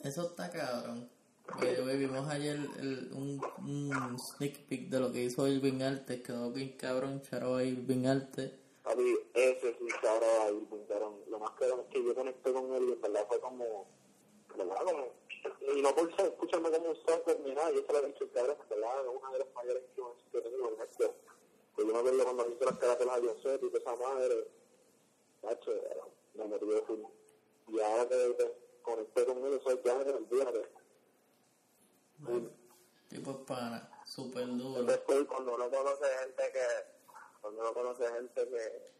Eso 0.00 0.22
está 0.22 0.50
cabrón. 0.50 1.08
Porque 1.46 1.80
vimos 1.96 2.28
ayer 2.28 2.58
el, 2.80 3.12
un, 3.12 3.40
un 3.58 4.18
sneak 4.18 4.66
peek 4.66 4.88
de 4.88 4.98
lo 4.98 5.12
que 5.12 5.22
hizo 5.22 5.46
Irving 5.46 5.80
Arte, 5.80 6.20
quedó 6.20 6.50
bien 6.50 6.76
cabrón, 6.76 7.22
charo 7.22 7.54
a 7.54 7.62
Irving 7.62 8.06
Arte. 8.06 8.58
Papi, 8.82 9.16
ese 9.32 9.76
sí 9.78 9.86
charo 10.02 10.26
a 10.42 10.48
Irving, 10.50 10.84
cabrón. 10.88 11.20
Lo 11.28 11.38
más 11.38 11.50
cabrón 11.52 11.80
es 11.80 11.86
que 11.86 12.04
yo 12.04 12.14
conecté 12.14 12.52
con 12.52 12.74
él 12.74 12.88
y 12.88 12.92
en 12.92 13.00
verdad 13.00 13.26
fue 13.28 13.40
como, 13.40 13.86
¿verdad? 14.56 14.76
Como, 14.84 15.12
y 15.72 15.82
no 15.82 15.94
por 15.94 16.16
ser, 16.16 16.26
escúchame 16.26 16.70
como 16.70 16.90
un 16.90 16.96
software 16.96 17.40
ni 17.44 17.54
nada, 17.54 17.70
yo 17.70 17.86
se 17.86 17.92
lo 17.92 17.98
he 18.00 18.06
dicho, 18.08 18.28
cabrón, 18.34 18.56
¿verdad? 18.68 19.00
Es 19.00 19.22
una 19.22 19.30
de 19.30 19.38
las 19.38 19.54
mayores 19.54 19.82
influencias 19.90 20.28
que 20.32 20.40
tengo 20.40 20.68
en 20.68 20.80
esto. 20.82 21.14
Pues 21.76 21.86
yo 21.86 21.92
me 21.92 21.98
acuerdo 22.00 22.24
cuando 22.24 22.48
hice 22.50 22.64
las 22.64 22.78
caratelas 22.78 23.22
de 23.22 23.28
José 23.28 23.54
y 23.54 23.70
toda 23.70 23.78
esa 23.78 23.96
madre, 23.96 24.48
macho, 25.44 25.70
me 26.36 26.44
motivé 26.44 26.82
full. 26.82 27.00
Y 27.68 27.80
ahora 27.80 28.08
que, 28.08 28.36
que 28.36 28.52
conecté 28.82 29.24
con 29.26 29.44
él, 29.44 29.60
soy 29.62 29.80
ya 29.84 29.92
en 29.92 30.08
el 30.08 30.28
día 30.28 30.44
de 30.44 30.68
Tipo 33.08 33.44
pana, 33.44 33.88
súper 34.04 34.46
duro. 34.56 34.82
Después 34.82 35.26
cuando 35.26 35.54
uno 35.54 35.70
conoce 35.70 36.04
gente 36.20 36.42
que, 36.52 36.66
cuando 37.40 37.60
uno 37.60 37.74
conoce 37.74 38.04
gente 38.08 38.48
que, 38.48 38.92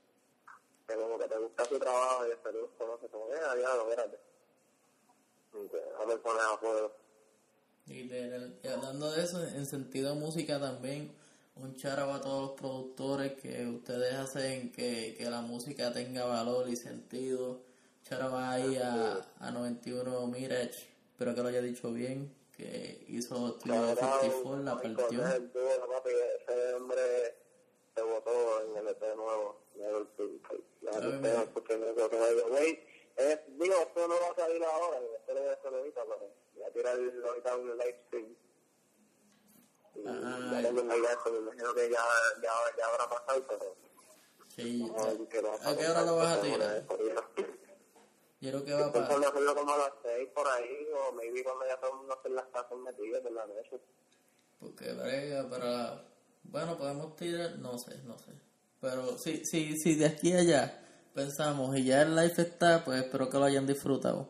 que 0.87 0.95
como 0.95 1.18
que 1.18 1.28
te 1.28 1.39
gusta 1.39 1.64
su 1.64 1.78
trabajo 1.78 2.26
y 2.26 2.28
después 2.30 2.55
los 2.55 2.70
conoces 2.78 3.11
como, 3.11 3.26
eh, 3.32 3.39
diablo, 3.57 3.91
espérate. 3.91 4.18
Y 5.55 5.68
que 5.68 5.82
a 5.99 6.05
ver 6.05 6.20
poner 6.20 6.43
a 6.43 6.57
fuego. 6.59 6.93
Y, 7.87 8.68
hablando 8.68 9.11
de 9.12 9.22
eso, 9.22 9.43
en 9.43 9.66
sentido 9.66 10.14
música 10.14 10.61
también, 10.61 11.16
un 11.57 11.75
charabo 11.77 12.13
a 12.13 12.21
todos 12.21 12.51
los 12.51 12.61
productores 12.61 13.33
que 13.41 13.67
ustedes 13.67 14.15
hacen 14.15 14.73
que, 14.73 15.15
que 15.17 15.25
la 15.31 15.41
música 15.41 15.93
tenga 15.93 16.25
valor 16.25 16.69
y 16.69 16.77
sentido. 16.77 17.61
Charabo 18.05 18.37
ahí 18.37 18.77
a, 18.77 19.27
a 19.41 19.51
91 19.51 20.27
Mirage, 20.29 20.87
espero 21.13 21.35
que 21.35 21.43
lo 21.43 21.49
haya 21.49 21.63
dicho 21.63 21.93
bien 21.93 22.33
que 22.57 23.05
hizo 23.09 23.59
Studio 23.59 23.95
54, 23.95 24.63
la 24.63 24.81
partió. 24.81 25.27
Ese 25.27 26.75
hombre 26.75 27.35
se 27.95 28.03
votó 28.03 28.63
en 28.63 28.77
el 28.77 28.89
EP 28.89 29.17
nuevo. 29.17 29.57
Digo, 33.59 33.75
esto 33.75 34.09
no 34.09 34.15
va 34.21 34.29
a 34.31 34.35
salir 34.35 34.63
ahora, 34.65 34.99
ahorita, 34.99 35.23
pero 35.63 35.81
voy 36.55 36.65
a 36.65 36.71
tirar 36.71 36.97
ahorita 36.97 37.57
un 37.57 37.79
live 37.79 37.97
stream. 38.07 38.36
Ah, 40.09 40.51
ya 40.53 40.69
tengo 40.69 40.83
una 40.83 40.97
idea, 40.97 41.19
me 41.31 41.39
imagino 41.39 41.75
que 41.75 41.91
ya, 41.91 42.05
ya, 42.43 42.53
ya 42.79 42.87
habrá 42.87 43.09
pasado, 43.09 43.47
pero... 43.49 43.77
Sí, 44.49 44.91
¿a 45.65 45.77
qué 45.77 45.87
hora 45.89 46.03
lo 46.03 46.17
vas 46.17 46.39
a 46.39 46.41
tirar? 46.41 46.87
Yo 48.41 48.51
creo 48.51 48.65
que 48.65 48.73
va 48.73 48.93
para... 48.93 48.93
Pensando 48.93 49.29
hacerlo 49.29 49.55
como 49.55 49.73
a 49.73 49.79
las 49.79 49.93
6 50.03 50.29
por 50.35 50.49
ahí, 50.49 50.89
o 50.95 51.13
maybe 51.13 51.43
cuando 51.43 51.67
ya 51.67 51.77
todo 51.79 51.91
el 51.91 51.97
mundo 51.99 52.21
en 52.25 52.35
las 52.35 52.47
casas 52.47 52.79
metidas 52.79 53.25
en 53.25 53.35
la 53.35 53.47
noche. 53.47 53.81
Porque 54.61 54.93
brega 54.93 55.49
para... 55.49 56.05
Bueno, 56.45 56.77
podemos 56.79 57.17
tirar, 57.17 57.59
no 57.59 57.79
sé, 57.79 57.99
no 58.05 58.17
sé. 58.19 58.33
Pero 58.81 59.19
si, 59.19 59.45
si, 59.45 59.77
si 59.79 59.95
de 59.97 60.07
aquí 60.07 60.33
a 60.33 60.39
allá 60.39 60.83
pensamos 61.15 61.77
y 61.77 61.85
ya 61.85 62.03
el 62.03 62.15
live 62.15 62.35
está, 62.37 62.85
pues 62.85 63.03
espero 63.03 63.29
que 63.29 63.39
lo 63.39 63.45
hayan 63.45 63.67
disfrutado. 63.67 64.29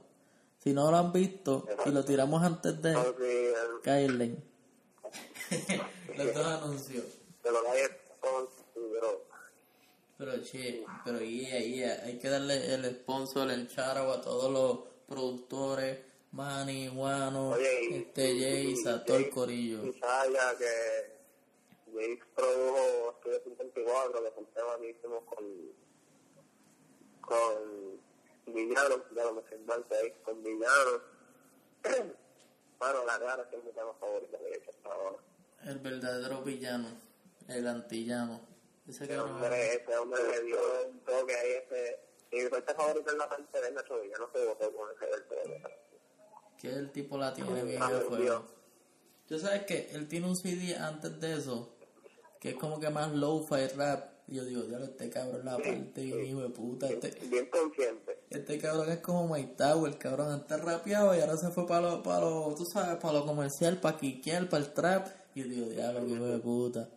Si 0.59 0.73
no 0.73 0.91
lo 0.91 0.97
han 0.97 1.13
visto 1.13 1.67
y 1.85 1.91
lo 1.91 2.05
tiramos 2.05 2.43
antes 2.43 2.81
de 2.81 2.97
Kylen. 3.83 4.56
Los 6.17 6.35
dos 6.35 6.47
anuncios. 6.47 7.05
Pero 7.43 7.61
pero 8.75 9.27
pero 10.19 10.43
che, 10.43 10.85
pero 11.05 11.21
yeah, 11.21 11.61
yeah, 11.61 12.03
hay 12.05 12.19
que 12.19 12.31
darle 12.31 12.75
el 12.75 12.85
sponsor, 12.87 13.51
el 13.51 13.69
charo 13.69 14.11
a 14.13 14.21
todos 14.23 14.51
los 14.51 14.79
productores, 15.07 15.99
Manny, 16.33 16.89
Juano, 16.89 17.55
este 17.55 18.33
Jace, 18.33 18.89
a 18.89 19.05
todo 19.05 19.19
el 19.19 19.29
corillo. 19.29 19.85
Isaya, 19.85 20.57
que 20.57 21.17
Jace 21.93 22.23
produjo 22.35 23.11
Estudio 23.11 23.41
54, 23.45 24.25
que 24.25 24.31
fue 24.31 24.43
un 24.43 24.51
tema 24.53 24.79
que 24.81 24.91
hicimos 24.91 25.25
con, 25.25 25.45
con 27.21 28.55
Villano, 28.55 29.05
ya 29.15 29.25
lo 29.25 29.35
me 29.35 29.97
ahí, 29.99 30.13
con 30.25 30.43
Villano. 30.43 31.03
bueno, 32.79 33.05
la 33.05 33.19
cara 33.19 33.51
que 33.51 33.57
es 33.57 33.65
mi 33.65 33.73
tema 33.73 33.93
favorito 34.01 34.39
he 34.39 34.57
hecho 34.57 34.71
hasta 34.71 34.89
ahora. 34.95 35.19
El 35.67 35.81
verdadero 35.81 36.43
villano, 36.43 36.89
el 37.49 37.67
antillano. 37.67 38.41
Ese 38.87 39.19
hombre, 39.19 39.75
ese 39.75 39.99
hombre 39.99 40.21
le 40.31 40.43
dio 40.43 40.59
un 40.89 41.01
toque 41.01 41.35
ahí, 41.35 41.53
ese... 41.65 41.99
Mi 42.31 42.49
parte 42.49 42.73
favorito 42.73 43.11
es 43.11 43.17
la 43.17 43.29
parte 43.29 43.61
de 43.61 43.73
Nacho 43.73 44.01
Villa, 44.01 44.17
no 44.19 44.31
se 44.33 44.47
votó 44.47 44.73
con 44.73 44.89
ese 44.95 45.07
del 45.07 45.25
todo. 45.25 45.71
Que 46.57 46.69
el 46.69 46.93
tipo 46.93 47.19
la 47.19 47.35
tiene 47.35 47.65
bien 47.65 47.81
de 47.81 48.01
fuego. 48.01 48.45
Yo 49.29 49.39
sabes 49.41 49.65
que 49.65 49.91
él 49.93 50.07
tiene 50.07 50.29
un 50.29 50.37
CD 50.37 50.77
antes 50.77 51.21
de 51.21 51.35
eso, 51.35 51.77
que 52.41 52.51
es 52.51 52.57
como 52.57 52.79
que 52.79 52.89
más 52.91 53.13
low-fi 53.13 53.67
rap. 53.77 54.13
Y 54.29 54.37
yo 54.37 54.45
digo, 54.45 54.65
ya 54.67 54.79
este 54.79 55.11
cabrón 55.11 55.45
la 55.45 55.57
parte 55.57 56.03
bien 56.03 56.27
hijo 56.27 56.43
de 56.43 56.49
puta. 56.51 56.89
Este, 56.89 57.11
bien 57.27 57.47
consciente. 57.47 58.23
Este 58.31 58.59
cabrón 58.59 58.91
es 58.91 59.01
como 59.01 59.27
My 59.35 59.57
el 59.87 59.99
cabrón 59.99 60.31
antes 60.31 60.61
rapeado 60.61 61.17
y 61.17 61.21
ahora 61.21 61.37
se 61.37 61.51
fue 61.51 61.67
para 61.67 61.81
lo, 61.81 62.03
para 62.05 62.21
lo, 62.21 62.55
tú 62.57 62.65
sabes, 62.67 62.99
para 62.99 63.15
lo 63.15 63.27
comercial, 63.27 63.81
para 63.81 63.97
quiquear, 63.97 64.49
para 64.49 64.65
el 64.65 64.73
trap. 64.73 65.26
Y 65.37 65.43
yo 65.43 65.49
digo, 65.49 65.67
diablo, 65.69 66.09
hijo 66.09 66.25
de 66.25 66.39
puta 66.39 66.89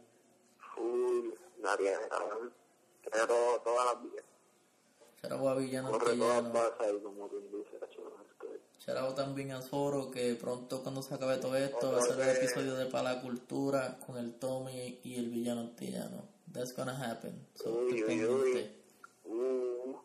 nadie, 1.62 1.94
cabrón. 2.10 2.54
Pero 3.12 3.62
todas 3.64 3.94
las 3.94 4.04
vías. 4.04 4.26
Charabo 5.22 5.50
a 5.50 5.56
Villano 5.56 5.94
Antillano. 5.94 6.54
Charabo 8.78 9.14
también 9.14 9.52
a 9.52 9.62
Zoro, 9.62 10.10
que 10.10 10.36
pronto 10.36 10.82
cuando 10.82 11.02
se 11.02 11.16
acabe 11.16 11.38
todo 11.38 11.58
esto 11.58 11.92
va 11.92 12.00
a 12.00 12.02
ser 12.02 12.20
el 12.22 12.38
episodio 12.38 12.76
de 12.76 12.86
Para 12.86 13.22
Cultura 13.22 14.00
con 14.06 14.18
el 14.18 14.40
Tommy 14.40 15.02
y 15.04 15.20
el 15.20 15.30
Villano 15.30 15.62
Antillano. 15.62 16.30
That's 16.54 16.74
gonna 16.74 16.96
happen. 16.96 17.46
So, 17.56 17.74
uy, 17.74 18.04
uy, 18.04 18.26
uy. 18.26 18.76
Uh, 19.26 19.98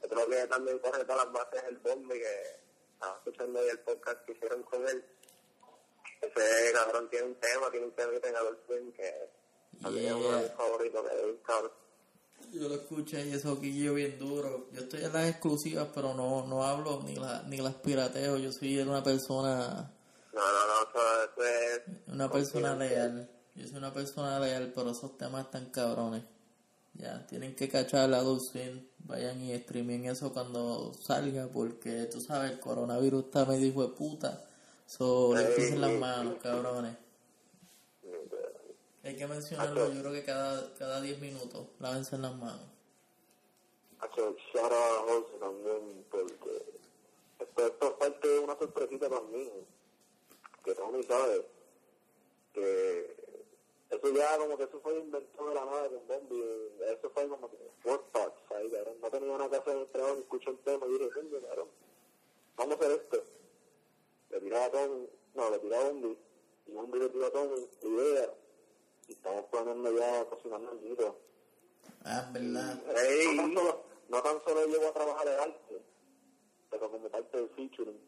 creo 0.00 0.28
que 0.28 0.46
también 0.48 0.78
corre 0.80 1.04
todas 1.04 1.24
las 1.24 1.32
bases 1.32 1.62
el 1.68 1.78
bombe 1.78 2.18
que 2.18 2.34
estaba 2.94 3.16
escuchando 3.16 3.60
ahí 3.60 3.68
el 3.68 3.78
podcast 3.78 4.26
que 4.26 4.32
hicieron 4.32 4.62
con 4.64 4.86
él 4.88 5.02
ese 6.40 6.72
cabrón 6.72 7.08
tiene 7.10 7.26
un 7.26 7.34
tema, 7.36 7.70
tiene 7.70 7.86
un 7.86 7.92
tema 7.92 8.12
que 8.12 8.20
tenga 8.20 8.40
el 8.40 8.56
swing 8.66 8.92
que 8.92 9.30
yeah. 9.90 10.10
es 10.10 10.12
uno 10.12 10.36
de 10.36 10.42
mis 10.42 10.52
favoritos 10.52 11.06
cabrón. 11.44 11.82
Yo 12.50 12.68
lo 12.68 12.74
escuché 12.74 13.26
y 13.26 13.32
eso 13.32 13.60
yo 13.60 13.94
bien 13.94 14.18
duro. 14.18 14.68
Yo 14.72 14.82
estoy 14.82 15.04
en 15.04 15.12
las 15.12 15.28
exclusivas, 15.28 15.88
pero 15.94 16.14
no, 16.14 16.46
no 16.46 16.64
hablo 16.64 17.02
ni, 17.02 17.14
la, 17.14 17.42
ni 17.44 17.58
las 17.58 17.74
pirateo. 17.74 18.36
Yo 18.36 18.52
soy 18.52 18.78
una 18.80 19.02
persona. 19.02 19.90
No, 20.32 20.40
no, 20.40 20.66
no, 20.66 20.82
eso, 21.24 21.44
es. 21.44 21.82
Una 22.08 22.30
persona 22.30 22.74
leal. 22.74 23.30
Yo 23.54 23.66
soy 23.66 23.78
una 23.78 23.92
persona 23.92 24.38
leal, 24.40 24.72
pero 24.74 24.90
esos 24.90 25.16
temas 25.16 25.46
están 25.46 25.70
cabrones. 25.70 26.24
Ya, 26.94 27.26
tienen 27.26 27.54
que 27.56 27.68
cachar 27.68 28.08
la 28.08 28.20
dulce. 28.20 28.90
Vayan 28.98 29.40
y 29.40 29.56
streamen 29.58 30.06
eso 30.06 30.32
cuando 30.32 30.92
salga, 30.94 31.48
porque 31.48 32.06
tú 32.12 32.20
sabes, 32.20 32.52
el 32.52 32.60
coronavirus 32.60 33.24
está 33.24 33.44
medio 33.46 33.66
hijo 33.66 33.82
de 33.82 33.94
puta. 33.94 34.44
So, 34.92 35.34
le 35.34 35.44
pisen 35.56 35.80
las 35.80 35.92
manos, 35.92 36.34
cabrones. 36.42 36.94
Hay 39.02 39.16
que 39.16 39.26
mencionarlo, 39.26 39.90
yo 39.90 40.00
creo 40.02 40.12
que 40.12 40.22
cada, 40.22 40.74
cada 40.74 41.00
10 41.00 41.18
minutos, 41.18 41.66
lávense 41.80 42.18
las 42.18 42.36
manos. 42.36 42.60
Hacho, 44.00 44.36
shout 44.52 44.70
a 44.70 45.02
José 45.08 45.38
también, 45.40 46.04
porque 46.10 46.62
esto, 47.40 47.66
esto 47.66 47.86
es 47.86 47.92
parte 47.94 48.28
de 48.28 48.38
una 48.40 48.58
sorpresita 48.58 49.08
para 49.08 49.22
mí, 49.22 49.50
que 50.62 50.74
Tony 50.74 51.02
sabe 51.04 51.46
que 52.52 53.16
eso 53.88 54.12
ya 54.12 54.36
como 54.36 54.58
que 54.58 54.64
eso 54.64 54.78
fue 54.82 54.98
inventado 54.98 55.48
de 55.48 55.54
la 55.54 55.64
nada 55.64 55.88
con 55.88 56.06
Bombi, 56.06 56.44
eso 56.92 57.10
fue 57.14 57.28
como 57.28 57.50
que 57.50 57.56
parts 58.12 58.42
ahí, 58.56 58.70
no 59.00 59.10
tenía 59.10 59.32
una 59.32 59.48
casa 59.48 59.74
de 59.74 59.86
trabajo 59.86 60.16
y 60.16 60.20
escuché 60.20 60.50
el 60.50 60.58
tema 60.58 60.86
y 60.86 60.98
dije, 60.98 61.10
vamos 62.56 62.76
a 62.76 62.78
hacer 62.78 63.00
esto 63.00 63.41
le 64.32 64.40
tiraba 64.40 64.64
a 64.66 64.70
Tommy, 64.70 65.08
no, 65.34 65.50
le 65.50 65.58
tiraba 65.58 65.84
a 65.84 65.88
Bombi, 65.90 66.18
y 66.66 66.72
Bombi 66.72 66.98
le 66.98 67.08
tiró 67.10 67.26
a 67.26 67.30
Tommy, 67.30 67.68
idea, 67.82 68.34
y 69.08 69.12
estamos 69.12 69.44
planeando 69.46 69.96
ya 69.98 70.24
cocinando 70.26 70.72
el 70.72 70.82
libro. 70.88 71.16
Ah, 72.04 72.28
verdad. 72.32 72.82
Hey, 72.96 73.26
no, 73.36 73.42
tan 73.42 73.54
solo, 73.54 73.84
no 74.08 74.22
tan 74.22 74.44
solo 74.44 74.66
llego 74.66 74.88
a 74.88 74.92
trabajar 74.92 75.28
el 75.28 75.38
arte, 75.38 75.82
pero 76.70 76.90
como 76.90 77.08
parte 77.08 77.36
del 77.36 77.48
featuring. 77.50 78.00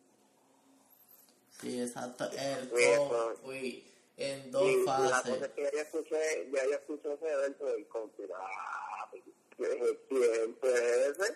Sí, 1.60 1.80
exacto. 1.80 2.24
El 2.32 2.68
Sí, 2.68 2.84
fui 3.42 3.84
en 4.16 4.50
dos 4.50 4.62
Y, 4.64 4.74
y 4.74 4.84
la 4.84 4.92
fases. 4.96 5.32
cosa 5.34 5.46
es 5.46 5.52
que 5.52 5.70
ya 5.74 5.82
escuché, 5.82 6.50
ya 6.52 6.76
escuché 6.76 7.12
ese 7.14 7.32
evento 7.32 7.64
del 7.66 7.86
compi. 7.88 8.22
Ah, 8.36 9.10
yo 9.58 9.68
dije, 9.68 9.98
¿quién 10.08 10.56
fue 10.60 11.06
ese? 11.08 11.34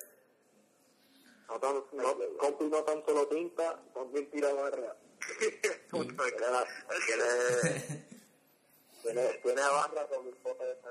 No, 1.49 1.59
tan, 1.59 1.75
no, 1.75 2.19
compi 2.39 2.65
no 2.65 2.83
tan 2.85 3.05
solo 3.05 3.27
tinta, 3.29 3.83
también 3.95 4.31
tira 4.31 4.53
barra. 4.53 4.97
Tiene, 5.39 5.63
tiene, 9.03 9.23
tiene, 9.43 9.61
barra 9.63 10.07
con 10.09 10.27
mi 10.27 10.33
foto 10.43 10.63
de 10.63 10.73
esa. 10.73 10.89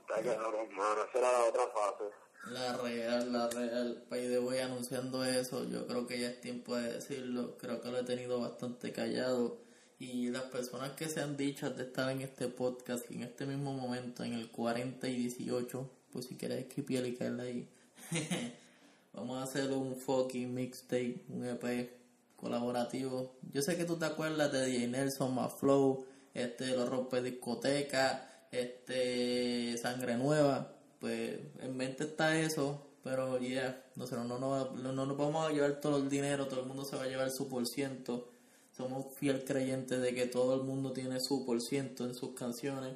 Está 0.00 0.22
cabrón, 0.22 0.74
mano, 0.74 1.04
esa 1.04 1.18
era 1.18 1.32
la 1.32 1.44
otra 1.44 1.66
fase. 1.68 2.04
La 2.46 2.76
real, 2.78 3.32
la 3.32 3.48
real. 3.50 4.04
Pay 4.08 4.26
de 4.26 4.38
voy 4.38 4.58
anunciando 4.58 5.24
eso. 5.24 5.64
Yo 5.64 5.86
creo 5.86 6.06
que 6.06 6.18
ya 6.18 6.28
es 6.28 6.40
tiempo 6.40 6.74
de 6.76 6.94
decirlo. 6.94 7.58
Creo 7.58 7.80
que 7.80 7.90
lo 7.90 7.98
he 7.98 8.04
tenido 8.04 8.40
bastante 8.40 8.92
callado. 8.92 9.58
Y 9.98 10.30
las 10.30 10.44
personas 10.44 10.92
que 10.92 11.10
se 11.10 11.20
han 11.20 11.36
dicho 11.36 11.68
de 11.70 11.82
estar 11.82 12.10
en 12.10 12.22
este 12.22 12.48
podcast, 12.48 13.10
en 13.10 13.22
este 13.22 13.44
mismo 13.44 13.74
momento, 13.74 14.24
en 14.24 14.32
el 14.32 14.50
40 14.50 15.06
y 15.08 15.16
18, 15.16 15.90
pues 16.10 16.24
si 16.24 16.36
quieres 16.36 16.60
escribir 16.60 17.04
y 17.04 17.14
caerle 17.14 17.42
ahí. 17.42 17.68
Vamos 19.12 19.38
a 19.38 19.42
hacer 19.44 19.70
un 19.72 19.96
fucking 19.96 20.52
mixtape, 20.54 21.24
un 21.28 21.44
EP 21.46 21.90
colaborativo. 22.36 23.34
Yo 23.52 23.60
sé 23.62 23.76
que 23.76 23.84
tú 23.84 23.96
te 23.96 24.06
acuerdas 24.06 24.52
de 24.52 24.64
DJ 24.66 24.88
Nelson, 24.88 25.34
Maflow, 25.34 26.04
este, 26.32 26.68
Los 26.76 26.88
Rompe 26.88 27.20
Discoteca, 27.22 28.46
este, 28.50 29.76
Sangre 29.78 30.16
Nueva. 30.16 30.72
Pues 31.00 31.38
en 31.60 31.76
mente 31.76 32.04
está 32.04 32.38
eso, 32.38 32.86
pero 33.02 33.38
ya, 33.40 33.82
nosotros 33.96 34.26
no, 34.26 34.38
nos- 34.38 34.72
no, 34.74 34.92
nos 34.92 35.16
vamos 35.16 35.46
a 35.48 35.52
llevar 35.52 35.80
todo 35.80 35.96
el 35.98 36.08
dinero, 36.08 36.46
todo 36.46 36.60
el 36.60 36.66
mundo 36.66 36.84
se 36.84 36.96
va 36.96 37.04
a 37.04 37.08
llevar 37.08 37.30
su 37.30 37.48
por 37.48 37.66
ciento. 37.66 38.28
Somos 38.76 39.06
fiel 39.16 39.44
creyentes 39.44 40.00
de 40.00 40.14
que 40.14 40.26
todo 40.26 40.54
el 40.54 40.62
mundo 40.62 40.92
tiene 40.92 41.18
su 41.20 41.44
por 41.44 41.60
ciento 41.60 42.04
en 42.04 42.14
sus 42.14 42.30
canciones. 42.34 42.94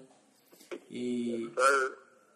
Y 0.88 1.46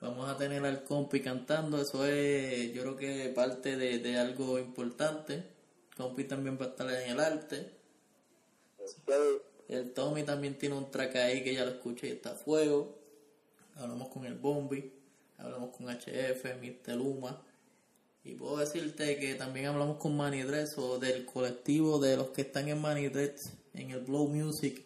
vamos 0.01 0.29
a 0.29 0.37
tener 0.37 0.65
al 0.65 0.85
compi 0.85 1.21
cantando, 1.21 1.81
eso 1.81 2.07
es 2.07 2.73
yo 2.73 2.83
creo 2.83 2.97
que 2.97 3.33
parte 3.35 3.77
de, 3.77 3.99
de 3.99 4.19
algo 4.19 4.59
importante. 4.59 5.45
Compi 5.97 6.25
también 6.25 6.59
va 6.61 6.67
a 6.67 6.69
estar 6.69 6.89
en 6.91 7.11
el 7.11 7.21
arte. 7.21 7.79
El 9.69 9.93
Tommy 9.93 10.23
también 10.23 10.57
tiene 10.57 10.77
un 10.77 10.91
track 10.91 11.17
ahí 11.17 11.45
que 11.45 11.55
ya 11.55 11.65
lo 11.65 11.73
escuché 11.73 12.09
y 12.09 12.13
está 12.13 12.31
a 12.31 12.35
fuego. 12.35 12.97
Hablamos 13.75 14.09
con 14.09 14.25
el 14.25 14.35
Bombi, 14.35 14.93
hablamos 15.37 15.77
con 15.77 15.87
HF, 15.89 16.45
Mr. 16.63 16.97
Luma. 16.97 17.43
Y 18.25 18.35
puedo 18.35 18.59
decirte 18.59 19.19
que 19.19 19.35
también 19.35 19.67
hablamos 19.67 19.99
con 19.99 20.17
Manny 20.17 20.43
o 20.77 20.99
del 20.99 21.25
colectivo 21.25 21.99
de 21.99 22.17
los 22.17 22.31
que 22.31 22.43
están 22.43 22.69
en 22.69 22.81
Manny 22.81 23.09
Dress 23.09 23.53
en 23.75 23.91
el 23.91 24.01
Blow 24.01 24.29
Music. 24.29 24.85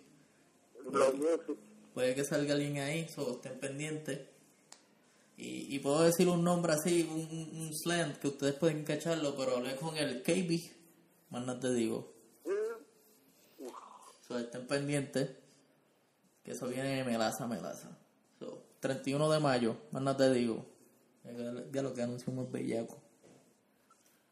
Los 0.90 1.14
music. 1.14 1.56
Puede 1.94 2.14
que 2.14 2.24
salga 2.24 2.54
alguien 2.54 2.78
ahí, 2.78 3.08
so 3.08 3.32
estén 3.32 3.58
pendientes. 3.58 4.18
Y, 5.42 5.74
y 5.74 5.80
puedo 5.80 6.02
decir 6.02 6.28
un 6.28 6.44
nombre 6.44 6.72
así, 6.72 7.02
un, 7.10 7.60
un, 7.60 7.74
slang 7.74 8.16
que 8.20 8.28
ustedes 8.28 8.54
pueden 8.54 8.84
cacharlo, 8.84 9.34
pero 9.36 9.56
hablé 9.56 9.74
con 9.74 9.96
el 9.96 10.22
KB, 10.22 10.70
más 11.30 11.44
no 11.44 11.58
te 11.58 11.72
digo. 11.72 12.12
So, 14.28 14.38
estén 14.38 14.68
pendientes, 14.68 15.30
que 16.44 16.52
eso 16.52 16.68
viene 16.68 16.98
de 16.98 17.04
melaza, 17.04 17.48
melaza. 17.48 17.88
So, 18.38 18.62
31 18.78 19.30
de 19.30 19.40
mayo, 19.40 19.76
más 19.90 20.00
no 20.00 20.16
te 20.16 20.30
digo. 20.30 20.64
Ya 21.72 21.82
lo 21.82 21.92
que 21.92 22.02
anunciamos 22.02 22.48
bellaco. 22.52 23.02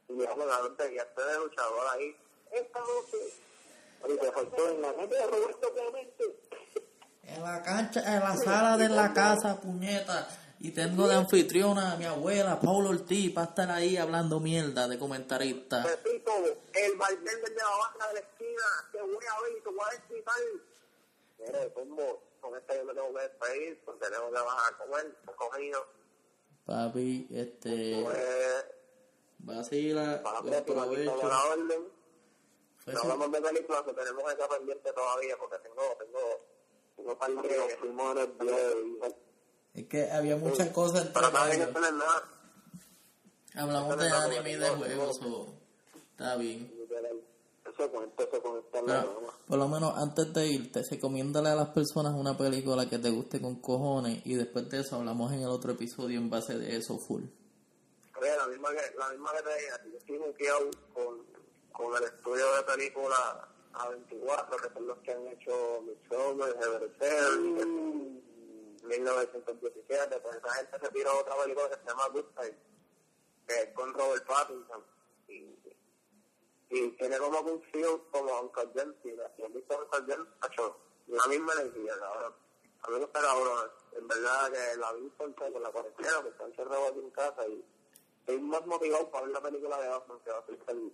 Y 0.08 0.12
digamos, 0.12 0.46
la 0.46 0.62
gente 0.62 0.94
ya 0.94 1.24
de 1.24 1.38
luchador 1.40 1.86
ahí. 1.92 2.16
Esta 2.52 2.78
noche. 2.78 4.20
Te 4.20 4.30
faltó 4.30 4.70
en 4.70 4.80
la 4.80 4.92
mente 4.92 5.16
de 5.16 5.26
Roberto 5.26 5.74
Clemente. 5.74 6.24
En 7.24 7.42
la 7.42 7.62
cancha, 7.64 8.00
en 8.14 8.20
la 8.20 8.36
sala 8.36 8.76
de 8.76 8.88
la 8.88 9.12
casa, 9.12 9.60
puñeta. 9.60 10.28
Y 10.62 10.72
tengo 10.72 11.08
de 11.08 11.14
anfitriona 11.14 11.92
a 11.92 11.96
mi 11.96 12.04
abuela, 12.04 12.60
Paula 12.60 12.90
Ortiz, 12.90 13.32
para 13.32 13.46
estar 13.48 13.70
ahí 13.70 13.96
hablando 13.96 14.40
mierda 14.40 14.86
de 14.88 14.98
comentarista. 14.98 15.82
Pepito, 15.82 16.32
el 16.74 16.96
bartender 16.98 17.42
de 17.42 17.54
la 17.54 17.64
banca 17.64 18.08
de 18.08 18.14
la 18.14 18.20
esquina, 18.20 18.62
te 18.92 19.00
voy 19.00 19.24
a 19.24 19.40
ver 19.42 19.52
y 19.58 19.62
te 19.62 19.68
voy 19.70 19.78
a 19.90 19.94
explicar. 19.96 20.34
Mire, 21.38 21.72
como 21.72 22.18
con 22.42 22.56
este 22.58 22.76
yo 22.76 22.84
me 22.84 22.92
tengo 22.92 23.14
que 23.14 23.20
despedir 23.22 23.80
porque 23.86 24.06
tengo 24.06 24.26
que 24.26 24.32
bajar 24.40 24.74
a 24.74 24.78
comer, 24.78 25.16
he 25.26 25.34
cogido. 25.34 25.86
Papi, 26.66 27.28
este, 27.30 28.02
Pues, 28.04 28.64
vacila, 29.38 30.22
buen 30.42 30.64
provecho. 30.64 31.26
la 31.28 31.44
orden. 31.46 31.88
Fue 32.84 32.92
No 32.92 33.00
hablamos 33.00 33.32
de 33.32 33.40
películas 33.40 33.82
que 33.82 33.92
tenemos 33.94 34.32
esa 34.32 34.48
pendiente 34.48 34.92
todavía 34.92 35.36
porque 35.38 35.56
tengo, 35.58 35.82
tengo, 35.98 36.40
tengo 36.96 37.18
par 37.18 37.30
Nos 37.30 37.42
de... 37.44 37.76
fuimos 37.78 38.12
en 38.16 38.18
el 38.22 38.28
viaje 38.38 39.14
Es 39.74 39.86
que 39.86 40.10
había 40.10 40.36
muchas 40.36 40.70
cosas 40.70 41.06
entre 41.06 41.12
Pero 41.14 41.30
también 41.32 41.60
medio. 41.60 41.72
no 41.80 41.86
es 41.86 41.92
nada. 41.94 42.22
Hablamos 43.54 43.98
de 43.98 44.08
anime 44.08 44.50
y 44.52 44.56
de 44.56 44.68
juegos, 44.68 45.16
so, 45.16 45.54
está 46.12 46.36
bien. 46.36 46.72
Eso 47.64 47.90
cuenta, 47.90 48.24
eso 48.24 48.64
Pero, 48.72 48.84
broma. 48.84 49.32
por 49.46 49.58
lo 49.58 49.68
menos 49.68 49.96
antes 49.96 50.32
de 50.32 50.46
irte, 50.46 50.82
recomiéndale 50.90 51.50
a 51.50 51.54
las 51.54 51.68
personas 51.68 52.14
una 52.14 52.36
película 52.36 52.88
que 52.88 52.98
te 52.98 53.10
guste 53.10 53.40
con 53.40 53.56
cojones 53.56 54.20
y 54.26 54.34
después 54.34 54.68
de 54.70 54.80
eso 54.80 54.96
hablamos 54.96 55.32
en 55.32 55.40
el 55.42 55.48
otro 55.48 55.72
episodio 55.72 56.18
en 56.18 56.28
base 56.30 56.58
de 56.58 56.76
eso 56.76 56.98
full. 56.98 57.22
Oye, 58.20 58.36
la 58.36 58.46
misma 58.48 58.70
que, 58.70 58.98
la 58.98 59.08
misma 59.10 59.30
que 59.32 59.42
te 59.42 59.54
dije, 59.54 59.70
yo 59.92 59.98
estoy 59.98 60.18
buqueado 60.18 60.70
con, 60.92 61.16
con 61.72 61.96
el 61.96 62.04
estudio 62.04 62.44
de 62.56 62.62
película 62.64 63.48
A24, 63.72 64.62
que 64.62 64.74
son 64.74 64.86
los 64.86 64.98
que 64.98 65.12
han 65.12 65.26
hecho 65.28 65.82
Midsommar, 65.86 66.50
Evercell, 66.50 68.19
1917, 68.90 70.20
pues 70.20 70.36
esa 70.36 70.54
gente 70.54 70.78
se 70.80 70.88
tiró 70.92 71.18
otra 71.18 71.36
película 71.36 71.68
que 71.68 71.76
se 71.76 71.86
llama 71.86 72.08
Good 72.08 72.26
Time, 72.36 72.58
que 73.46 73.54
es 73.54 73.72
con 73.72 73.94
Robert 73.94 74.26
Pattinson, 74.26 74.84
y, 75.28 75.56
y 76.70 76.90
tiene 76.92 77.18
como 77.18 77.40
un 77.40 77.62
feel 77.64 78.00
como 78.10 78.40
Uncle 78.40 78.70
James, 78.74 78.96
y 79.04 79.12
la 79.12 79.28
visto 79.48 79.78
Uncle 79.78 80.04
James, 80.06 80.28
hecho 80.46 80.76
la 81.06 81.26
misma 81.28 81.52
energía. 81.54 81.94
A 82.82 82.88
mí 82.88 82.94
me 82.94 82.98
gusta 83.00 83.20
cabrón, 83.20 83.70
en 83.92 84.08
verdad 84.08 84.52
que 84.52 84.76
la 84.78 84.92
vi 84.94 85.10
con 85.10 85.34
la 85.62 85.70
cuarentena, 85.70 86.22
que 86.22 86.28
está 86.28 86.44
encerrado 86.44 86.86
aquí 86.88 86.98
en 86.98 87.10
casa 87.10 87.46
y 87.46 87.64
estoy 88.30 88.40
más 88.48 88.66
motivado 88.66 89.10
para 89.10 89.24
ver 89.26 89.34
la 89.34 89.42
película 89.42 89.80
de 89.80 89.88
Batman 89.88 90.18
que 90.24 90.30
va 90.30 90.38
a 90.38 90.46
ser 90.46 90.58
de. 90.66 90.92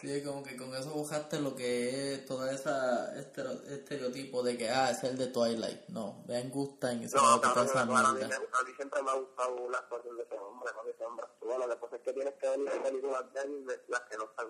Sí, 0.00 0.22
como 0.24 0.42
que 0.42 0.56
con 0.56 0.74
eso 0.74 0.90
buscaste 0.90 1.40
lo 1.40 1.54
que 1.54 2.14
es 2.14 2.26
toda 2.26 2.52
esa 2.52 3.14
estero- 3.18 3.62
estereotipo 3.68 4.42
de 4.42 4.58
que, 4.58 4.68
ah, 4.70 4.90
es 4.90 5.02
el 5.04 5.16
de 5.16 5.28
Twilight. 5.28 5.88
No, 5.88 6.22
vean 6.26 6.50
Gustan 6.50 7.02
y 7.02 7.08
se 7.08 7.16
No, 7.16 7.40
claro, 7.40 7.60
a 7.60 7.84
mí, 7.86 7.94
a 7.94 8.76
siempre 8.76 9.02
me 9.02 9.10
ha 9.10 9.14
gustado 9.14 9.70
la 9.70 9.78
actuación 9.78 10.16
de 10.16 10.22
ese 10.24 10.34
hombre, 10.38 10.70
¿no? 10.74 10.90
ese 10.90 11.04
hombre 11.04 11.26
que 11.40 11.76
pasa 11.76 11.96
es 11.96 12.02
que 12.02 12.12
tienes 12.12 12.34
que 12.34 12.48
ver 12.48 12.58
las 12.58 12.74
películas 12.78 13.32
de 13.32 13.40
él, 13.42 13.66
de- 13.66 13.80
las 13.88 14.00
que 14.02 14.16
no 14.16 14.24
están... 14.24 14.46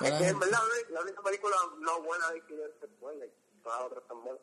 Es 0.00 0.12
que 0.12 0.28
en 0.28 0.38
verdad 0.38 0.58
la 0.90 1.00
única 1.02 1.22
película 1.22 1.56
no 1.80 2.02
buena 2.02 2.30
de 2.30 2.44
Killer 2.46 2.74
es 2.82 2.98
Twilight, 2.98 3.32
todas 3.62 3.78
las 3.78 3.86
otras 3.88 4.02
están 4.02 4.22
buenas. 4.24 4.42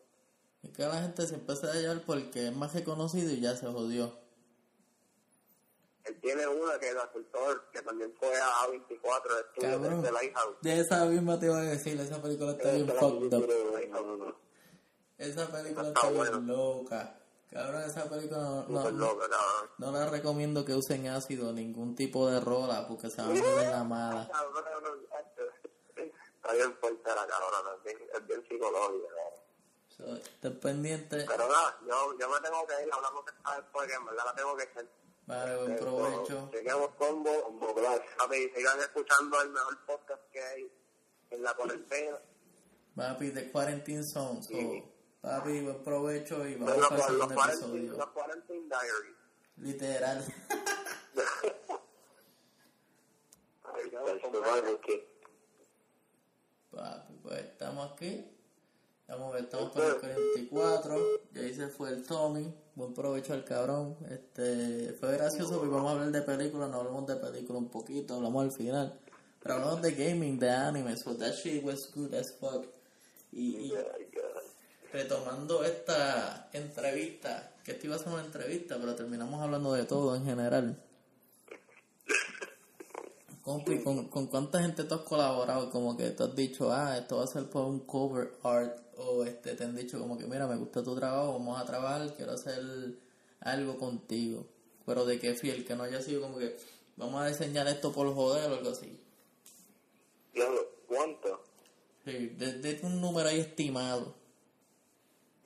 Es 0.64 0.72
que 0.72 0.84
la 0.84 1.02
gente 1.02 1.26
se 1.28 1.36
empieza 1.36 1.72
a 1.72 1.76
llevar 1.76 2.02
porque 2.06 2.47
es 2.47 2.56
más 2.56 2.74
reconocido 2.74 3.32
y 3.32 3.39
ya 3.39 3.56
se 3.56 3.66
jodió. 3.68 4.14
Él 6.10 6.20
tiene 6.22 6.47
una 6.47 6.80
que 6.80 6.89
es 6.89 6.95
actor, 6.95 7.70
que 7.72 7.82
también 7.84 8.12
fue 8.20 8.36
a 8.36 8.47
A24, 8.66 9.22
el 9.32 9.45
estudio 9.45 9.80
de, 9.80 10.01
de 10.01 10.12
Lighthouse. 10.12 10.55
De 10.62 10.80
esa 10.80 11.05
misma 11.05 11.39
te 11.39 11.45
iba 11.45 11.57
a 11.60 11.62
decir, 11.62 11.99
esa 12.01 12.20
película 12.20 12.53
está 12.53 12.72
bien 12.72 12.88
fucked 12.88 13.34
up. 13.36 14.36
Esa 15.20 15.47
película 15.51 15.88
Está 15.89 16.07
está 16.07 16.10
bien 16.10 16.18
buena. 16.18 16.39
loca. 16.39 17.16
Cabrón, 17.51 17.84
esa 17.84 18.10
película 18.10 18.39
no, 18.39 18.66
no, 18.68 18.89
loca, 18.91 19.26
no 19.78 19.91
la 19.91 20.10
recomiendo 20.10 20.66
que 20.66 20.74
usen 20.74 21.07
ácido, 21.07 21.53
ningún 21.53 21.95
tipo 21.95 22.28
de 22.28 22.39
rola, 22.39 22.88
porque 22.88 23.10
se 23.12 23.22
van 23.22 23.38
a 23.38 23.41
poner 23.41 23.68
la 23.70 23.84
mala. 23.84 24.30
Está 25.95 26.53
bien 26.53 26.76
fuerte 26.80 27.10
la 27.10 27.28
cabrona, 27.28 27.76
es 27.86 28.28
bien, 28.28 28.43
psicológica, 28.47 29.14
estén 30.24 30.60
pendientes. 30.60 31.26
Pero 31.28 31.47
nada, 31.47 31.78
yo, 31.88 32.18
yo 32.18 32.30
me 32.30 32.39
tengo 32.39 32.66
que 32.66 32.84
ir, 32.84 32.89
hablamos 32.91 33.26
de 33.26 33.32
esta 33.32 33.55
después, 33.57 33.88
que 33.88 33.93
en 33.93 34.05
verdad 34.05 34.26
la 34.26 34.34
tengo 34.34 34.55
que 34.55 34.64
hacer. 34.64 34.88
Vale, 35.30 35.57
buen 35.57 35.75
provecho. 35.77 36.49
Seguimos 36.51 36.89
combo, 36.97 37.43
combo 37.43 37.75
class. 37.75 38.01
Papi, 38.17 38.49
sigan 38.55 38.80
escuchando 38.80 39.39
el 39.43 39.49
mejor 39.51 39.86
podcast 39.86 40.23
que 40.32 40.41
hay 40.41 40.71
en 41.30 41.43
la 41.43 41.53
cuarentena. 41.53 42.17
Papi, 42.95 43.30
de 43.30 43.51
Quarantine 43.51 44.03
Zone. 44.03 44.41
So, 44.41 44.49
Sí. 44.49 44.84
papi, 45.21 45.61
buen 45.61 45.84
provecho 45.84 46.47
y 46.47 46.55
vamos 46.55 46.88
para 46.88 47.07
el 47.07 47.17
los, 47.19 47.32
episodio. 47.32 47.93
los 47.93 48.07
quarantine 48.07 48.67
diaries. 48.67 49.17
Literal. 49.57 50.25
Papi, 56.71 57.13
pues 57.23 57.39
estamos 57.41 57.91
aquí. 57.91 58.25
Estamos, 59.10 59.36
estamos 59.38 59.72
por 59.72 59.84
el 59.86 59.95
44. 59.95 60.97
Y 61.34 61.39
ahí 61.39 61.53
se 61.55 61.68
fue 61.68 61.89
el 61.89 62.03
Tommy. 62.03 62.53
Buen 62.76 62.93
provecho 62.93 63.34
al 63.34 63.43
cabrón. 63.43 63.97
Este, 64.07 64.93
fue 64.99 65.14
gracioso 65.14 65.57
porque 65.57 65.74
vamos 65.74 65.89
a 65.89 65.91
hablar 65.93 66.12
de 66.12 66.22
películas. 66.22 66.70
No 66.70 66.78
hablamos 66.78 67.07
de 67.07 67.16
películas 67.16 67.64
un 67.64 67.70
poquito. 67.70 68.14
Hablamos 68.14 68.43
al 68.43 68.51
final. 68.51 68.99
Pero 69.41 69.55
hablamos 69.55 69.82
de 69.82 69.93
gaming, 69.93 70.38
de 70.38 70.51
anime, 70.51 70.95
so 70.95 71.16
that 71.16 71.34
shit 71.34 71.64
was 71.64 71.91
good 71.95 72.14
as 72.14 72.32
fuck. 72.39 72.68
Y, 73.32 73.55
y 73.55 73.74
retomando 74.93 75.64
esta 75.64 76.47
entrevista, 76.53 77.55
que 77.64 77.72
esto 77.72 77.88
iba 77.88 77.95
a 77.95 77.99
ser 77.99 78.10
una 78.10 78.24
entrevista, 78.24 78.78
pero 78.80 78.93
terminamos 78.93 79.41
hablando 79.41 79.74
de 79.74 79.86
todo 79.86 80.16
en 80.16 80.24
general. 80.24 80.78
Compi, 83.50 83.80
¿con, 83.80 84.10
¿con 84.10 84.28
cuánta 84.28 84.62
gente 84.62 84.84
tú 84.84 84.93
has 84.93 85.02
colaborado? 85.02 85.72
Como 85.72 85.97
que 85.97 86.12
tú 86.12 86.24
has 86.24 86.36
dicho, 86.36 86.72
ah, 86.72 87.00
esto 87.00 87.18
va 87.18 87.24
a 87.24 87.28
ser 87.28 87.50
por 87.50 87.66
un 87.66 87.80
cover 87.80 88.30
art, 88.43 88.78
o 88.95 89.24
este 89.24 89.56
te 89.56 89.64
han 89.64 89.76
dicho 89.76 89.97
como 89.97 90.20
que, 90.20 90.28
mira, 90.28 90.45
me 90.45 90.56
gusta 90.56 90.84
tu 90.84 90.95
trabajo, 90.95 91.34
vamos 91.34 91.60
a 91.60 91.66
trabajar, 91.66 92.14
quiero 92.16 92.34
hacer 92.34 92.62
algo 93.39 93.80
contigo. 93.80 94.45
Pero 94.86 95.04
de 95.04 95.20
qué 95.20 95.34
fiel, 95.34 95.66
que 95.66 95.76
no 95.76 95.82
haya 95.82 96.00
sido 96.00 96.22
como 96.22 96.38
que, 96.38 96.58
vamos 96.95 97.24
a 97.24 97.26
diseñar 97.26 97.66
esto 97.68 97.91
por 97.91 98.14
joder 98.14 98.52
o 98.52 98.54
algo 98.54 98.70
así. 98.70 99.02
Diablo, 100.32 100.68
¿cuánto? 100.88 101.41
Sí, 102.06 102.36
desde 102.38 102.86
un 102.86 103.02
número 103.02 103.30
ahí 103.30 103.39
estimado. 103.39 104.14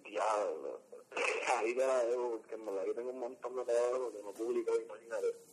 Diablo. 0.04 0.82
Ahí 1.58 1.74
te 1.74 1.88
la 1.88 2.04
debo, 2.04 2.32
porque 2.32 2.56
en 2.56 2.66
verdad 2.66 2.84
yo 2.86 2.96
tengo 2.96 3.12
un 3.12 3.20
montón 3.20 3.56
de 3.56 3.64
trabajo 3.64 4.12
que 4.12 4.22
no 4.22 4.34
publico, 4.34 4.74
imagínate. 4.76 5.53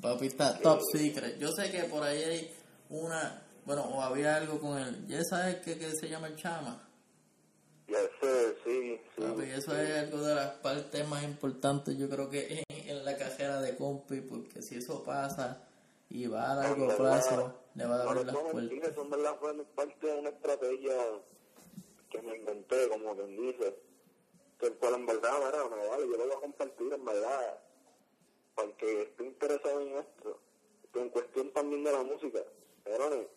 Papi, 0.00 0.26
está 0.26 0.58
top 0.58 0.80
secret. 0.92 1.38
Yo 1.38 1.50
sé 1.52 1.70
que 1.70 1.84
por 1.84 2.02
ahí 2.02 2.22
hay 2.22 2.54
una, 2.90 3.42
bueno, 3.64 3.82
o 3.82 4.02
había 4.02 4.36
algo 4.36 4.58
con 4.58 4.78
él. 4.78 5.06
¿Ya 5.06 5.22
sabes 5.24 5.56
qué, 5.56 5.78
qué 5.78 5.90
se 5.92 6.08
llama 6.08 6.26
el 6.28 6.36
chama? 6.36 6.88
Ya 7.88 7.98
sé, 8.20 8.56
sí, 8.64 9.00
sí. 9.16 9.22
Papi, 9.22 9.42
eso 9.50 9.76
es 9.76 9.98
algo 9.98 10.18
de 10.22 10.34
las 10.34 10.50
partes 10.56 11.06
más 11.08 11.22
importantes, 11.24 11.96
yo 11.98 12.08
creo 12.08 12.30
que 12.30 12.64
en, 12.68 12.88
en 12.88 13.04
la 13.04 13.16
cajera 13.16 13.60
de 13.60 13.76
compi, 13.76 14.20
porque 14.20 14.62
si 14.62 14.76
eso 14.76 15.02
pasa 15.04 15.62
y 16.08 16.26
va 16.26 16.52
a 16.52 16.54
largo 16.54 16.90
En 16.90 16.96
plazo, 16.96 17.36
verdad, 17.36 17.54
le 17.74 17.86
va 17.86 17.94
a 17.94 18.04
no 18.04 18.10
abrir 18.10 18.26
las 18.26 18.36
puertas. 18.36 18.90
eso 18.90 19.02
en 19.02 19.10
verdad 19.10 19.36
fue 19.40 19.64
parte 19.74 20.06
de 20.06 20.18
una 20.18 20.28
estrategia 20.30 20.94
que 22.10 22.22
me 22.22 22.36
inventé, 22.36 22.88
como 22.88 23.14
quien 23.14 23.36
dice. 23.36 23.76
Que 24.58 24.70
cual 24.74 24.94
en 24.94 25.06
verdad, 25.06 25.32
mira, 25.38 25.58
no 25.64 25.90
vale, 25.90 26.06
yo 26.06 26.12
lo 26.16 26.24
voy 26.26 26.36
a 26.36 26.40
compartir 26.40 26.92
en 26.92 27.04
verdad, 27.04 27.58
porque 28.54 29.02
estoy 29.02 29.26
interesado 29.26 29.80
en 29.80 29.96
esto. 29.98 30.38
En 30.94 31.08
cuestión 31.08 31.50
también 31.52 31.84
de 31.84 31.92
la 31.92 32.02
música. 32.02 32.42
Pero 32.84 33.28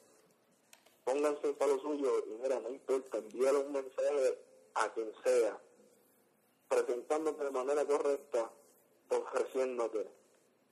pónganse 1.04 1.54
para 1.54 1.74
lo 1.74 1.80
suyo 1.80 2.26
y 2.26 2.32
mira, 2.42 2.60
no 2.60 2.70
importa, 2.70 3.18
envíale 3.18 3.60
un 3.60 3.72
mensaje 3.72 4.40
a 4.74 4.94
quien 4.94 5.12
sea, 5.24 5.60
presentándote 6.68 7.44
de 7.44 7.52
manera 7.52 7.86
correcta, 7.86 8.52
ofreciéndote 9.10 10.08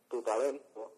tu 0.09 0.21
talento 0.21 0.91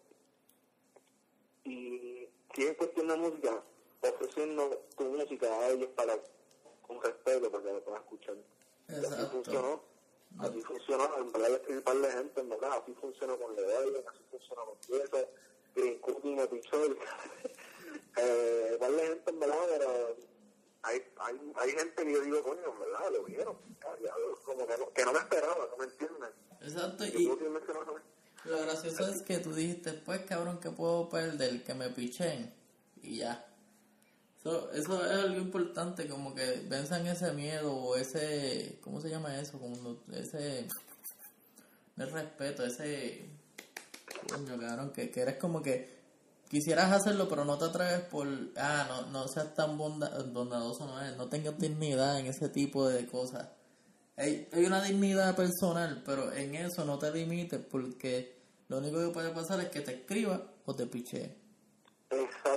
y 1.66 2.28
si 2.54 2.62
es 2.62 2.76
cuestión 2.76 3.08
de 3.08 3.16
música, 3.16 3.62
ofreciendo 4.02 4.84
tu 4.96 5.04
música 5.04 5.52
a 5.52 5.68
ellos 5.70 5.88
para 5.96 6.16
con 6.86 7.02
respeto 7.02 7.50
para 7.50 7.64
que 7.64 7.72
lo 7.72 7.84
puedan 7.84 8.02
escuchar. 8.02 8.36
Y 8.88 8.92
así 8.92 9.04
Exacto. 9.04 9.30
funcionó. 9.32 9.95
Así 10.38 10.60
funcionó, 10.62 11.16
en 11.18 11.32
verdad 11.32 11.48
le 11.48 11.56
escribí 11.56 11.80
par 11.80 11.96
de 11.96 12.12
gente, 12.12 12.40
en 12.40 12.48
verdad, 12.48 12.70
así 12.82 12.92
funcionó 13.00 13.38
con 13.38 13.56
Level, 13.56 14.04
así 14.06 14.18
funcionó 14.30 14.64
con 14.66 14.76
Pieza, 14.86 15.28
Green 15.74 16.00
pichó 16.50 16.84
el 16.84 16.96
eh, 18.16 18.76
par 18.78 18.90
de 18.92 19.06
gente 19.06 19.30
en 19.30 19.40
verdad, 19.40 19.64
pero 19.68 20.16
hay, 20.82 21.02
hay, 21.18 21.52
hay 21.56 21.70
gente 21.70 22.04
que 22.04 22.12
yo 22.12 22.20
digo, 22.20 22.42
coño, 22.42 22.72
en 22.72 22.80
verdad, 22.80 23.12
lo 23.12 23.24
vieron, 23.24 23.56
como 24.44 24.66
que 24.66 24.76
no, 24.78 24.92
que 24.92 25.04
no 25.04 25.12
me 25.12 25.18
esperaba, 25.18 25.68
¿no 25.70 25.76
me 25.76 25.84
entiendes? 25.84 26.30
Exacto, 26.60 27.04
Yo 27.06 27.18
y 27.18 27.26
me- 27.28 27.60
lo 28.44 28.58
gracioso 28.60 29.08
es 29.08 29.22
que 29.22 29.38
tú 29.38 29.52
dijiste, 29.52 29.92
pues 29.94 30.20
cabrón, 30.22 30.60
que 30.60 30.70
puedo 30.70 31.08
perder, 31.08 31.64
que 31.64 31.74
me 31.74 31.90
pichen, 31.90 32.54
y 33.02 33.18
ya. 33.18 33.44
So, 34.46 34.70
eso 34.70 35.04
es 35.04 35.10
algo 35.10 35.40
importante, 35.40 36.06
como 36.06 36.32
que 36.32 36.62
venzan 36.68 37.04
ese 37.08 37.32
miedo 37.32 37.74
o 37.74 37.96
ese, 37.96 38.78
¿cómo 38.80 39.00
se 39.00 39.10
llama 39.10 39.40
eso? 39.40 39.58
Como 39.58 39.96
ese, 40.12 40.68
es 41.96 42.12
respeto, 42.12 42.64
ese, 42.64 43.28
coño, 44.30 44.56
cabrón, 44.56 44.92
que, 44.92 45.10
que 45.10 45.22
eres 45.22 45.38
como 45.38 45.60
que 45.62 45.98
quisieras 46.48 46.92
hacerlo, 46.92 47.28
pero 47.28 47.44
no 47.44 47.58
te 47.58 47.64
atreves 47.64 48.02
por, 48.02 48.28
ah, 48.56 48.86
no, 48.88 49.10
no 49.10 49.26
seas 49.26 49.52
tan 49.52 49.76
bonda, 49.76 50.16
bondadoso, 50.32 50.86
no, 50.86 51.02
es, 51.02 51.16
no 51.16 51.28
tengas 51.28 51.58
dignidad 51.58 52.20
en 52.20 52.26
ese 52.26 52.48
tipo 52.48 52.88
de 52.88 53.04
cosas. 53.04 53.48
Hay, 54.16 54.48
hay 54.52 54.64
una 54.64 54.80
dignidad 54.80 55.34
personal, 55.34 56.04
pero 56.06 56.32
en 56.32 56.54
eso 56.54 56.84
no 56.84 57.00
te 57.00 57.10
limites 57.10 57.58
porque 57.68 58.36
lo 58.68 58.78
único 58.78 59.04
que 59.04 59.12
puede 59.12 59.30
pasar 59.30 59.58
es 59.58 59.70
que 59.70 59.80
te 59.80 59.92
escriba 59.92 60.40
o 60.66 60.72
te 60.76 60.86
piche. 60.86 61.34
Exactamente. 62.10 62.55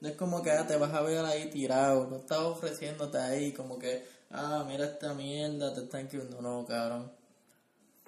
No 0.00 0.08
es 0.08 0.16
como 0.16 0.42
que 0.42 0.50
ah, 0.50 0.66
te 0.66 0.76
vas 0.76 0.94
a 0.94 1.02
ver 1.02 1.24
ahí 1.24 1.50
tirado, 1.50 2.06
no 2.06 2.16
estás 2.16 2.38
ofreciéndote 2.38 3.18
ahí 3.18 3.52
como 3.52 3.78
que, 3.78 4.06
ah, 4.30 4.64
mira 4.66 4.84
esta 4.84 5.12
mierda, 5.14 5.74
te 5.74 5.80
están 5.80 6.02
escribiendo. 6.02 6.40
No, 6.40 6.64
cabrón. 6.66 7.12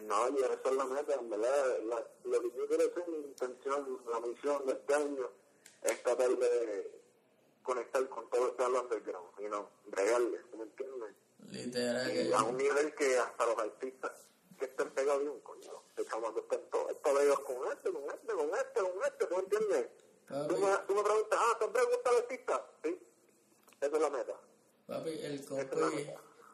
No, 0.04 0.28
y 0.28 0.36
esa 0.38 0.54
es 0.54 0.76
la 0.76 0.84
meta, 0.84 1.14
en 1.14 1.30
verdad. 1.30 1.78
La, 1.88 2.06
lo 2.24 2.40
que 2.42 2.56
yo 2.56 2.66
quiero 2.68 2.84
hacer, 2.90 3.08
mi 3.08 3.18
intención, 3.18 3.98
la 4.10 4.20
misión 4.20 4.66
de 4.66 4.72
este 4.72 4.94
año, 4.94 5.30
es 5.82 6.02
tratar 6.02 6.30
de 6.30 7.00
conectar 7.62 8.08
con 8.08 8.28
todo 8.30 8.48
este 8.48 8.64
underground, 8.64 9.28
y 9.38 9.48
no, 9.48 9.68
bregarle, 9.86 10.38
¿tú 10.50 10.56
me 10.56 10.64
entiendes? 10.64 11.14
Literal 11.50 12.10
Y 12.10 12.12
que 12.14 12.34
a 12.34 12.42
un 12.42 12.56
nivel 12.56 12.94
que 12.94 13.18
hasta 13.18 13.46
los 13.46 13.58
artistas 13.58 14.12
que 14.58 14.64
estén 14.66 14.90
pegados 14.90 15.22
bien, 15.22 15.40
coño, 15.40 15.82
se 15.96 16.02
estén 16.02 16.70
todos 16.70 16.94
pegados 16.94 17.40
con 17.40 17.56
este, 17.72 17.90
con 17.90 18.02
este, 18.10 18.32
con 18.32 18.50
este, 18.54 18.80
con 18.80 19.04
este, 19.04 19.26
¿tú 19.26 19.34
me 19.34 19.42
entiendes? 19.42 19.86
Papi. 20.30 20.54
Tú 20.54 20.60
me, 20.60 20.76
tú 20.86 20.94
me 20.94 21.02
preguntas, 21.02 21.38
ah, 21.42 21.58
¿te 21.58 21.66
gusta 21.66 22.10
el 22.10 22.16
artista? 22.18 22.66
Sí, 22.84 22.98
esa 23.80 23.96
es 23.96 24.02
la 24.02 24.10
meta. 24.10 24.34
Papi, 24.86 25.10
el 25.22 25.44
compi 25.44 26.06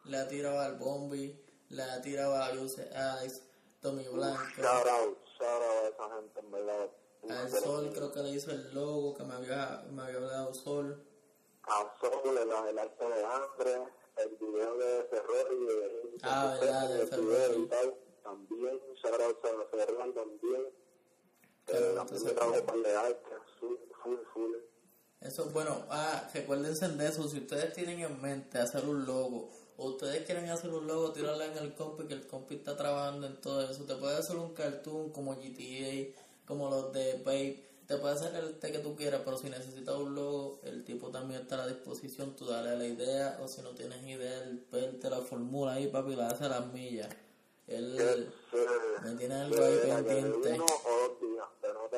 le 0.05 0.17
ha 0.19 0.29
tirado 0.29 0.61
al 0.61 0.77
Bombi, 0.77 1.39
le 1.71 1.83
ha 1.83 2.01
tirado 2.01 2.35
a 2.37 2.53
Luce 2.53 2.89
Alex, 2.95 3.43
Tommy 3.81 4.07
Blanco, 4.09 4.43
Shout 4.57 4.87
out, 4.87 5.19
shout 5.39 5.63
out 5.63 5.85
a 5.85 5.89
esa 5.89 6.17
gente, 6.17 6.41
en 6.41 6.51
verdad. 6.51 6.91
al 7.29 7.51
Sol 7.51 7.93
creo 7.95 8.13
que 8.13 8.21
le 8.21 8.31
hizo 8.31 8.51
el 8.53 8.73
logo 8.75 9.15
que 9.15 9.25
me 9.25 9.35
había, 9.35 9.85
me 9.91 10.03
había 10.03 10.21
dado 10.21 10.55
Sol. 10.55 11.05
a 11.65 11.95
Sol, 12.01 12.21
el, 12.39 12.69
el 12.69 12.79
arte 12.79 13.05
de 13.09 13.25
hambre, 13.25 13.93
el 14.17 14.29
video 14.37 14.77
de 14.79 15.03
Ferrari, 15.11 15.67
de 15.67 16.17
Ah, 16.23 16.57
verdad, 16.61 16.89
de 16.89 17.03
el 17.03 17.09
Ferrari. 17.09 17.69
también, 18.23 18.81
Sagrado 19.03 19.31
a 19.31 19.67
Ferrari 19.77 20.13
también, 20.13 20.69
Pero 21.67 21.91
eh, 21.91 21.95
también 21.97 22.25
me 22.25 22.31
trabajo 22.33 22.65
para 22.65 22.79
de 22.79 22.97
arte, 22.97 23.31
full, 23.59 23.77
full, 24.03 24.19
full. 24.33 24.53
Eso, 25.21 25.51
bueno, 25.51 25.87
ah, 25.91 26.29
recuérdense 26.33 26.89
de 26.89 27.09
eso, 27.09 27.29
si 27.29 27.39
ustedes 27.39 27.73
tienen 27.73 28.01
en 28.01 28.21
mente 28.21 28.59
hacer 28.59 28.85
un 28.87 29.07
logo, 29.07 29.51
o 29.77 29.91
ustedes 29.91 30.25
quieren 30.25 30.49
hacer 30.49 30.73
un 30.73 30.87
logo, 30.87 31.13
tirarle 31.13 31.47
en 31.47 31.59
el 31.59 31.75
compi, 31.75 32.05
que 32.07 32.15
el 32.15 32.27
compi 32.27 32.57
está 32.57 32.77
trabajando 32.77 33.27
en 33.27 33.41
todo 33.41 33.69
eso, 33.69 33.85
te 33.85 33.97
puede 33.97 34.17
hacer 34.17 34.37
un 34.37 34.55
cartoon 34.55 35.11
como 35.11 35.35
GTA, 35.35 36.15
como 36.47 36.71
los 36.71 36.93
de 36.93 37.23
Babe, 37.25 37.65
te 37.87 37.97
puede 37.97 38.15
hacer 38.15 38.35
el 38.35 38.59
que 38.59 38.79
tú 38.79 38.95
quieras, 38.95 39.23
pero 39.25 39.37
si 39.37 39.49
necesitas 39.49 39.97
un 39.97 40.15
logo, 40.15 40.61
el 40.65 40.85
tipo 40.85 41.11
también 41.11 41.43
está 41.43 41.55
a 41.57 41.59
la 41.59 41.69
disposición, 41.69 42.37
tú 42.37 42.47
dale 42.47 42.77
la 42.77 42.87
idea, 42.87 43.39
o 43.43 43.49
si 43.49 43.63
no 43.63 43.71
tienes 43.71 44.03
idea, 44.07 44.43
él, 44.43 44.67
él 44.73 44.99
te 45.01 45.11
la 45.11 45.21
formula 45.21 45.75
ahí, 45.75 45.89
papi, 45.89 46.15
la 46.15 46.29
hace 46.29 46.45
a 46.45 46.49
las 46.49 46.73
millas. 46.73 47.09
Él 47.67 48.29
me 49.03 49.15
tiene 49.17 49.35
algo 49.35 49.65
ahí 49.65 49.79
pendiente. 49.85 50.53
Uno 50.53 50.65
o 50.65 51.09
dos 51.09 51.21
días, 51.21 51.47
pero 51.61 51.75
no 51.75 51.89
te 51.89 51.97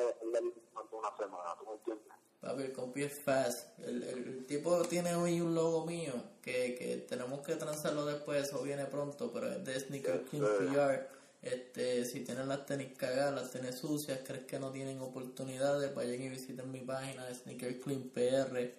una 0.99 1.15
semana, 1.17 1.55
¿tú 1.57 1.65
me 1.65 1.73
entiendes? 1.73 2.05
Papi, 2.41 2.63
el 2.63 2.73
compi 2.73 3.03
es 3.03 3.19
fast. 3.19 3.79
El, 3.79 4.03
el, 4.03 4.27
el 4.27 4.45
tipo 4.45 4.81
tiene 4.83 5.15
hoy 5.15 5.41
un 5.41 5.53
logo 5.53 5.85
mío 5.85 6.13
que, 6.41 6.75
que 6.75 6.97
tenemos 7.09 7.41
que 7.41 7.55
transarlo 7.55 8.05
después, 8.05 8.47
eso 8.47 8.61
viene 8.61 8.85
pronto, 8.85 9.31
pero 9.33 9.51
es 9.51 9.63
de 9.65 9.79
Sneaker 9.79 10.25
King 10.25 10.41
PR. 10.41 11.07
Este, 11.41 12.03
si 12.05 12.21
tienen 12.21 12.49
las 12.49 12.65
tenis 12.65 12.97
cagadas, 12.97 13.33
las 13.33 13.51
tenis 13.51 13.75
sucias, 13.75 14.19
crees 14.25 14.45
que 14.45 14.59
no 14.59 14.71
tienen 14.71 14.99
oportunidades, 15.01 15.93
vayan 15.95 16.21
y 16.21 16.29
visiten 16.29 16.71
mi 16.71 16.81
página 16.81 17.25
de 17.25 17.35
Sneaker 17.35 17.79
Clean 17.79 18.03
PR. 18.09 18.73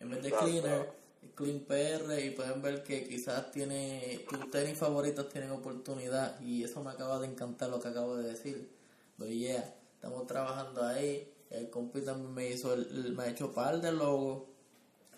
En 0.00 0.10
vez 0.10 0.22
de 0.22 0.30
Cleaner, 0.30 0.92
Clean 1.34 1.60
PR 1.60 2.20
y 2.20 2.30
pueden 2.30 2.60
ver 2.60 2.82
que 2.82 3.04
quizás 3.08 3.50
tiene 3.50 4.24
tus 4.28 4.50
tenis 4.50 4.78
favoritos 4.78 5.28
tienen 5.30 5.50
oportunidad 5.50 6.38
y 6.40 6.64
eso 6.64 6.82
me 6.82 6.90
acaba 6.90 7.18
de 7.18 7.26
encantar 7.26 7.70
lo 7.70 7.80
que 7.80 7.88
acabo 7.88 8.16
de 8.16 8.30
decir. 8.30 8.70
Pero 9.16 9.30
yeah, 9.30 9.74
estamos 9.94 10.26
trabajando 10.26 10.84
ahí. 10.84 11.33
El 11.50 11.70
compi 11.70 12.00
también 12.00 12.34
me 12.34 12.48
hizo 12.48 12.74
el, 12.74 13.14
me 13.16 13.24
ha 13.24 13.28
hecho 13.28 13.52
par 13.52 13.80
de 13.80 13.92
logos 13.92 14.44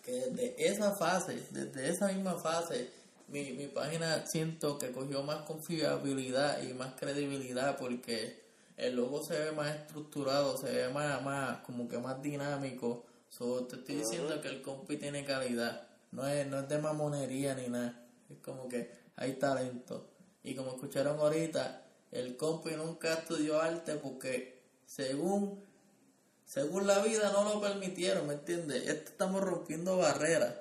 que 0.02 0.12
desde 0.12 0.68
esa 0.68 0.92
fase, 0.92 1.40
desde 1.50 1.88
esa 1.88 2.08
misma 2.08 2.34
fase, 2.34 2.90
mi, 3.28 3.52
mi 3.52 3.66
página 3.66 4.24
siento 4.26 4.78
que 4.78 4.92
cogió 4.92 5.22
más 5.22 5.42
confiabilidad 5.42 6.62
y 6.62 6.74
más 6.74 6.94
credibilidad 6.94 7.76
porque 7.76 8.46
el 8.76 8.94
logo 8.94 9.22
se 9.22 9.38
ve 9.38 9.52
más 9.52 9.74
estructurado, 9.74 10.56
se 10.56 10.70
ve 10.70 10.88
más, 10.90 11.22
más 11.22 11.58
como 11.60 11.88
que 11.88 11.98
más 11.98 12.20
dinámico. 12.22 13.04
So, 13.28 13.64
te 13.66 13.76
estoy 13.76 13.96
diciendo 13.96 14.40
que 14.40 14.48
el 14.48 14.62
compi 14.62 14.96
tiene 14.96 15.24
calidad, 15.24 15.88
no 16.12 16.26
es, 16.26 16.46
no 16.46 16.60
es 16.60 16.68
de 16.68 16.78
mamonería 16.78 17.54
ni 17.54 17.68
nada, 17.68 18.06
es 18.30 18.38
como 18.38 18.68
que 18.68 18.90
hay 19.16 19.34
talento. 19.34 20.08
Y 20.44 20.54
como 20.54 20.70
escucharon 20.70 21.18
ahorita, 21.18 21.82
el 22.12 22.36
compi 22.36 22.70
nunca 22.76 23.14
estudió 23.14 23.60
arte 23.60 23.96
porque 23.96 24.62
según 24.86 25.60
según 26.47 26.86
la 26.86 27.01
vida 27.01 27.30
no 27.32 27.44
lo 27.44 27.61
permitieron, 27.61 28.28
¿me 28.28 28.34
entiendes? 28.34 28.88
Esto 28.88 29.11
estamos 29.11 29.42
rompiendo 29.42 29.99
barreras. 29.99 30.55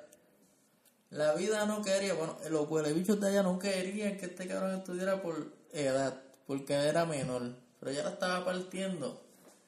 La 1.12 1.34
vida 1.36 1.66
no 1.66 1.84
quería, 1.84 2.16
bueno, 2.16 2.36
los 2.50 2.94
bichos 2.94 3.22
de 3.22 3.28
allá 3.28 3.44
no 3.44 3.60
querían 3.60 4.18
que 4.18 4.26
este 4.26 4.48
cabrón 4.48 4.74
estudiara 4.76 5.22
por 5.22 5.54
edad, 5.72 6.22
porque 6.48 6.74
era 6.74 7.06
menor, 7.06 7.54
pero 7.80 7.92
ya 7.92 8.04
la 8.04 8.10
estaba 8.10 8.44
partiendo. 8.44 9.22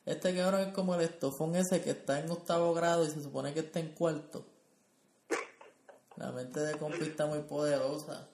Este 0.05 0.36
cabrón 0.36 0.61
es 0.61 0.74
como 0.74 0.95
el 0.95 1.01
estofón 1.01 1.55
ese 1.55 1.82
que 1.82 1.91
está 1.91 2.20
en 2.20 2.32
octavo 2.32 2.74
grado 2.74 3.05
y 3.05 3.09
se 3.09 3.22
supone 3.22 3.53
que 3.53 3.59
está 3.59 3.80
en 3.80 3.93
cuarto. 3.93 4.43
La 6.15 6.32
mente 6.32 6.59
de 6.59 6.78
compi 6.78 7.03
está 7.03 7.28
muy 7.28 7.39
poderosa. 7.39 8.28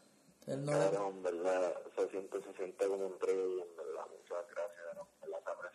No... 0.47 1.13
Verdad, 1.21 1.73
se 1.95 2.09
siente, 2.09 2.87
como 2.87 3.07
un 3.07 3.19
verdad, 3.19 4.07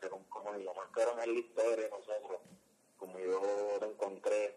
se 0.09 0.65
lo 0.65 0.75
marcaron 0.75 1.21
en 1.21 1.35
la 1.35 1.41
historia 1.41 1.89
nosotros, 1.89 2.41
como 2.99 3.19
yo 3.19 3.79
lo 3.81 3.87
encontré 3.87 4.57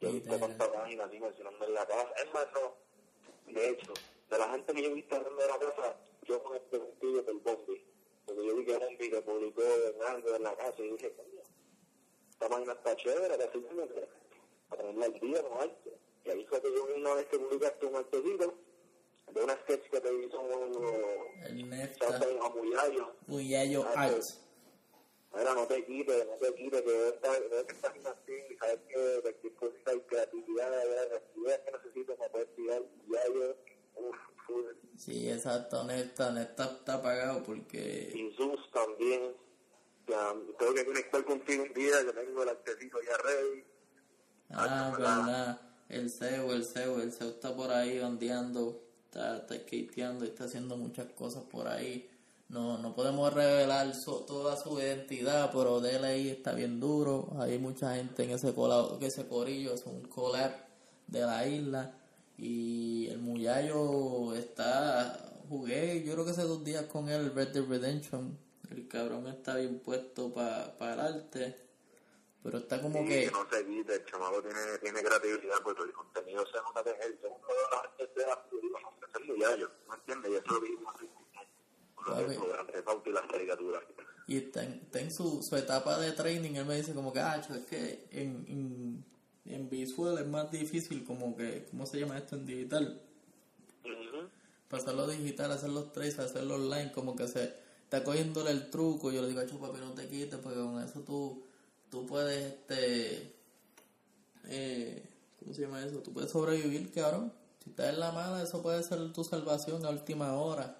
yo 0.00 0.08
he 0.08 0.12
visto 0.12 0.38
tanta 0.38 0.72
página 0.72 1.04
así 1.04 1.20
mencionando 1.20 1.66
en 1.66 1.74
la 1.74 1.86
casa. 1.86 2.10
Es 2.24 2.32
más, 2.32 2.46
no, 2.54 3.52
de 3.52 3.68
hecho, 3.68 3.92
de 4.30 4.38
la 4.38 4.48
gente 4.48 4.72
que 4.72 4.82
yo 4.82 4.88
he 4.88 4.94
visto 4.94 5.14
hablando 5.14 5.42
de 5.42 5.48
la 5.48 5.58
casa, 5.58 5.96
yo 6.22 6.42
con 6.42 6.56
este 6.56 6.78
sentido 6.78 7.22
del 7.22 7.38
Bombi. 7.40 7.84
Porque 8.24 8.46
yo 8.46 8.56
vi 8.56 8.64
que 8.64 8.78
Bombi 8.78 9.10
que 9.10 9.20
publicó 9.20 9.62
en 9.62 10.02
algo 10.02 10.34
en 10.34 10.42
la 10.42 10.56
casa 10.56 10.74
y 10.78 10.90
dije, 10.90 11.12
coño, 11.12 11.42
esta 12.30 12.48
página 12.48 12.72
está 12.72 12.96
chévere, 12.96 13.36
que 13.36 13.44
así 13.44 13.66
a 14.70 14.76
tenerla 14.76 15.04
al 15.04 15.20
día, 15.20 15.42
no 15.42 15.60
hay. 15.60 15.76
Y 16.24 16.30
ahí 16.30 16.46
fue 16.46 16.62
que 16.62 16.74
yo 16.74 16.86
vi 16.86 16.92
una 16.94 17.14
vez 17.14 17.26
que 17.26 17.38
publicaste 17.38 17.86
un 17.86 17.96
artículo 17.96 18.54
de 19.34 19.44
una 19.44 19.54
sketch 19.54 19.90
que 19.90 20.00
te 20.00 20.14
hizo 20.14 20.40
un... 20.40 21.44
El 21.44 21.68
Nefta. 21.68 22.20
Muyayo. 22.54 23.12
Muyayo 23.26 23.86
Arts. 23.94 24.40
Mira, 25.32 25.54
no 25.54 25.66
te 25.66 25.84
quites, 25.84 26.26
no 26.26 26.34
te 26.34 26.54
quites, 26.54 26.82
que 26.82 27.08
esta, 27.08 27.36
esta 27.36 27.88
así, 27.88 28.56
sabes 28.58 28.80
que 28.88 29.20
cualquier 29.22 29.54
cosa 29.54 29.94
y 29.94 30.00
creatividad, 30.00 30.70
las 30.70 31.22
ideas 31.36 31.60
que 31.60 31.72
necesito 31.72 32.16
para 32.16 32.32
poder 32.32 32.48
tirar, 32.56 32.82
ya 33.08 33.26
yo, 33.32 33.56
uff, 33.96 34.16
full. 34.46 34.64
Sí, 34.96 35.30
exacto, 35.30 35.84
Nesta, 35.84 36.32
Nesta 36.32 36.64
está 36.64 36.94
apagado 36.94 37.44
porque... 37.44 38.12
Y 38.12 38.34
Zus 38.36 38.70
también, 38.72 39.36
ya, 40.08 40.34
tengo 40.58 40.74
que 40.74 40.84
conectar 40.84 41.24
contigo 41.24 41.62
un 41.62 41.74
día, 41.74 42.04
que 42.04 42.12
tengo 42.12 42.42
el 42.42 42.48
accesito 42.48 42.98
ya 43.00 43.16
ready. 43.18 43.64
Ah, 44.50 44.92
verdad, 44.96 45.60
el 45.88 46.10
CEO, 46.10 46.52
el 46.52 46.64
CEO, 46.64 47.00
el 47.00 47.12
CEO 47.12 47.28
está 47.28 47.54
por 47.54 47.70
ahí 47.70 48.00
ondeando, 48.00 48.82
está, 49.04 49.36
está 49.36 49.54
skateando 49.54 50.24
y 50.24 50.28
está 50.28 50.44
haciendo 50.44 50.76
muchas 50.76 51.06
cosas 51.12 51.44
por 51.44 51.68
ahí 51.68 52.10
no, 52.50 52.78
no 52.78 52.94
podemos 52.96 53.32
revelar 53.32 53.92
toda 54.26 54.56
su 54.56 54.80
identidad, 54.80 55.52
pero 55.52 55.80
DLI 55.80 56.30
está 56.30 56.52
bien 56.52 56.80
duro. 56.80 57.28
Hay 57.38 57.58
mucha 57.60 57.94
gente 57.94 58.24
en 58.24 58.30
ese, 58.30 58.52
colado, 58.52 58.98
que 58.98 59.06
ese 59.06 59.28
corillo, 59.28 59.72
es 59.72 59.86
un 59.86 60.02
collab 60.02 60.52
de 61.06 61.20
la 61.20 61.46
isla. 61.46 61.94
Y 62.36 63.06
el 63.08 63.18
Muyayo 63.18 64.34
está, 64.34 65.16
jugué 65.48 66.02
yo 66.04 66.14
creo 66.14 66.24
que 66.24 66.32
hace 66.32 66.42
dos 66.42 66.64
días 66.64 66.86
con 66.86 67.08
él, 67.08 67.32
Red 67.32 67.48
Dead 67.48 67.64
Redemption. 67.64 68.36
El 68.68 68.88
cabrón 68.88 69.28
está 69.28 69.54
bien 69.56 69.78
puesto 69.78 70.32
para 70.32 70.76
pa 70.76 70.94
el 70.94 71.00
arte. 71.00 71.56
Pero 72.42 72.58
está 72.58 72.82
como 72.82 73.04
que... 73.04 73.26
que... 73.26 73.30
no 73.30 73.46
se 73.48 73.64
quite, 73.64 73.94
el 73.94 74.04
chamaco 74.06 74.42
tiene, 74.42 74.78
tiene 74.82 75.02
creatividad, 75.02 75.56
porque 75.62 75.82
el 75.82 75.92
contenido 75.92 76.44
se 76.46 76.56
nota 76.56 76.82
que 76.82 76.90
es 76.90 77.06
el 77.06 77.20
segundo 77.20 77.46
de 77.46 77.54
la 77.70 77.80
arte 77.80 78.10
de 78.16 78.26
la 78.26 78.32
es 79.06 79.14
el 79.14 79.24
Muyayo, 79.26 79.70
¿no 79.86 79.94
entiendes? 79.94 80.32
Y 80.32 80.34
eso 80.34 80.54
lo 80.54 80.60
vimos 80.62 80.94
y 84.30 84.36
está 84.36 84.62
en, 84.62 84.74
está 84.74 85.00
en 85.00 85.10
su, 85.10 85.42
su, 85.42 85.56
etapa 85.56 85.98
de 85.98 86.12
training, 86.12 86.54
él 86.54 86.64
me 86.64 86.76
dice 86.76 86.94
como 86.94 87.12
que, 87.12 87.18
ah, 87.18 87.36
es 87.36 87.66
que 87.66 88.06
en, 88.12 88.46
en, 88.46 89.04
en, 89.44 89.68
visual 89.68 90.18
es 90.18 90.26
más 90.28 90.48
difícil 90.52 91.04
como 91.04 91.36
que, 91.36 91.66
¿cómo 91.68 91.84
se 91.84 91.98
llama 91.98 92.16
esto 92.16 92.36
en 92.36 92.46
digital? 92.46 93.02
Pasarlo 94.68 95.08
digital, 95.08 95.50
hacer 95.50 95.70
los 95.70 95.90
traces, 95.90 96.20
hacerlo 96.20 96.54
online, 96.54 96.92
como 96.92 97.16
que 97.16 97.26
se 97.26 97.52
está 97.82 98.04
cogiéndole 98.04 98.52
el 98.52 98.70
truco. 98.70 99.10
Yo 99.10 99.20
le 99.20 99.26
digo, 99.26 99.40
papi, 99.58 99.80
no 99.80 99.94
te 99.94 100.06
quites, 100.06 100.38
porque 100.38 100.60
con 100.60 100.80
eso 100.80 101.00
tú, 101.00 101.42
tú 101.90 102.06
puedes, 102.06 102.52
este, 102.52 103.34
eh, 104.44 105.02
¿cómo 105.40 105.54
se 105.54 105.62
llama 105.62 105.84
eso? 105.84 105.98
Tú 106.04 106.12
puedes 106.12 106.30
sobrevivir, 106.30 106.92
cabrón. 106.92 107.32
Si 107.64 107.70
estás 107.70 107.88
en 107.88 107.98
la 107.98 108.12
mala, 108.12 108.44
eso 108.44 108.62
puede 108.62 108.80
ser 108.84 109.12
tu 109.12 109.24
salvación 109.24 109.84
a 109.84 109.90
última 109.90 110.34
hora. 110.34 110.79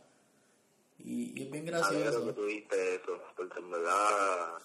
Y, 1.04 1.42
es 1.42 1.50
bien 1.50 1.64
gracioso. 1.64 2.26
que 2.26 2.32
tú 2.32 2.44
dijiste 2.44 2.96
eso, 2.96 3.20
porque 3.36 3.58
en 3.58 3.70
verdad 3.70 4.58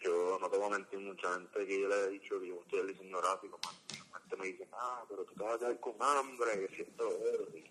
yo 0.00 0.38
no 0.40 0.48
te 0.48 0.56
voy 0.56 0.66
a 0.66 0.78
mentir, 0.78 0.98
mucha 1.00 1.34
gente 1.34 1.66
que 1.66 1.80
yo 1.80 1.88
le 1.88 2.04
he 2.04 2.08
dicho 2.10 2.40
que 2.40 2.48
yo 2.48 2.60
estoy 2.60 2.80
el 2.80 2.88
diseño 2.88 3.18
gráfico, 3.18 3.58
man, 3.64 3.74
gente 4.20 4.36
me 4.36 4.46
dice, 4.46 4.68
ah, 4.72 5.04
pero 5.08 5.24
tú 5.24 5.34
te 5.34 5.42
vas 5.42 5.54
a 5.54 5.58
quedar 5.58 5.80
con 5.80 5.94
hambre, 6.00 6.66
que 6.66 6.74
siento 6.74 7.08
eso, 7.08 7.46
y 7.56 7.64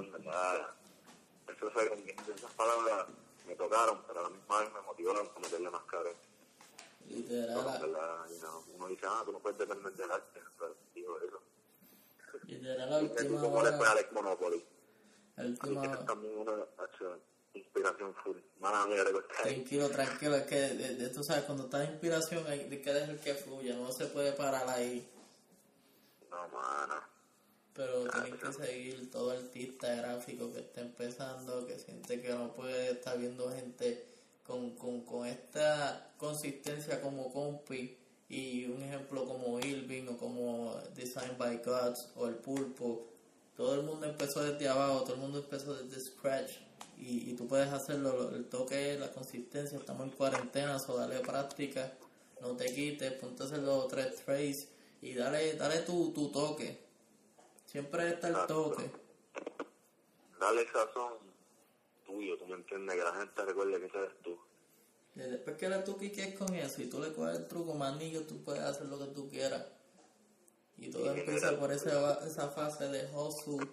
en 0.00 0.12
verdad, 0.12 0.74
eso 1.48 1.70
fue 1.70 2.14
esas 2.34 2.52
palabras 2.54 3.06
me 3.46 3.56
tocaron, 3.56 4.02
pero 4.06 4.20
a 4.20 4.22
la 4.24 4.30
misma 4.30 4.60
vez 4.60 4.72
me 4.72 4.80
motivaron 4.82 5.28
a 5.34 5.38
meterle 5.40 5.70
más 5.70 5.82
caro. 5.82 6.14
Literal. 7.08 7.78
Pero, 7.80 7.92
verdad, 7.92 8.18
uno 8.76 8.86
dice, 8.86 9.06
ah, 9.08 9.22
tú 9.24 9.32
no 9.32 9.38
puedes 9.40 9.58
depender 9.58 9.92
del 9.92 10.10
arte, 10.10 10.40
pero 10.58 10.76
digo 10.94 11.18
eso. 11.18 11.40
Literal, 12.46 12.90
la 12.90 12.98
última 12.98 13.42
hora. 13.42 13.72
Como 13.72 13.84
Alex 13.84 14.12
Monopoly. 14.12 14.64
La 15.40 15.48
última 15.48 16.04
también 16.04 16.38
una 16.38 16.66
inspiración 17.54 18.14
full. 18.22 18.36
Tranquilo, 19.42 19.88
tranquilo, 19.88 20.36
es 20.36 20.44
que 20.44 20.56
de, 20.56 21.08
tú 21.08 21.24
sabes, 21.24 21.44
cuando 21.44 21.64
estás 21.64 21.86
en 21.86 21.92
inspiración 21.92 22.46
hay 22.46 22.68
que 22.68 22.92
dejar 22.92 23.18
que 23.18 23.34
fluya, 23.34 23.74
no 23.76 23.90
se 23.90 24.06
puede 24.06 24.32
parar 24.32 24.68
ahí. 24.68 25.08
No, 26.30 26.48
mano. 26.48 26.94
Pero 27.74 28.04
tienes 28.08 28.40
que 28.40 28.52
seguir 28.52 29.10
todo 29.10 29.30
artista 29.30 29.94
gráfico 29.94 30.52
que 30.52 30.60
está 30.60 30.82
empezando, 30.82 31.66
que 31.66 31.78
siente 31.78 32.20
que 32.20 32.28
no 32.28 32.52
puede 32.52 32.92
estar 32.92 33.16
viendo 33.18 33.50
gente 33.50 34.06
con, 34.46 34.76
con, 34.76 35.02
con 35.02 35.26
esta 35.26 36.12
consistencia 36.18 37.00
como 37.00 37.32
Compi 37.32 37.96
y 38.28 38.66
un 38.66 38.82
ejemplo 38.82 39.24
como 39.24 39.58
Irving 39.60 40.08
o 40.08 40.16
como 40.18 40.80
Design 40.94 41.36
by 41.38 41.62
Gods 41.64 42.10
o 42.16 42.26
el 42.26 42.36
Pulpo 42.36 43.09
todo 43.60 43.74
el 43.74 43.82
mundo 43.82 44.06
empezó 44.06 44.42
desde 44.42 44.70
abajo, 44.70 45.02
todo 45.02 45.16
el 45.16 45.20
mundo 45.20 45.38
empezó 45.38 45.74
desde 45.74 46.00
scratch 46.00 46.52
y, 46.96 47.30
y 47.30 47.34
tú 47.34 47.46
puedes 47.46 47.70
hacerlo, 47.70 48.34
el 48.34 48.46
toque, 48.46 48.96
la 48.98 49.12
consistencia, 49.12 49.76
estamos 49.76 50.06
en 50.06 50.12
cuarentena, 50.12 50.78
o 50.88 50.96
dale 50.96 51.20
práctica, 51.20 51.92
no 52.40 52.56
te 52.56 52.74
quites, 52.74 53.12
ponte 53.20 53.42
a 53.42 53.46
hacer 53.46 53.58
los 53.58 53.86
tres 53.88 54.16
trays 54.24 54.66
y 55.02 55.12
dale, 55.12 55.56
dale 55.56 55.80
tu, 55.80 56.10
tu 56.14 56.32
toque. 56.32 56.86
Siempre 57.66 58.08
está 58.08 58.28
el 58.28 58.46
toque. 58.46 58.90
Dale 60.40 60.66
sazón 60.72 61.18
tuyo, 62.06 62.38
tú 62.38 62.46
me 62.46 62.54
entiendes, 62.54 62.96
que 62.96 63.02
la 63.02 63.14
gente 63.14 63.44
recuerde 63.44 63.78
que 63.78 63.98
eres 63.98 64.22
tú. 64.22 64.38
Y 65.16 65.20
después 65.20 65.56
que 65.58 65.66
eres 65.66 65.84
tú 65.84 65.98
que 65.98 66.34
con 66.34 66.54
eso 66.54 66.80
y 66.80 66.86
tú 66.86 66.98
le 66.98 67.12
coges 67.12 67.36
el 67.36 67.46
truco, 67.46 67.74
manillo, 67.74 68.22
tú 68.22 68.42
puedes 68.42 68.62
hacer 68.62 68.86
lo 68.86 68.98
que 68.98 69.08
tú 69.08 69.28
quieras. 69.28 69.66
Y 70.80 70.90
todo 70.90 71.12
empieza 71.12 71.58
por 71.58 71.70
esa, 71.72 72.18
esa 72.26 72.48
fase 72.48 72.88
de 72.88 73.06
hustle, 73.14 73.68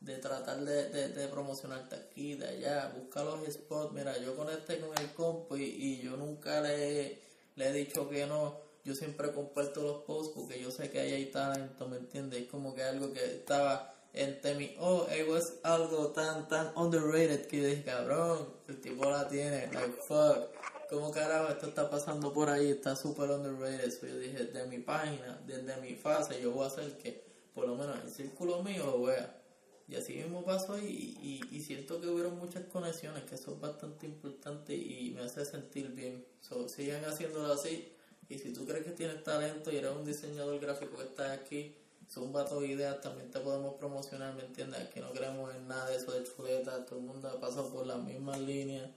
de 0.00 0.18
tratar 0.18 0.64
de, 0.64 0.88
de, 0.90 1.08
de, 1.08 1.28
promocionarte 1.28 1.96
aquí, 1.96 2.34
de 2.34 2.46
allá, 2.46 2.92
buscar 2.96 3.24
los 3.24 3.44
spots. 3.52 3.92
Mira, 3.92 4.16
yo 4.18 4.36
conecté 4.36 4.78
con 4.78 4.96
el 4.96 5.12
compo 5.12 5.56
y, 5.56 5.64
y 5.64 6.00
yo 6.02 6.16
nunca 6.16 6.60
le, 6.60 7.20
le 7.56 7.68
he 7.68 7.72
dicho 7.72 8.08
que 8.08 8.26
no. 8.26 8.60
Yo 8.84 8.94
siempre 8.94 9.32
comparto 9.32 9.82
los 9.82 10.04
posts 10.04 10.32
porque 10.36 10.60
yo 10.60 10.70
sé 10.70 10.90
que 10.90 11.00
ahí 11.00 11.12
hay 11.12 11.26
talento, 11.26 11.88
¿me 11.88 11.96
entiendes? 11.96 12.46
como 12.48 12.72
que 12.72 12.84
algo 12.84 13.12
que 13.12 13.24
estaba 13.24 13.92
entre 14.12 14.54
mí, 14.54 14.76
oh, 14.78 15.06
it 15.10 15.28
was 15.28 15.54
algo 15.62 16.12
tan, 16.12 16.48
tan 16.48 16.72
underrated 16.76 17.46
que 17.48 17.66
dije, 17.66 17.82
cabrón, 17.84 18.48
el 18.68 18.80
tipo 18.80 19.10
la 19.10 19.28
tiene, 19.28 19.68
like, 19.72 19.96
fuck. 20.06 20.48
¿Cómo 20.88 21.10
carajo 21.10 21.50
esto 21.50 21.66
está 21.66 21.90
pasando 21.90 22.32
por 22.32 22.48
ahí? 22.48 22.70
Está 22.70 22.96
súper 22.96 23.30
underrated. 23.30 23.90
So 23.90 24.06
yo 24.06 24.18
dije, 24.18 24.44
de 24.46 24.66
mi 24.66 24.78
página, 24.78 25.40
desde 25.46 25.76
mi 25.80 25.94
fase, 25.94 26.40
yo 26.40 26.52
voy 26.52 26.64
a 26.64 26.68
hacer 26.68 26.96
que 26.98 27.24
por 27.54 27.66
lo 27.66 27.74
menos 27.74 27.98
el 28.04 28.10
círculo 28.10 28.62
mío 28.62 28.86
lo 28.86 29.02
vea. 29.02 29.42
Y 29.88 29.94
así 29.94 30.14
mismo 30.14 30.44
pasó 30.44 30.78
y, 30.80 31.40
y, 31.48 31.60
siento 31.60 32.00
que 32.00 32.08
hubieron 32.08 32.36
muchas 32.38 32.64
conexiones, 32.64 33.22
que 33.22 33.36
eso 33.36 33.52
es 33.52 33.60
bastante 33.60 34.06
importante 34.06 34.74
y 34.74 35.12
me 35.14 35.22
hace 35.22 35.44
sentir 35.44 35.90
bien. 35.90 36.26
So, 36.40 36.68
sigan 36.68 37.04
haciéndolo 37.04 37.52
así. 37.52 37.92
Y 38.28 38.38
si 38.38 38.52
tú 38.52 38.66
crees 38.66 38.84
que 38.84 38.90
tienes 38.90 39.22
talento 39.22 39.70
y 39.70 39.76
eres 39.76 39.92
un 39.92 40.04
diseñador 40.04 40.58
gráfico 40.58 40.96
que 40.96 41.04
está 41.04 41.32
aquí, 41.32 41.76
son 42.08 42.32
vatos 42.32 42.64
ideas, 42.64 43.00
también 43.00 43.30
te 43.30 43.38
podemos 43.38 43.74
promocionar, 43.74 44.34
¿me 44.34 44.44
entiendes? 44.44 44.80
Aquí 44.80 45.00
no 45.00 45.12
creemos 45.12 45.54
en 45.54 45.68
nada 45.68 45.88
de 45.88 45.96
eso 45.96 46.12
de 46.12 46.24
chuleta, 46.24 46.84
todo 46.84 46.98
el 46.98 47.04
mundo 47.04 47.28
ha 47.28 47.38
pasado 47.40 47.72
por 47.72 47.86
las 47.86 48.02
mismas 48.02 48.40
líneas 48.40 48.90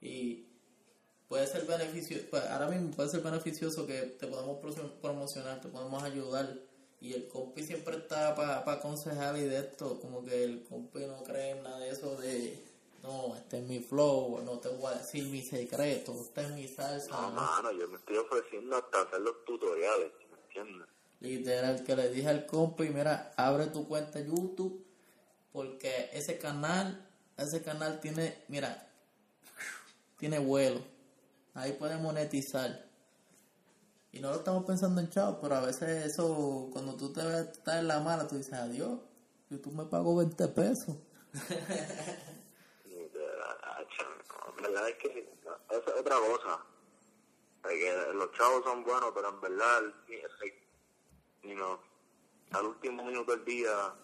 y 0.00 0.46
puede 1.28 1.46
ser 1.46 1.66
beneficioso, 1.66 2.24
pues 2.30 2.44
ahora 2.44 2.68
mismo 2.68 2.90
puede 2.90 3.08
ser 3.08 3.20
beneficioso 3.20 3.86
que 3.86 4.02
te 4.02 4.26
podamos 4.26 4.58
promocionar, 5.00 5.60
te 5.60 5.68
podemos 5.68 6.02
ayudar. 6.02 6.54
Y 7.00 7.12
el 7.12 7.28
compi 7.28 7.62
siempre 7.62 7.96
está 7.96 8.34
para 8.34 8.64
pa 8.64 8.74
aconsejar 8.74 9.36
y 9.36 9.42
de 9.42 9.58
esto, 9.58 10.00
como 10.00 10.24
que 10.24 10.42
el 10.42 10.64
compi 10.64 11.00
no 11.00 11.22
cree 11.22 11.50
en 11.50 11.62
nada 11.62 11.78
de 11.78 11.90
eso 11.90 12.16
de, 12.16 12.64
no, 13.02 13.36
este 13.36 13.58
es 13.58 13.64
mi 13.64 13.80
flow, 13.80 14.40
no 14.42 14.58
te 14.58 14.70
voy 14.70 14.90
a 14.90 14.96
decir 14.96 15.24
mi 15.26 15.42
secreto, 15.42 16.14
esta 16.18 16.40
es 16.40 16.50
mi 16.52 16.66
salsa. 16.66 17.10
No, 17.10 17.30
mano, 17.32 17.72
yo 17.72 17.86
me 17.88 17.96
estoy 17.96 18.16
ofreciendo 18.16 18.76
hasta 18.76 19.02
hacer 19.02 19.20
los 19.20 19.44
tutoriales, 19.44 20.12
¿me 20.30 20.38
entiendes? 20.46 20.88
Literal, 21.20 21.84
que 21.84 21.96
le 21.96 22.10
dije 22.10 22.28
al 22.28 22.46
compa 22.46 22.84
y 22.86 22.88
mira, 22.88 23.34
abre 23.36 23.66
tu 23.66 23.86
cuenta 23.86 24.20
YouTube, 24.20 24.82
porque 25.52 26.08
ese 26.14 26.38
canal, 26.38 27.06
ese 27.36 27.62
canal 27.62 28.00
tiene, 28.00 28.44
mira, 28.48 28.90
tiene 30.18 30.38
vuelo. 30.38 30.93
Ahí 31.54 31.72
puede 31.72 31.96
monetizar. 31.98 32.86
Y 34.12 34.20
no 34.20 34.30
lo 34.30 34.36
estamos 34.36 34.64
pensando 34.64 35.00
en 35.00 35.10
chao, 35.10 35.40
pero 35.40 35.56
a 35.56 35.60
veces 35.60 36.06
eso, 36.06 36.68
cuando 36.72 36.96
tú 36.96 37.12
te 37.12 37.24
ves, 37.24 37.48
estás 37.48 37.80
en 37.80 37.88
la 37.88 38.00
mala, 38.00 38.28
tú 38.28 38.36
dices, 38.36 38.54
adiós, 38.54 39.00
YouTube 39.50 39.74
me 39.74 39.84
pagó 39.86 40.16
20 40.16 40.48
pesos. 40.48 40.96
En 44.56 44.62
verdad 44.62 44.88
es 44.88 44.96
que 44.96 45.18
es 45.18 45.88
otra 45.98 46.16
cosa. 46.16 46.64
Los 48.14 48.32
chavos 48.32 48.64
son 48.64 48.84
buenos, 48.84 49.10
pero 49.14 49.28
en 49.28 49.40
verdad, 49.40 49.82
you 51.42 51.54
know, 51.54 51.78
al 52.52 52.66
último 52.66 53.04
minuto 53.04 53.32
del 53.32 53.44
día, 53.44 53.94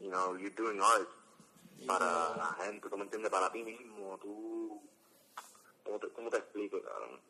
you 0.00 0.10
know, 0.10 0.36
you're 0.36 0.54
doing 0.54 0.80
art 0.80 1.08
para 1.86 2.36
la 2.36 2.56
gente, 2.62 2.88
tú 2.88 2.96
me 2.96 3.04
entiendes, 3.04 3.30
para 3.30 3.50
ti 3.52 3.62
mismo, 3.62 4.18
tú, 4.18 4.57
¿cómo 5.88 5.98
te, 5.98 6.08
cómo 6.12 6.30
te 6.30 6.36
explico, 6.36 6.80
cabrón? 6.82 7.20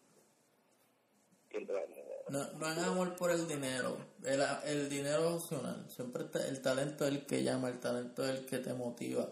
No, 2.29 2.53
no 2.53 2.67
hay 2.67 2.79
amor 2.81 3.17
por 3.17 3.31
el 3.31 3.47
dinero. 3.49 3.97
El, 4.23 4.43
el 4.65 4.89
dinero 4.89 5.29
es 5.29 5.43
opcional. 5.43 5.87
Siempre 5.89 6.25
está, 6.25 6.47
el 6.47 6.61
talento 6.61 7.07
es 7.07 7.13
el 7.13 7.27
que 7.27 7.43
llama, 7.43 7.69
el 7.69 7.81
talento 7.81 8.23
es 8.25 8.41
el 8.41 8.47
que 8.47 8.59
te 8.59 8.75
motiva. 8.75 9.29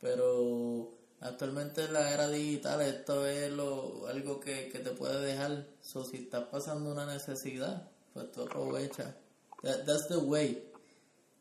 Pero 0.00 0.92
actualmente 1.20 1.84
en 1.84 1.92
la 1.94 2.12
era 2.12 2.28
digital 2.28 2.80
esto 2.82 3.26
es 3.26 3.50
lo, 3.50 4.06
algo 4.06 4.38
que, 4.38 4.68
que 4.68 4.78
te 4.78 4.90
puede 4.90 5.20
dejar. 5.20 5.66
So, 5.80 6.04
si 6.04 6.18
estás 6.18 6.44
pasando 6.44 6.92
una 6.92 7.06
necesidad, 7.06 7.90
pues 8.12 8.30
tú 8.30 8.42
aprovecha. 8.42 9.16
That, 9.62 9.84
that's 9.84 10.08
the 10.08 10.18
way. 10.18 10.68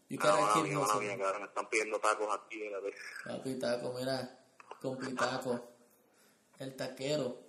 You 0.10 0.20
ah, 0.22 0.62
mía, 0.64 1.16
mía, 1.16 1.46
están 1.46 1.70
pidiendo 1.70 2.00
tacos 2.00 2.28
aquí. 2.36 2.60
Papi, 3.24 3.60
taco, 3.60 3.94
mira. 3.94 4.40
Taco. 5.18 5.72
El 6.62 6.76
taquero. 6.76 7.40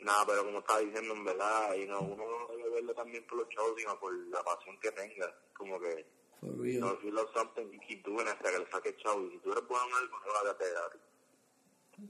Nada, 0.00 0.26
pero 0.26 0.44
como 0.44 0.58
estaba 0.58 0.80
diciendo, 0.80 1.14
en 1.14 1.24
verdad, 1.24 1.74
y 1.74 1.86
no, 1.86 2.00
uno 2.02 2.24
no 2.26 2.54
debe 2.54 2.68
verlo 2.68 2.94
también 2.94 3.26
por 3.26 3.38
los 3.38 3.48
shows, 3.48 3.72
sino 3.78 3.98
por 3.98 4.12
la 4.28 4.42
pasión 4.44 4.78
que 4.78 4.92
tenga. 4.92 5.34
Como 5.56 5.80
que, 5.80 6.06
For 6.38 6.50
real. 6.58 6.80
no, 6.80 6.92
if 6.92 7.02
you 7.02 7.12
love 7.12 7.30
something, 7.34 7.70
you 7.72 7.80
keep 7.80 8.04
doing 8.04 8.26
it 8.26 8.28
hasta 8.28 8.50
que 8.50 8.58
le 8.58 8.70
saque 8.70 8.96
show. 9.02 9.26
Y 9.26 9.30
si 9.30 9.38
tú 9.38 9.52
eres 9.52 9.66
bueno 9.66 9.86
en 9.88 9.94
algo, 9.94 10.18
no 10.20 10.44
lo 10.44 10.50
a 10.50 10.58
pegar. 10.58 11.00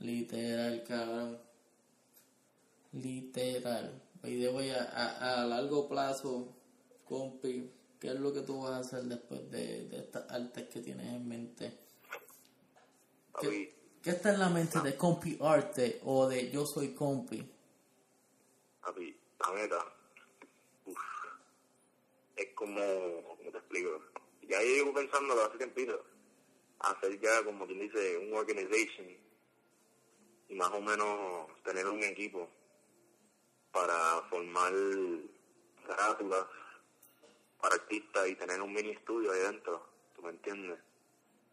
Literal, 0.00 0.84
cabrón. 0.84 1.38
Literal. 2.92 4.02
Y 4.24 4.34
de 4.34 4.48
voy 4.50 4.70
a, 4.70 4.82
a, 4.82 5.42
a, 5.42 5.46
largo 5.46 5.88
plazo, 5.88 6.56
compi, 7.04 7.72
¿qué 8.00 8.08
es 8.08 8.20
lo 8.20 8.32
que 8.32 8.40
tú 8.40 8.62
vas 8.62 8.72
a 8.72 8.78
hacer 8.78 9.04
después 9.04 9.48
de, 9.48 9.86
de 9.88 9.98
estas 10.00 10.28
artes 10.28 10.68
que 10.68 10.80
tienes 10.80 11.06
en 11.06 11.28
mente? 11.28 11.78
¿Qué, 13.40 13.79
¿Qué 14.03 14.11
está 14.11 14.32
en 14.32 14.40
la 14.40 14.48
mente 14.48 14.80
de 14.80 14.96
compi 14.96 15.36
arte 15.42 16.01
o 16.05 16.26
de 16.26 16.51
yo 16.51 16.64
soy 16.64 16.94
compi? 16.94 17.46
Papi, 18.80 19.14
la 19.38 19.53
meta, 19.53 19.84
uf, 20.86 20.98
es 22.34 22.55
como, 22.55 22.80
¿cómo 22.80 23.51
te 23.51 23.59
explico? 23.59 24.03
Ya 24.48 24.59
llevo 24.62 24.94
pensando 24.94 25.34
hace 25.44 25.59
tiempito, 25.59 26.03
hacer 26.78 27.20
ya, 27.20 27.44
como 27.44 27.66
quien 27.66 27.80
dice, 27.80 28.16
un 28.16 28.32
organization 28.32 29.07
y 30.48 30.55
más 30.55 30.70
o 30.70 30.80
menos 30.80 31.62
tener 31.62 31.86
un 31.86 32.03
equipo 32.03 32.48
para 33.70 34.22
formar 34.30 34.72
carátulas 35.86 36.46
para 37.61 37.74
artistas 37.74 38.28
y 38.28 38.34
tener 38.34 38.62
un 38.62 38.72
mini 38.72 38.92
estudio 38.92 39.30
ahí 39.30 39.40
dentro, 39.40 39.86
¿tú 40.16 40.22
me 40.22 40.30
entiendes? 40.30 40.78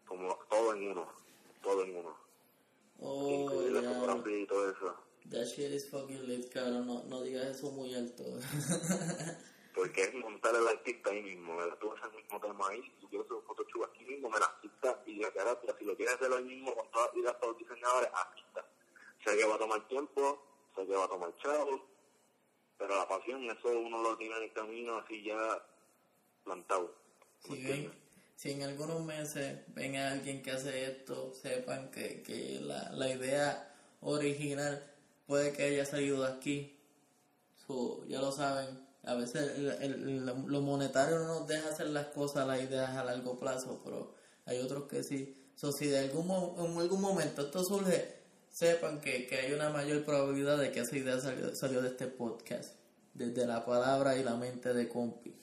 Como 0.06 0.34
todo 0.48 0.72
en 0.72 0.92
uno, 0.92 1.12
todo 1.62 1.84
en 1.84 1.94
uno. 1.94 2.27
Oh, 3.00 3.50
la 3.70 3.82
fotografía 3.82 4.38
y 4.38 4.46
todo 4.46 4.70
eso. 4.70 4.96
That 5.30 5.44
shit 5.44 5.72
is 5.72 5.88
fucking 5.88 6.26
lit, 6.26 6.52
cabrón. 6.52 6.86
No, 6.86 7.02
no 7.04 7.22
digas 7.22 7.46
eso 7.46 7.70
muy 7.70 7.94
alto. 7.94 8.24
Porque 9.74 10.02
es 10.02 10.14
montar 10.14 10.56
al 10.56 10.66
artista 10.66 11.10
ahí 11.10 11.22
mismo. 11.22 11.56
Tú 11.80 11.90
vas 11.90 12.02
al 12.02 12.12
mismo 12.12 12.40
tema 12.40 12.68
ahí. 12.68 12.82
Si 13.00 13.06
quieres 13.06 13.26
hacer 13.26 13.36
un 13.36 13.44
Photoshop 13.44 13.84
aquí 13.84 14.04
mismo, 14.04 14.30
me 14.30 14.40
la 14.40 14.52
quitas 14.60 14.96
y 15.06 15.16
la 15.16 15.30
carátula. 15.30 15.76
Si 15.78 15.84
lo 15.84 15.96
quieres 15.96 16.14
hacer 16.14 16.32
ahí 16.32 16.44
mismo 16.44 16.74
con 16.74 16.90
todas 16.90 17.08
las 17.08 17.16
ideas 17.16 17.34
para 17.34 17.46
los 17.48 17.58
diseñadores, 17.58 18.10
aquí 18.12 18.42
está. 18.48 18.66
Sé 19.24 19.36
que 19.36 19.44
va 19.44 19.54
a 19.54 19.58
tomar 19.58 19.88
tiempo, 19.88 20.42
sé 20.74 20.86
que 20.86 20.94
va 20.94 21.04
a 21.04 21.08
tomar 21.08 21.36
chavo, 21.38 21.86
pero 22.78 22.96
la 22.96 23.08
pasión, 23.08 23.44
eso 23.50 23.68
uno 23.68 24.02
lo 24.02 24.16
tiene 24.16 24.36
en 24.36 24.42
el 24.44 24.52
camino 24.52 24.96
así 24.98 25.22
ya 25.22 25.64
plantado. 26.44 26.94
Ven, 27.48 27.92
si 28.38 28.52
en 28.52 28.62
algunos 28.62 29.02
meses 29.02 29.58
ven 29.74 29.96
a 29.96 30.12
alguien 30.12 30.42
que 30.42 30.52
hace 30.52 30.84
esto, 30.84 31.34
sepan 31.34 31.90
que, 31.90 32.22
que 32.22 32.60
la, 32.60 32.88
la 32.92 33.12
idea 33.12 33.74
original 34.00 34.80
puede 35.26 35.52
que 35.52 35.64
haya 35.64 35.84
salido 35.84 36.22
de 36.22 36.28
aquí. 36.34 36.78
ya 38.06 38.20
lo 38.20 38.30
saben, 38.30 38.86
a 39.02 39.16
veces 39.16 39.58
el, 39.80 40.24
lo 40.24 40.60
monetario 40.60 41.18
no 41.18 41.40
nos 41.40 41.48
deja 41.48 41.68
hacer 41.68 41.88
las 41.88 42.06
cosas, 42.06 42.46
las 42.46 42.62
ideas 42.62 42.90
a 42.90 43.02
largo 43.02 43.36
plazo, 43.40 43.80
pero 43.84 44.14
hay 44.46 44.60
otros 44.60 44.84
que 44.84 45.02
sí. 45.02 45.36
So, 45.56 45.72
si 45.72 45.88
de 45.88 45.98
algún, 45.98 46.30
en 46.64 46.78
algún 46.78 47.00
momento 47.00 47.42
esto 47.42 47.64
surge, 47.64 48.18
sepan 48.50 49.00
que, 49.00 49.26
que 49.26 49.34
hay 49.34 49.52
una 49.52 49.70
mayor 49.70 50.04
probabilidad 50.04 50.58
de 50.58 50.70
que 50.70 50.78
esa 50.78 50.96
idea 50.96 51.18
salió, 51.20 51.82
de 51.82 51.88
este 51.88 52.06
podcast, 52.06 52.76
desde 53.14 53.48
la 53.48 53.64
palabra 53.64 54.16
y 54.16 54.22
la 54.22 54.36
mente 54.36 54.72
de 54.72 54.88
compi. 54.88 55.34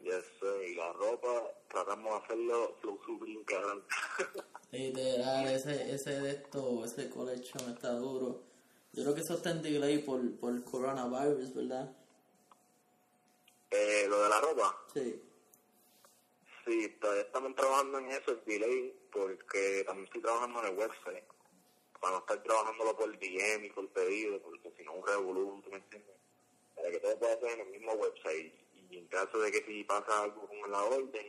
Yes, 0.00 0.24
y 0.68 0.74
la 0.74 0.92
ropa 0.94 1.61
tratamos 1.72 2.12
de 2.12 2.24
hacerlo 2.24 2.76
flow 2.80 3.00
sublime, 3.04 3.44
Literal, 4.72 5.48
ese, 5.48 5.94
ese 5.94 6.20
de 6.20 6.30
esto, 6.30 6.84
ese 6.84 7.10
collection 7.10 7.70
está 7.70 7.92
duro. 7.92 8.42
Yo 8.92 9.02
creo 9.02 9.14
que 9.14 9.20
eso 9.22 9.34
está 9.34 9.50
en 9.50 9.62
delay 9.62 9.98
por, 9.98 10.20
por 10.36 10.52
el 10.52 10.64
coronavirus, 10.64 11.54
¿verdad? 11.54 11.96
Eh, 13.70 14.06
¿Lo 14.08 14.22
de 14.22 14.28
la 14.28 14.40
ropa? 14.40 14.84
Sí. 14.92 15.22
Sí, 16.64 16.88
todavía 17.00 17.22
estamos 17.22 17.54
trabajando 17.56 17.98
en 17.98 18.10
eso, 18.12 18.32
el 18.32 18.44
delay, 18.44 18.94
porque 19.10 19.82
también 19.86 20.04
estoy 20.04 20.20
trabajando 20.20 20.60
en 20.60 20.66
el 20.72 20.78
website. 20.78 21.24
Para 22.00 22.14
no 22.14 22.18
estar 22.20 22.42
trabajándolo 22.42 22.96
por 22.96 23.18
DM 23.18 23.64
y 23.64 23.70
por 23.70 23.88
pedido, 23.88 24.40
porque 24.42 24.72
si 24.76 24.84
no 24.84 24.92
un 24.92 25.06
revolú, 25.06 25.60
¿tú 25.64 25.70
me 25.70 25.76
entiendes? 25.76 26.16
Para 26.74 26.90
que 26.90 26.98
todo 26.98 27.18
pueda 27.18 27.40
ser 27.40 27.50
en 27.52 27.60
el 27.60 27.68
mismo 27.68 27.92
website. 27.92 28.52
Y 28.90 28.98
en 28.98 29.06
caso 29.06 29.38
de 29.38 29.50
que 29.50 29.64
si 29.64 29.84
pasa 29.84 30.22
algo 30.22 30.46
con 30.46 30.70
la 30.70 30.82
orden, 30.82 31.26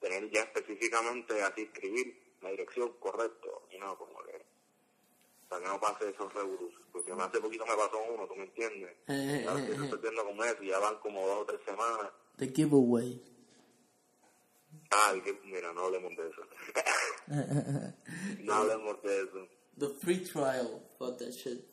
tener 0.00 0.30
ya 0.30 0.42
específicamente 0.42 1.42
así 1.42 1.62
escribir 1.62 2.36
la 2.42 2.50
dirección 2.50 2.92
correcta, 2.98 3.48
y 3.70 3.78
no 3.78 3.96
como 3.96 4.18
que 4.24 4.44
para 5.48 5.62
que 5.62 5.68
no 5.68 5.80
pase 5.80 6.10
esos 6.10 6.32
revolus. 6.32 6.74
Porque 6.92 7.12
hace 7.12 7.40
poquito 7.40 7.64
me 7.66 7.76
pasó 7.76 7.98
uno, 8.12 8.26
¿tú 8.26 8.34
me 8.34 8.44
entiendes? 8.44 8.90
Eh, 9.08 9.44
eh, 9.44 9.46
eh, 9.46 9.76
estoy 9.82 9.98
viendo 10.00 10.24
como 10.24 10.44
eso 10.44 10.62
y 10.62 10.68
ya 10.68 10.78
van 10.78 10.98
como 10.98 11.26
dos 11.26 11.42
o 11.42 11.46
tres 11.46 11.60
semanas. 11.64 12.10
The 12.38 12.48
giveaway. 12.48 13.22
Ah, 14.90 15.14
mira, 15.44 15.72
no 15.72 15.86
hablemos 15.86 16.12
de 16.16 16.28
eso. 16.28 16.42
no 18.44 18.54
hablemos 18.54 19.02
de 19.02 19.22
eso. 19.22 19.48
The 19.78 19.88
free 20.00 20.24
trial, 20.24 20.82
fuck 20.98 21.18
that 21.18 21.30
shit. 21.30 21.64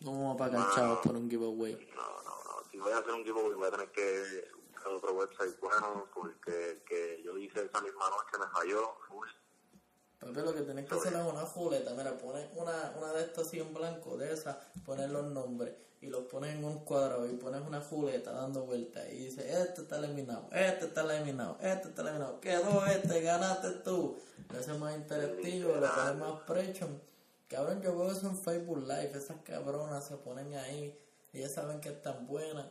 No 0.00 0.12
vamos 0.12 0.34
a 0.34 0.38
pagar 0.38 0.74
chavos 0.74 0.98
por 1.00 1.16
un 1.16 1.28
giveaway. 1.28 1.74
No, 1.94 2.02
no, 2.02 2.44
no. 2.44 2.70
Si 2.70 2.78
voy 2.78 2.92
a 2.92 2.98
hacer 2.98 3.12
un 3.12 3.24
giveaway 3.24 3.54
voy 3.54 3.68
a 3.68 3.70
tener 3.70 3.90
que 3.90 4.48
buscar 4.78 4.92
otro 4.92 5.12
website 5.14 5.58
bueno 5.60 6.06
porque 6.14 6.70
el 6.70 6.82
que 6.84 7.22
yo 7.24 7.36
hice 7.36 7.64
esa 7.64 7.80
misma 7.80 8.08
noche 8.10 8.38
me 8.38 8.46
falló. 8.46 8.96
Uy, 9.10 9.28
Papi, 10.20 10.40
lo 10.40 10.54
que 10.54 10.62
tienes 10.62 10.88
que 10.88 10.94
hacer 10.94 11.12
es 11.14 11.20
una 11.20 11.46
fuleta. 11.46 11.92
Mira, 11.94 12.16
pones 12.18 12.48
una, 12.54 12.94
una 12.96 13.12
de 13.12 13.22
estas 13.22 13.46
así 13.46 13.60
en 13.60 13.72
blanco, 13.72 14.16
de 14.16 14.32
esas, 14.32 14.56
pones 14.84 15.10
los 15.10 15.24
nombres 15.26 15.74
y 16.00 16.08
los 16.08 16.24
pones 16.24 16.54
en 16.54 16.64
un 16.64 16.84
cuadrado 16.84 17.28
y 17.28 17.36
pones 17.36 17.60
una 17.60 17.80
fuleta 17.80 18.32
dando 18.32 18.64
vueltas 18.64 19.04
y 19.10 19.26
dices, 19.26 19.44
este 19.46 19.82
está 19.82 19.98
eliminado, 19.98 20.48
este 20.52 20.86
está 20.86 21.02
eliminado, 21.02 21.56
este 21.60 21.88
está 21.88 22.02
eliminado, 22.02 22.40
quedó 22.40 22.86
este, 22.86 23.20
ganaste 23.20 23.70
tú. 23.84 24.18
Lo 24.48 24.58
haces 24.58 24.78
más 24.78 24.96
interactivo, 24.96 25.74
lo 25.74 25.94
pones 25.94 26.16
más 26.16 26.40
precho. 26.46 26.88
Cabrón, 27.48 27.80
yo 27.80 27.96
veo 27.96 28.12
eso 28.12 28.28
en 28.28 28.36
Facebook 28.36 28.80
Live, 28.80 29.12
esas 29.14 29.38
cabronas 29.42 30.06
se 30.06 30.16
ponen 30.16 30.54
ahí, 30.54 30.98
ellas 31.32 31.52
saben 31.52 31.80
que 31.80 31.88
están 31.88 32.26
buenas 32.26 32.66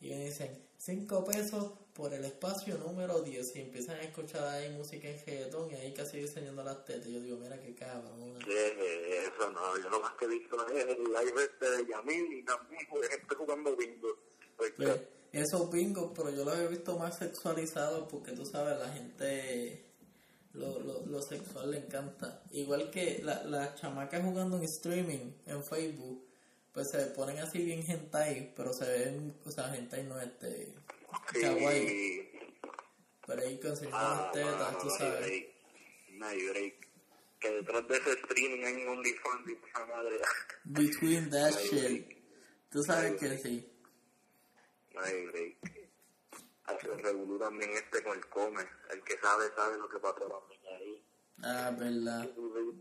y 0.00 0.08
dicen, 0.08 0.66
5 0.84 1.24
pesos 1.24 1.72
por 1.94 2.12
el 2.12 2.24
espacio 2.24 2.76
número 2.76 3.22
10 3.22 3.54
y 3.54 3.60
empiezan 3.60 4.00
a 4.00 4.02
escuchar 4.02 4.42
ahí 4.48 4.68
música 4.70 5.08
en 5.08 5.24
reggaetón 5.24 5.70
y 5.70 5.74
ahí 5.74 5.94
casi 5.94 6.18
diseñando 6.18 6.64
las 6.64 6.84
tetas. 6.84 7.06
Yo 7.06 7.20
digo, 7.20 7.36
mira 7.36 7.56
qué 7.60 7.72
cabrón. 7.72 8.36
eso 8.40 9.50
no, 9.52 9.78
yo 9.80 9.88
lo 9.88 10.00
más 10.00 10.12
que 10.14 10.24
he 10.24 10.28
visto 10.28 10.56
es 10.66 10.84
el 10.84 11.04
live 11.04 11.44
este 11.44 11.70
de 11.70 11.86
Yamil 11.86 12.32
y 12.32 12.42
también 12.44 12.80
gente 13.08 13.34
jugando 13.36 13.76
bingo. 13.76 14.08
Pues, 14.56 14.72
esos 15.30 15.70
bingos, 15.70 16.10
pero 16.16 16.30
yo 16.30 16.44
los 16.44 16.58
he 16.58 16.66
visto 16.66 16.98
más 16.98 17.16
sexualizados 17.16 18.08
porque 18.10 18.32
tú 18.32 18.44
sabes, 18.44 18.76
la 18.76 18.88
gente, 18.88 19.84
los, 20.52 20.84
los, 20.84 21.06
los 21.06 21.24
sexual 21.24 21.70
le 21.70 21.78
encanta. 21.78 22.42
Igual 22.50 22.90
que 22.90 23.20
la, 23.22 23.44
las 23.44 23.76
chamacas 23.76 24.24
jugando 24.24 24.56
en 24.56 24.64
streaming 24.64 25.30
en 25.46 25.62
Facebook, 25.62 26.31
pues 26.72 26.90
se 26.90 27.06
ponen 27.08 27.38
así 27.38 27.62
bien 27.62 27.82
hentai, 27.86 28.52
pero 28.56 28.72
se 28.72 28.86
ven, 28.88 29.34
o 29.44 29.50
sea, 29.50 29.74
hentai 29.74 30.04
no 30.04 30.18
este 30.20 30.74
kawaii. 31.40 32.30
Pero 33.26 33.42
ahí 33.42 33.58
conseguimos 33.60 34.00
Ah, 34.02 34.30
tetas, 34.32 34.58
mano, 34.60 34.78
tú 34.78 34.86
no 34.86 34.92
hay 34.92 34.98
sabes. 34.98 35.20
break. 35.20 35.48
No 36.12 36.26
hay 36.26 36.48
break. 36.48 36.88
Que 37.40 37.50
detrás 37.50 37.88
de 37.88 37.96
ese 37.96 38.12
streaming 38.12 38.64
hay 38.64 38.74
un 38.82 38.88
OnlyFans 38.88 39.48
y 39.48 39.52
esa 39.68 39.86
madre. 39.86 40.18
Between 40.64 41.30
that 41.30 41.50
No 41.50 41.56
hay 41.58 41.68
shit. 41.68 41.82
break. 42.06 42.16
Tú 42.70 42.82
sabes 42.82 43.20
que 43.20 43.38
sí. 43.38 43.68
No 44.94 45.00
hay 45.02 45.26
break. 45.26 45.56
Hace 46.64 46.86
revolú 46.88 47.38
también 47.38 47.70
este 47.72 48.02
con 48.02 48.16
el 48.16 48.26
come. 48.28 48.62
El 48.90 49.02
que 49.02 49.18
sabe, 49.18 49.46
sabe 49.56 49.76
lo 49.78 49.88
que 49.88 49.98
pasó 49.98 50.20
también 50.26 50.60
ahí. 50.76 51.04
Ah, 51.42 51.70
verdad. 51.78 52.22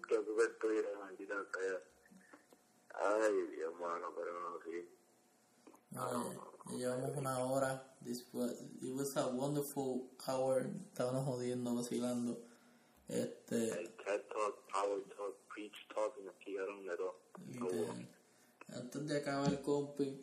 Que 0.08 0.16
tú 0.20 0.42
estuvieras 0.42 0.92
maldita 1.00 1.36
sea. 1.54 1.80
Ay, 2.94 3.56
Dios, 3.56 3.74
mano, 3.80 4.14
pero 4.16 4.40
no, 4.40 4.60
sí. 4.64 4.88
Ya 5.92 6.78
llevamos 6.78 7.18
una 7.18 7.40
hora. 7.40 7.84
This 8.04 8.26
was, 8.34 8.52
it 8.82 8.94
was 8.94 9.16
a 9.18 9.28
wonderful 9.28 10.10
hour. 10.28 10.70
Estábamos 10.88 11.26
jodiendo, 11.26 11.76
vacilando. 11.76 12.40
Este, 13.08 13.68
El 13.68 13.90
TED 13.98 14.22
Talk, 14.30 14.72
Power 14.72 15.04
Talk, 15.16 15.36
Preach 15.54 15.88
Talk, 15.94 16.18
y 16.20 16.24
nos 16.24 16.36
quitaron 16.36 16.86
de 16.86 16.96
todo. 16.96 17.16
Antes 18.74 19.08
de 19.08 19.18
acabar, 19.18 19.62
compi, 19.62 20.22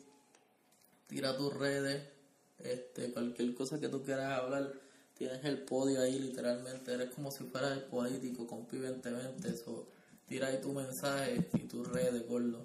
tira 1.07 1.37
tus 1.37 1.53
redes. 1.53 2.09
Este, 2.57 3.13
cualquier 3.13 3.53
cosa 3.53 3.79
que 3.79 3.89
tú 3.89 4.03
quieras 4.03 4.39
hablar, 4.39 4.73
tienes 5.13 5.45
el 5.45 5.63
podio 5.63 6.01
ahí, 6.01 6.19
literalmente. 6.19 6.93
Eres 6.93 7.13
como 7.13 7.31
si 7.31 7.43
fueras 7.45 7.73
el 7.73 7.83
político, 7.83 8.47
compi 8.47 8.77
2020. 8.77 9.55
So, 9.55 9.87
tira 10.29 10.47
ahí 10.47 10.61
tu 10.61 10.71
mensaje 10.71 11.49
y 11.53 11.67
tus 11.67 11.91
redes, 11.91 12.27
gordo. 12.27 12.63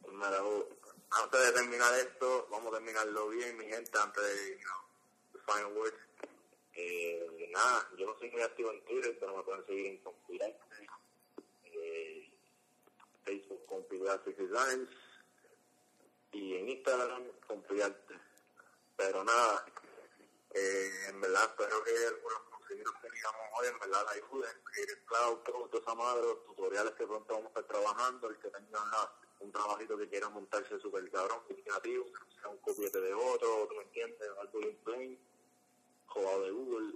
Pues 0.00 0.14
nada, 0.14 0.44
uh, 0.44 0.64
antes 1.10 1.46
de 1.46 1.52
terminar 1.52 1.92
esto, 1.98 2.46
vamos 2.52 2.72
a 2.72 2.76
terminarlo 2.76 3.30
bien, 3.30 3.58
mi 3.58 3.64
gente, 3.64 3.90
antes 3.98 4.22
de, 4.22 4.50
you 4.52 4.64
know, 4.64 5.44
final 5.44 5.76
words. 5.76 5.98
Eh, 6.74 7.50
nada, 7.52 7.90
yo 7.98 8.06
no 8.06 8.16
soy 8.16 8.30
muy 8.30 8.42
activo 8.42 8.70
en 8.70 8.84
Twitter, 8.84 9.18
pero 9.18 9.36
me 9.36 9.42
pueden 9.42 9.66
seguir 9.66 9.86
en 9.86 9.98
Compilarte, 9.98 10.88
eh, 11.64 12.30
Facebook 13.24 13.66
Compilarte 13.66 14.32
Designs 14.32 14.88
y 16.30 16.54
en 16.54 16.68
Instagram 16.68 17.24
Compilarte. 17.48 18.14
Pero 18.96 19.24
nada, 19.24 19.66
eh, 20.54 20.90
en 21.08 21.20
verdad 21.20 21.42
espero 21.50 21.82
que 21.82 22.06
algunos 22.06 22.51
conseguidos 22.72 22.94
que 23.02 23.10
digamos 23.10 23.40
hoy 23.58 23.66
en 23.68 23.78
verdad 23.78 24.04
la 24.04 24.10
ayuden, 24.12 24.62
Creative 24.64 25.04
Cloud, 25.04 25.38
todo, 25.40 25.78
esa 25.80 25.94
madre, 25.94 26.22
los 26.22 26.44
tutoriales 26.46 26.92
que 26.94 27.06
pronto 27.06 27.34
vamos 27.34 27.46
a 27.54 27.60
estar 27.60 27.64
trabajando, 27.66 28.28
el 28.30 28.38
que 28.38 28.48
tenga 28.50 28.82
una- 28.82 29.10
un 29.40 29.52
trabajito 29.52 29.98
que 29.98 30.08
quiera 30.08 30.28
montarse 30.30 30.78
super 30.80 31.10
cabrón, 31.10 31.40
creativo, 31.48 32.06
sea 32.40 32.48
un 32.48 32.58
copiete 32.58 33.00
de 33.00 33.12
otro, 33.12 33.66
tú 33.68 33.74
me 33.74 33.82
entiendes, 33.82 34.28
algo 34.38 34.58
bien 34.60 34.76
plain, 34.84 35.18
jugado 36.06 36.42
de 36.42 36.50
Google, 36.52 36.94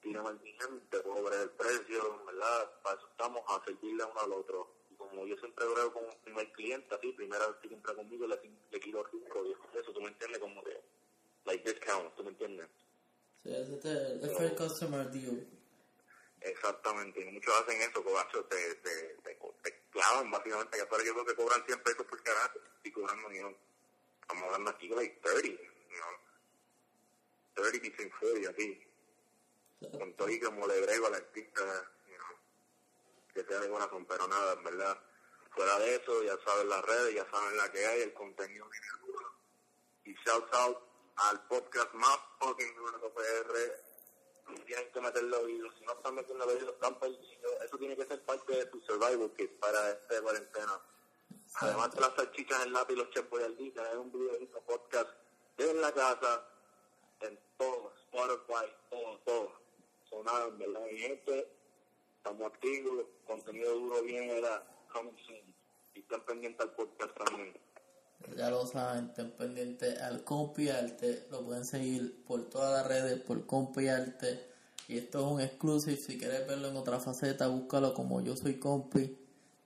tírame 0.00 0.28
al 0.28 0.38
DM, 0.40 0.80
te 0.90 1.00
puedo 1.00 1.22
ver 1.24 1.40
el 1.40 1.50
precio, 1.50 2.20
en 2.20 2.26
verdad, 2.26 2.80
para 2.82 2.96
eso 2.96 3.08
estamos 3.08 3.42
a 3.48 3.64
servirle 3.64 4.04
uno 4.04 4.20
al 4.20 4.32
otro. 4.32 4.68
Y 4.90 4.94
como 4.96 5.26
yo 5.26 5.36
siempre 5.36 5.66
creo 5.74 5.92
con 5.92 6.04
un 6.04 6.20
primer 6.22 6.52
cliente, 6.52 6.94
así, 6.94 7.12
primera 7.12 7.46
vez 7.48 7.56
que 7.56 7.74
entra 7.74 7.94
conmigo, 7.94 8.26
le, 8.26 8.40
le 8.70 8.80
quiero 8.80 9.02
rico, 9.04 9.42
eso, 9.74 9.92
tú 9.92 10.00
me 10.00 10.08
entiendes, 10.08 10.38
como 10.38 10.62
que, 10.62 10.80
like 11.44 11.70
discount, 11.72 12.14
tú 12.14 12.22
me 12.22 12.30
entiendes. 12.30 12.68
Sí, 13.44 13.54
ese 13.54 13.78
es 13.78 13.84
el, 13.84 14.42
el 14.42 14.56
customer 14.56 15.10
deal. 15.10 15.46
Exactamente, 16.40 17.20
y 17.20 17.24
muchos 17.30 17.54
hacen 17.60 17.80
eso, 17.80 18.02
cobacho, 18.02 18.44
te, 18.44 18.74
te, 18.76 19.16
te, 19.22 19.38
te 19.62 19.82
clavan 19.90 20.30
básicamente, 20.30 20.76
que 20.76 20.82
ahora 20.82 21.04
yo 21.04 21.12
creo 21.12 21.26
que 21.26 21.34
cobran 21.34 21.64
100 21.64 21.82
pesos 21.82 22.06
por 22.06 22.22
carajo, 22.22 22.58
y 22.82 22.90
cobrando, 22.90 23.30
you 23.32 23.40
know, 23.40 23.56
estamos 24.22 24.44
hablando 24.44 24.70
aquí 24.70 24.88
like 24.88 25.20
30, 25.22 25.48
you 25.48 25.56
know, 25.56 26.18
30 27.54 27.78
between 27.80 28.10
40 28.18 28.50
aquí, 28.50 28.86
con 29.98 30.12
todo 30.14 30.28
y 30.30 30.40
como 30.40 30.66
le 30.66 30.80
brego 30.80 31.06
al 31.06 31.14
artista, 31.14 31.60
you 32.08 32.16
know, 32.16 32.36
que 33.34 33.44
sea 33.44 33.60
de 33.60 33.68
corazón, 33.68 34.06
pero 34.06 34.26
nada, 34.26 34.54
en 34.54 34.64
verdad, 34.64 34.98
fuera 35.50 35.78
de 35.80 35.96
eso, 35.96 36.22
ya 36.24 36.36
saben 36.44 36.68
las 36.68 36.82
redes, 36.82 37.14
ya 37.14 37.30
saben 37.30 37.56
la 37.58 37.70
que 37.70 37.86
hay, 37.86 38.02
el 38.02 38.14
contenido 38.14 38.68
y 40.04 40.14
shout 40.24 40.52
out 40.52 40.93
al 41.16 41.46
podcast 41.46 41.92
más 41.94 42.18
fucking 42.38 42.74
duro 42.76 42.98
de 42.98 43.10
PR, 43.10 44.64
tienen 44.66 44.92
que 44.92 45.00
meterlo 45.00 45.40
oídos, 45.40 45.74
si 45.78 45.84
no 45.84 45.92
están 45.92 46.14
metiendo 46.14 46.44
oídos, 46.44 46.74
están 46.74 46.98
perdidos, 46.98 47.62
eso 47.64 47.78
tiene 47.78 47.96
que 47.96 48.06
ser 48.06 48.22
parte 48.24 48.52
de 48.52 48.66
tu 48.66 48.80
survival 48.80 49.32
kit 49.36 49.50
para 49.58 49.90
esta 49.90 50.20
cuarentena. 50.22 50.80
Además 51.56 51.94
de 51.94 52.00
las 52.00 52.14
salchichas, 52.14 52.64
el 52.64 52.72
lápiz 52.72 52.94
y 52.94 52.96
los 52.96 53.10
chefs 53.10 53.56
día, 53.56 53.90
es 53.90 53.96
un 53.96 54.12
videito 54.12 54.60
podcast 54.62 55.10
en 55.58 55.80
la 55.80 55.92
casa, 55.92 56.44
en 57.20 57.38
todo, 57.56 57.92
Spotify, 58.06 58.72
todo, 58.90 59.18
todo. 59.24 59.52
Son 60.10 60.24
nada, 60.24 60.46
en 60.48 60.58
verdad, 60.58 60.80
mi 60.80 60.98
gente, 60.98 61.48
estamos 62.16 62.52
activos, 62.52 63.06
contenido 63.26 63.72
duro 63.74 64.02
bien 64.02 64.30
era 64.30 64.66
coming 64.92 65.16
soon. 65.26 65.54
Y 65.94 66.00
estén 66.00 66.20
pendientes 66.22 66.60
al 66.60 66.74
podcast 66.74 67.16
también. 67.16 67.63
Ya 68.36 68.50
lo 68.50 68.66
saben, 68.66 69.06
estén 69.06 69.30
pendientes 69.32 70.00
al 70.00 70.24
Compi 70.24 70.68
Arte. 70.68 71.26
Lo 71.30 71.44
pueden 71.44 71.64
seguir 71.64 72.24
por 72.26 72.48
todas 72.48 72.72
las 72.72 72.86
redes, 72.86 73.20
por 73.20 73.46
Compi 73.46 73.88
Arte. 73.88 74.48
Y 74.88 74.98
esto 74.98 75.20
es 75.20 75.32
un 75.32 75.40
exclusive. 75.40 75.96
Si 75.96 76.18
quieres 76.18 76.46
verlo 76.46 76.68
en 76.68 76.76
otra 76.76 77.00
faceta, 77.00 77.46
búscalo 77.46 77.94
como 77.94 78.20
yo 78.20 78.36
soy 78.36 78.58
Compi. 78.58 79.18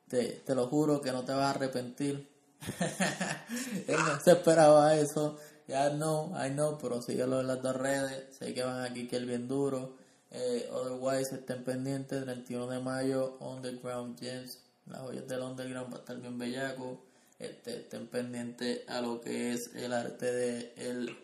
Te, 0.09 0.43
te 0.45 0.55
lo 0.55 0.69
juro 0.69 1.01
que 1.01 1.13
no 1.13 1.25
te 1.25 1.33
vas 1.33 1.45
a 1.45 1.51
arrepentir. 1.51 2.29
Él 3.87 3.97
no 3.97 4.21
se 4.21 4.33
esperaba 4.33 4.97
eso. 4.97 5.39
Ya 5.67 5.91
no, 5.91 6.33
I 6.35 6.51
know, 6.51 6.79
pero 6.81 7.03
síguelo 7.03 7.41
en 7.41 7.47
las 7.47 7.63
dos 7.63 7.77
redes. 7.77 8.37
Sé 8.37 8.55
que 8.55 8.63
van 8.63 8.83
aquí 8.83 9.07
que 9.07 9.17
el 9.17 9.27
bien 9.27 9.49
duro. 9.49 9.97
Eh, 10.31 10.69
otherwise, 10.73 11.35
estén 11.35 11.65
pendientes. 11.65 12.23
31 12.23 12.67
de 12.69 12.81
mayo, 12.81 13.37
Underground 13.41 14.19
Gems. 14.19 14.59
Las 14.87 15.01
joyas 15.01 15.29
del 15.29 15.43
Underground 15.43 15.93
va 15.93 15.99
estar 15.99 16.17
bien 16.19 16.39
bellaco. 16.39 17.08
Este, 17.39 17.77
estén 17.77 18.09
pendientes 18.09 18.89
a 18.89 19.01
lo 19.01 19.21
que 19.21 19.53
es 19.53 19.71
el 19.77 19.93
arte 19.93 20.33
de 20.33 20.73
el 20.77 21.17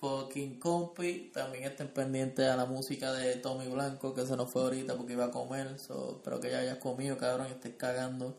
fucking 0.00 0.60
compi. 0.60 1.30
También 1.32 1.64
estén 1.64 1.88
pendientes 1.88 2.46
a 2.46 2.56
la 2.56 2.64
música 2.64 3.12
de 3.12 3.36
Tommy 3.36 3.68
Blanco, 3.68 4.14
que 4.14 4.24
se 4.24 4.36
nos 4.36 4.52
fue 4.52 4.62
ahorita 4.62 4.96
porque 4.96 5.14
iba 5.14 5.26
a 5.26 5.30
comer. 5.30 5.78
So, 5.78 6.16
espero 6.18 6.40
que 6.40 6.50
ya 6.50 6.60
hayas 6.60 6.78
comido, 6.78 7.16
cabrón, 7.18 7.48
y 7.48 7.52
estés 7.52 7.74
cagando. 7.76 8.36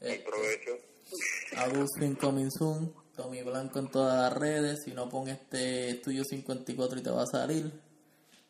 Este. 0.00 0.24
Agustín 1.56 2.14
Coming 2.16 2.50
Soon, 2.50 2.92
Tommy 3.16 3.42
Blanco 3.42 3.78
en 3.78 3.90
todas 3.90 4.20
las 4.20 4.38
redes. 4.38 4.80
Si 4.84 4.92
no, 4.92 5.08
pon 5.08 5.28
este 5.28 5.90
Estudio 5.90 6.24
54 6.24 6.98
y 6.98 7.02
te 7.02 7.10
va 7.10 7.22
a 7.22 7.26
salir. 7.26 7.72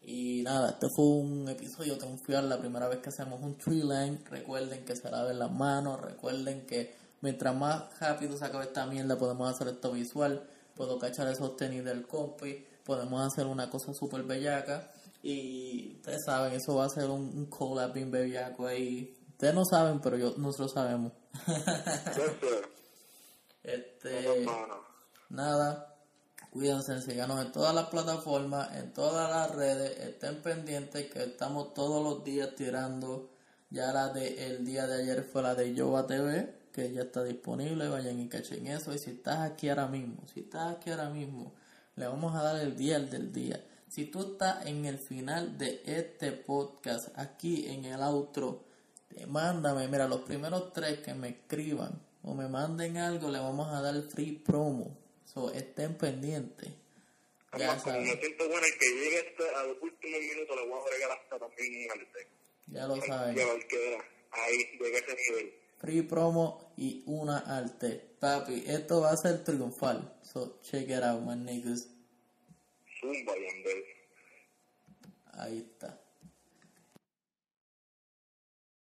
Y 0.02 0.42
nada, 0.42 0.70
este 0.70 0.86
fue 0.96 1.04
un 1.04 1.48
episodio 1.48 1.98
triunfal, 1.98 2.48
la 2.48 2.58
primera 2.58 2.88
vez 2.88 2.98
que 3.00 3.10
hacemos 3.10 3.40
un 3.42 3.58
tree 3.58 3.82
line. 3.82 4.18
Recuerden 4.30 4.84
que 4.84 4.96
se 4.96 5.10
laven 5.10 5.38
las 5.38 5.52
manos, 5.52 6.00
recuerden 6.00 6.66
que 6.66 6.94
mientras 7.20 7.54
más 7.54 7.98
rápido 8.00 8.36
se 8.36 8.44
acabe 8.44 8.64
esta 8.64 8.86
mierda, 8.86 9.18
podemos 9.18 9.50
hacer 9.50 9.68
esto 9.68 9.92
visual. 9.92 10.48
Puedo 10.74 10.98
cachar 10.98 11.28
esos 11.28 11.56
tenis 11.56 11.84
del 11.84 12.06
compi, 12.06 12.64
podemos 12.84 13.26
hacer 13.26 13.46
una 13.46 13.68
cosa 13.68 13.92
súper 13.92 14.22
bellaca. 14.22 14.90
Y 15.22 15.96
ustedes 15.96 16.24
saben, 16.24 16.52
eso 16.52 16.76
va 16.76 16.84
a 16.84 16.88
ser 16.88 17.10
un, 17.10 17.22
un 17.22 17.46
collab 17.46 17.92
bien 17.92 18.10
bellaco 18.10 18.66
ahí. 18.66 19.16
Ustedes 19.30 19.54
no 19.54 19.64
saben, 19.64 20.00
pero 20.00 20.16
yo, 20.16 20.34
nosotros 20.36 20.72
sabemos. 20.72 21.12
Este, 23.68 24.46
nada, 25.28 25.94
cuídense, 26.50 27.02
síganos 27.02 27.44
en 27.44 27.52
todas 27.52 27.74
las 27.74 27.88
plataformas, 27.88 28.74
en 28.76 28.94
todas 28.94 29.28
las 29.28 29.54
redes, 29.54 29.98
estén 30.00 30.40
pendientes 30.40 31.10
que 31.10 31.24
estamos 31.24 31.74
todos 31.74 32.02
los 32.02 32.24
días 32.24 32.54
tirando. 32.56 33.28
Ya 33.68 33.92
la 33.92 34.08
de 34.08 34.46
el 34.46 34.64
día 34.64 34.86
de 34.86 35.02
ayer 35.02 35.22
fue 35.22 35.42
la 35.42 35.54
de 35.54 35.74
Yoba 35.74 36.06
TV, 36.06 36.57
que 36.72 36.92
ya 36.92 37.02
está 37.02 37.24
disponible, 37.24 37.88
vayan 37.88 38.20
y 38.20 38.28
cachen 38.28 38.66
eso. 38.66 38.94
Y 38.94 38.98
si 38.98 39.10
estás 39.10 39.40
aquí 39.50 39.68
ahora 39.68 39.86
mismo, 39.86 40.26
si 40.32 40.40
estás 40.40 40.76
aquí 40.76 40.90
ahora 40.90 41.10
mismo, 41.10 41.54
le 41.96 42.06
vamos 42.06 42.34
a 42.34 42.42
dar 42.42 42.60
el 42.60 42.76
día 42.76 42.98
del 43.00 43.32
día. 43.32 43.64
Si 43.88 44.04
tú 44.04 44.32
estás 44.32 44.66
en 44.66 44.84
el 44.84 44.98
final 44.98 45.56
de 45.56 45.82
este 45.86 46.32
podcast, 46.32 47.08
aquí 47.16 47.66
en 47.68 47.86
el 47.86 48.02
outro, 48.02 48.64
mándame, 49.26 49.88
mira, 49.88 50.06
los 50.06 50.20
primeros 50.20 50.72
tres 50.72 51.00
que 51.00 51.14
me 51.14 51.28
escriban 51.30 52.00
o 52.22 52.34
me 52.34 52.48
manden 52.48 52.98
algo, 52.98 53.30
le 53.30 53.38
vamos 53.38 53.68
a 53.72 53.80
dar 53.80 54.00
free 54.02 54.32
promo. 54.32 54.96
So, 55.24 55.50
estén 55.52 55.96
pendientes. 55.96 56.68
Ya 57.56 57.76
como 57.78 58.00
me 58.00 58.16
siento 58.20 58.48
bueno, 58.48 58.66
el 58.66 58.78
que 58.78 58.88
llegue 58.90 59.34
a 59.56 59.62
los 59.64 59.76
últimos 59.80 60.20
minutos 60.20 60.56
le 60.56 60.68
voy 60.68 60.78
a 60.78 60.82
agregar 60.84 61.10
hasta 61.12 61.38
también 61.38 61.90
arte. 61.90 62.26
ya 62.66 62.86
lo 62.86 62.96
saben. 63.00 63.36
Ya. 63.36 63.44
Ahí, 64.30 64.78
llegué 64.78 64.96
a 64.96 65.00
ese 65.00 65.16
nivel. 65.16 65.54
Free 65.78 66.02
promo 66.02 66.72
y 66.76 67.02
una 67.06 67.38
arte. 67.38 68.16
Papi, 68.18 68.64
esto 68.66 69.00
va 69.00 69.12
a 69.12 69.16
ser 69.16 69.44
triunfal. 69.44 70.12
So, 70.22 70.58
check 70.62 70.88
it 70.88 71.02
out, 71.02 71.22
my 71.22 71.34
niggas. 71.36 71.88
Zumba. 73.00 73.32
Ahí 75.32 75.58
está. 75.58 75.98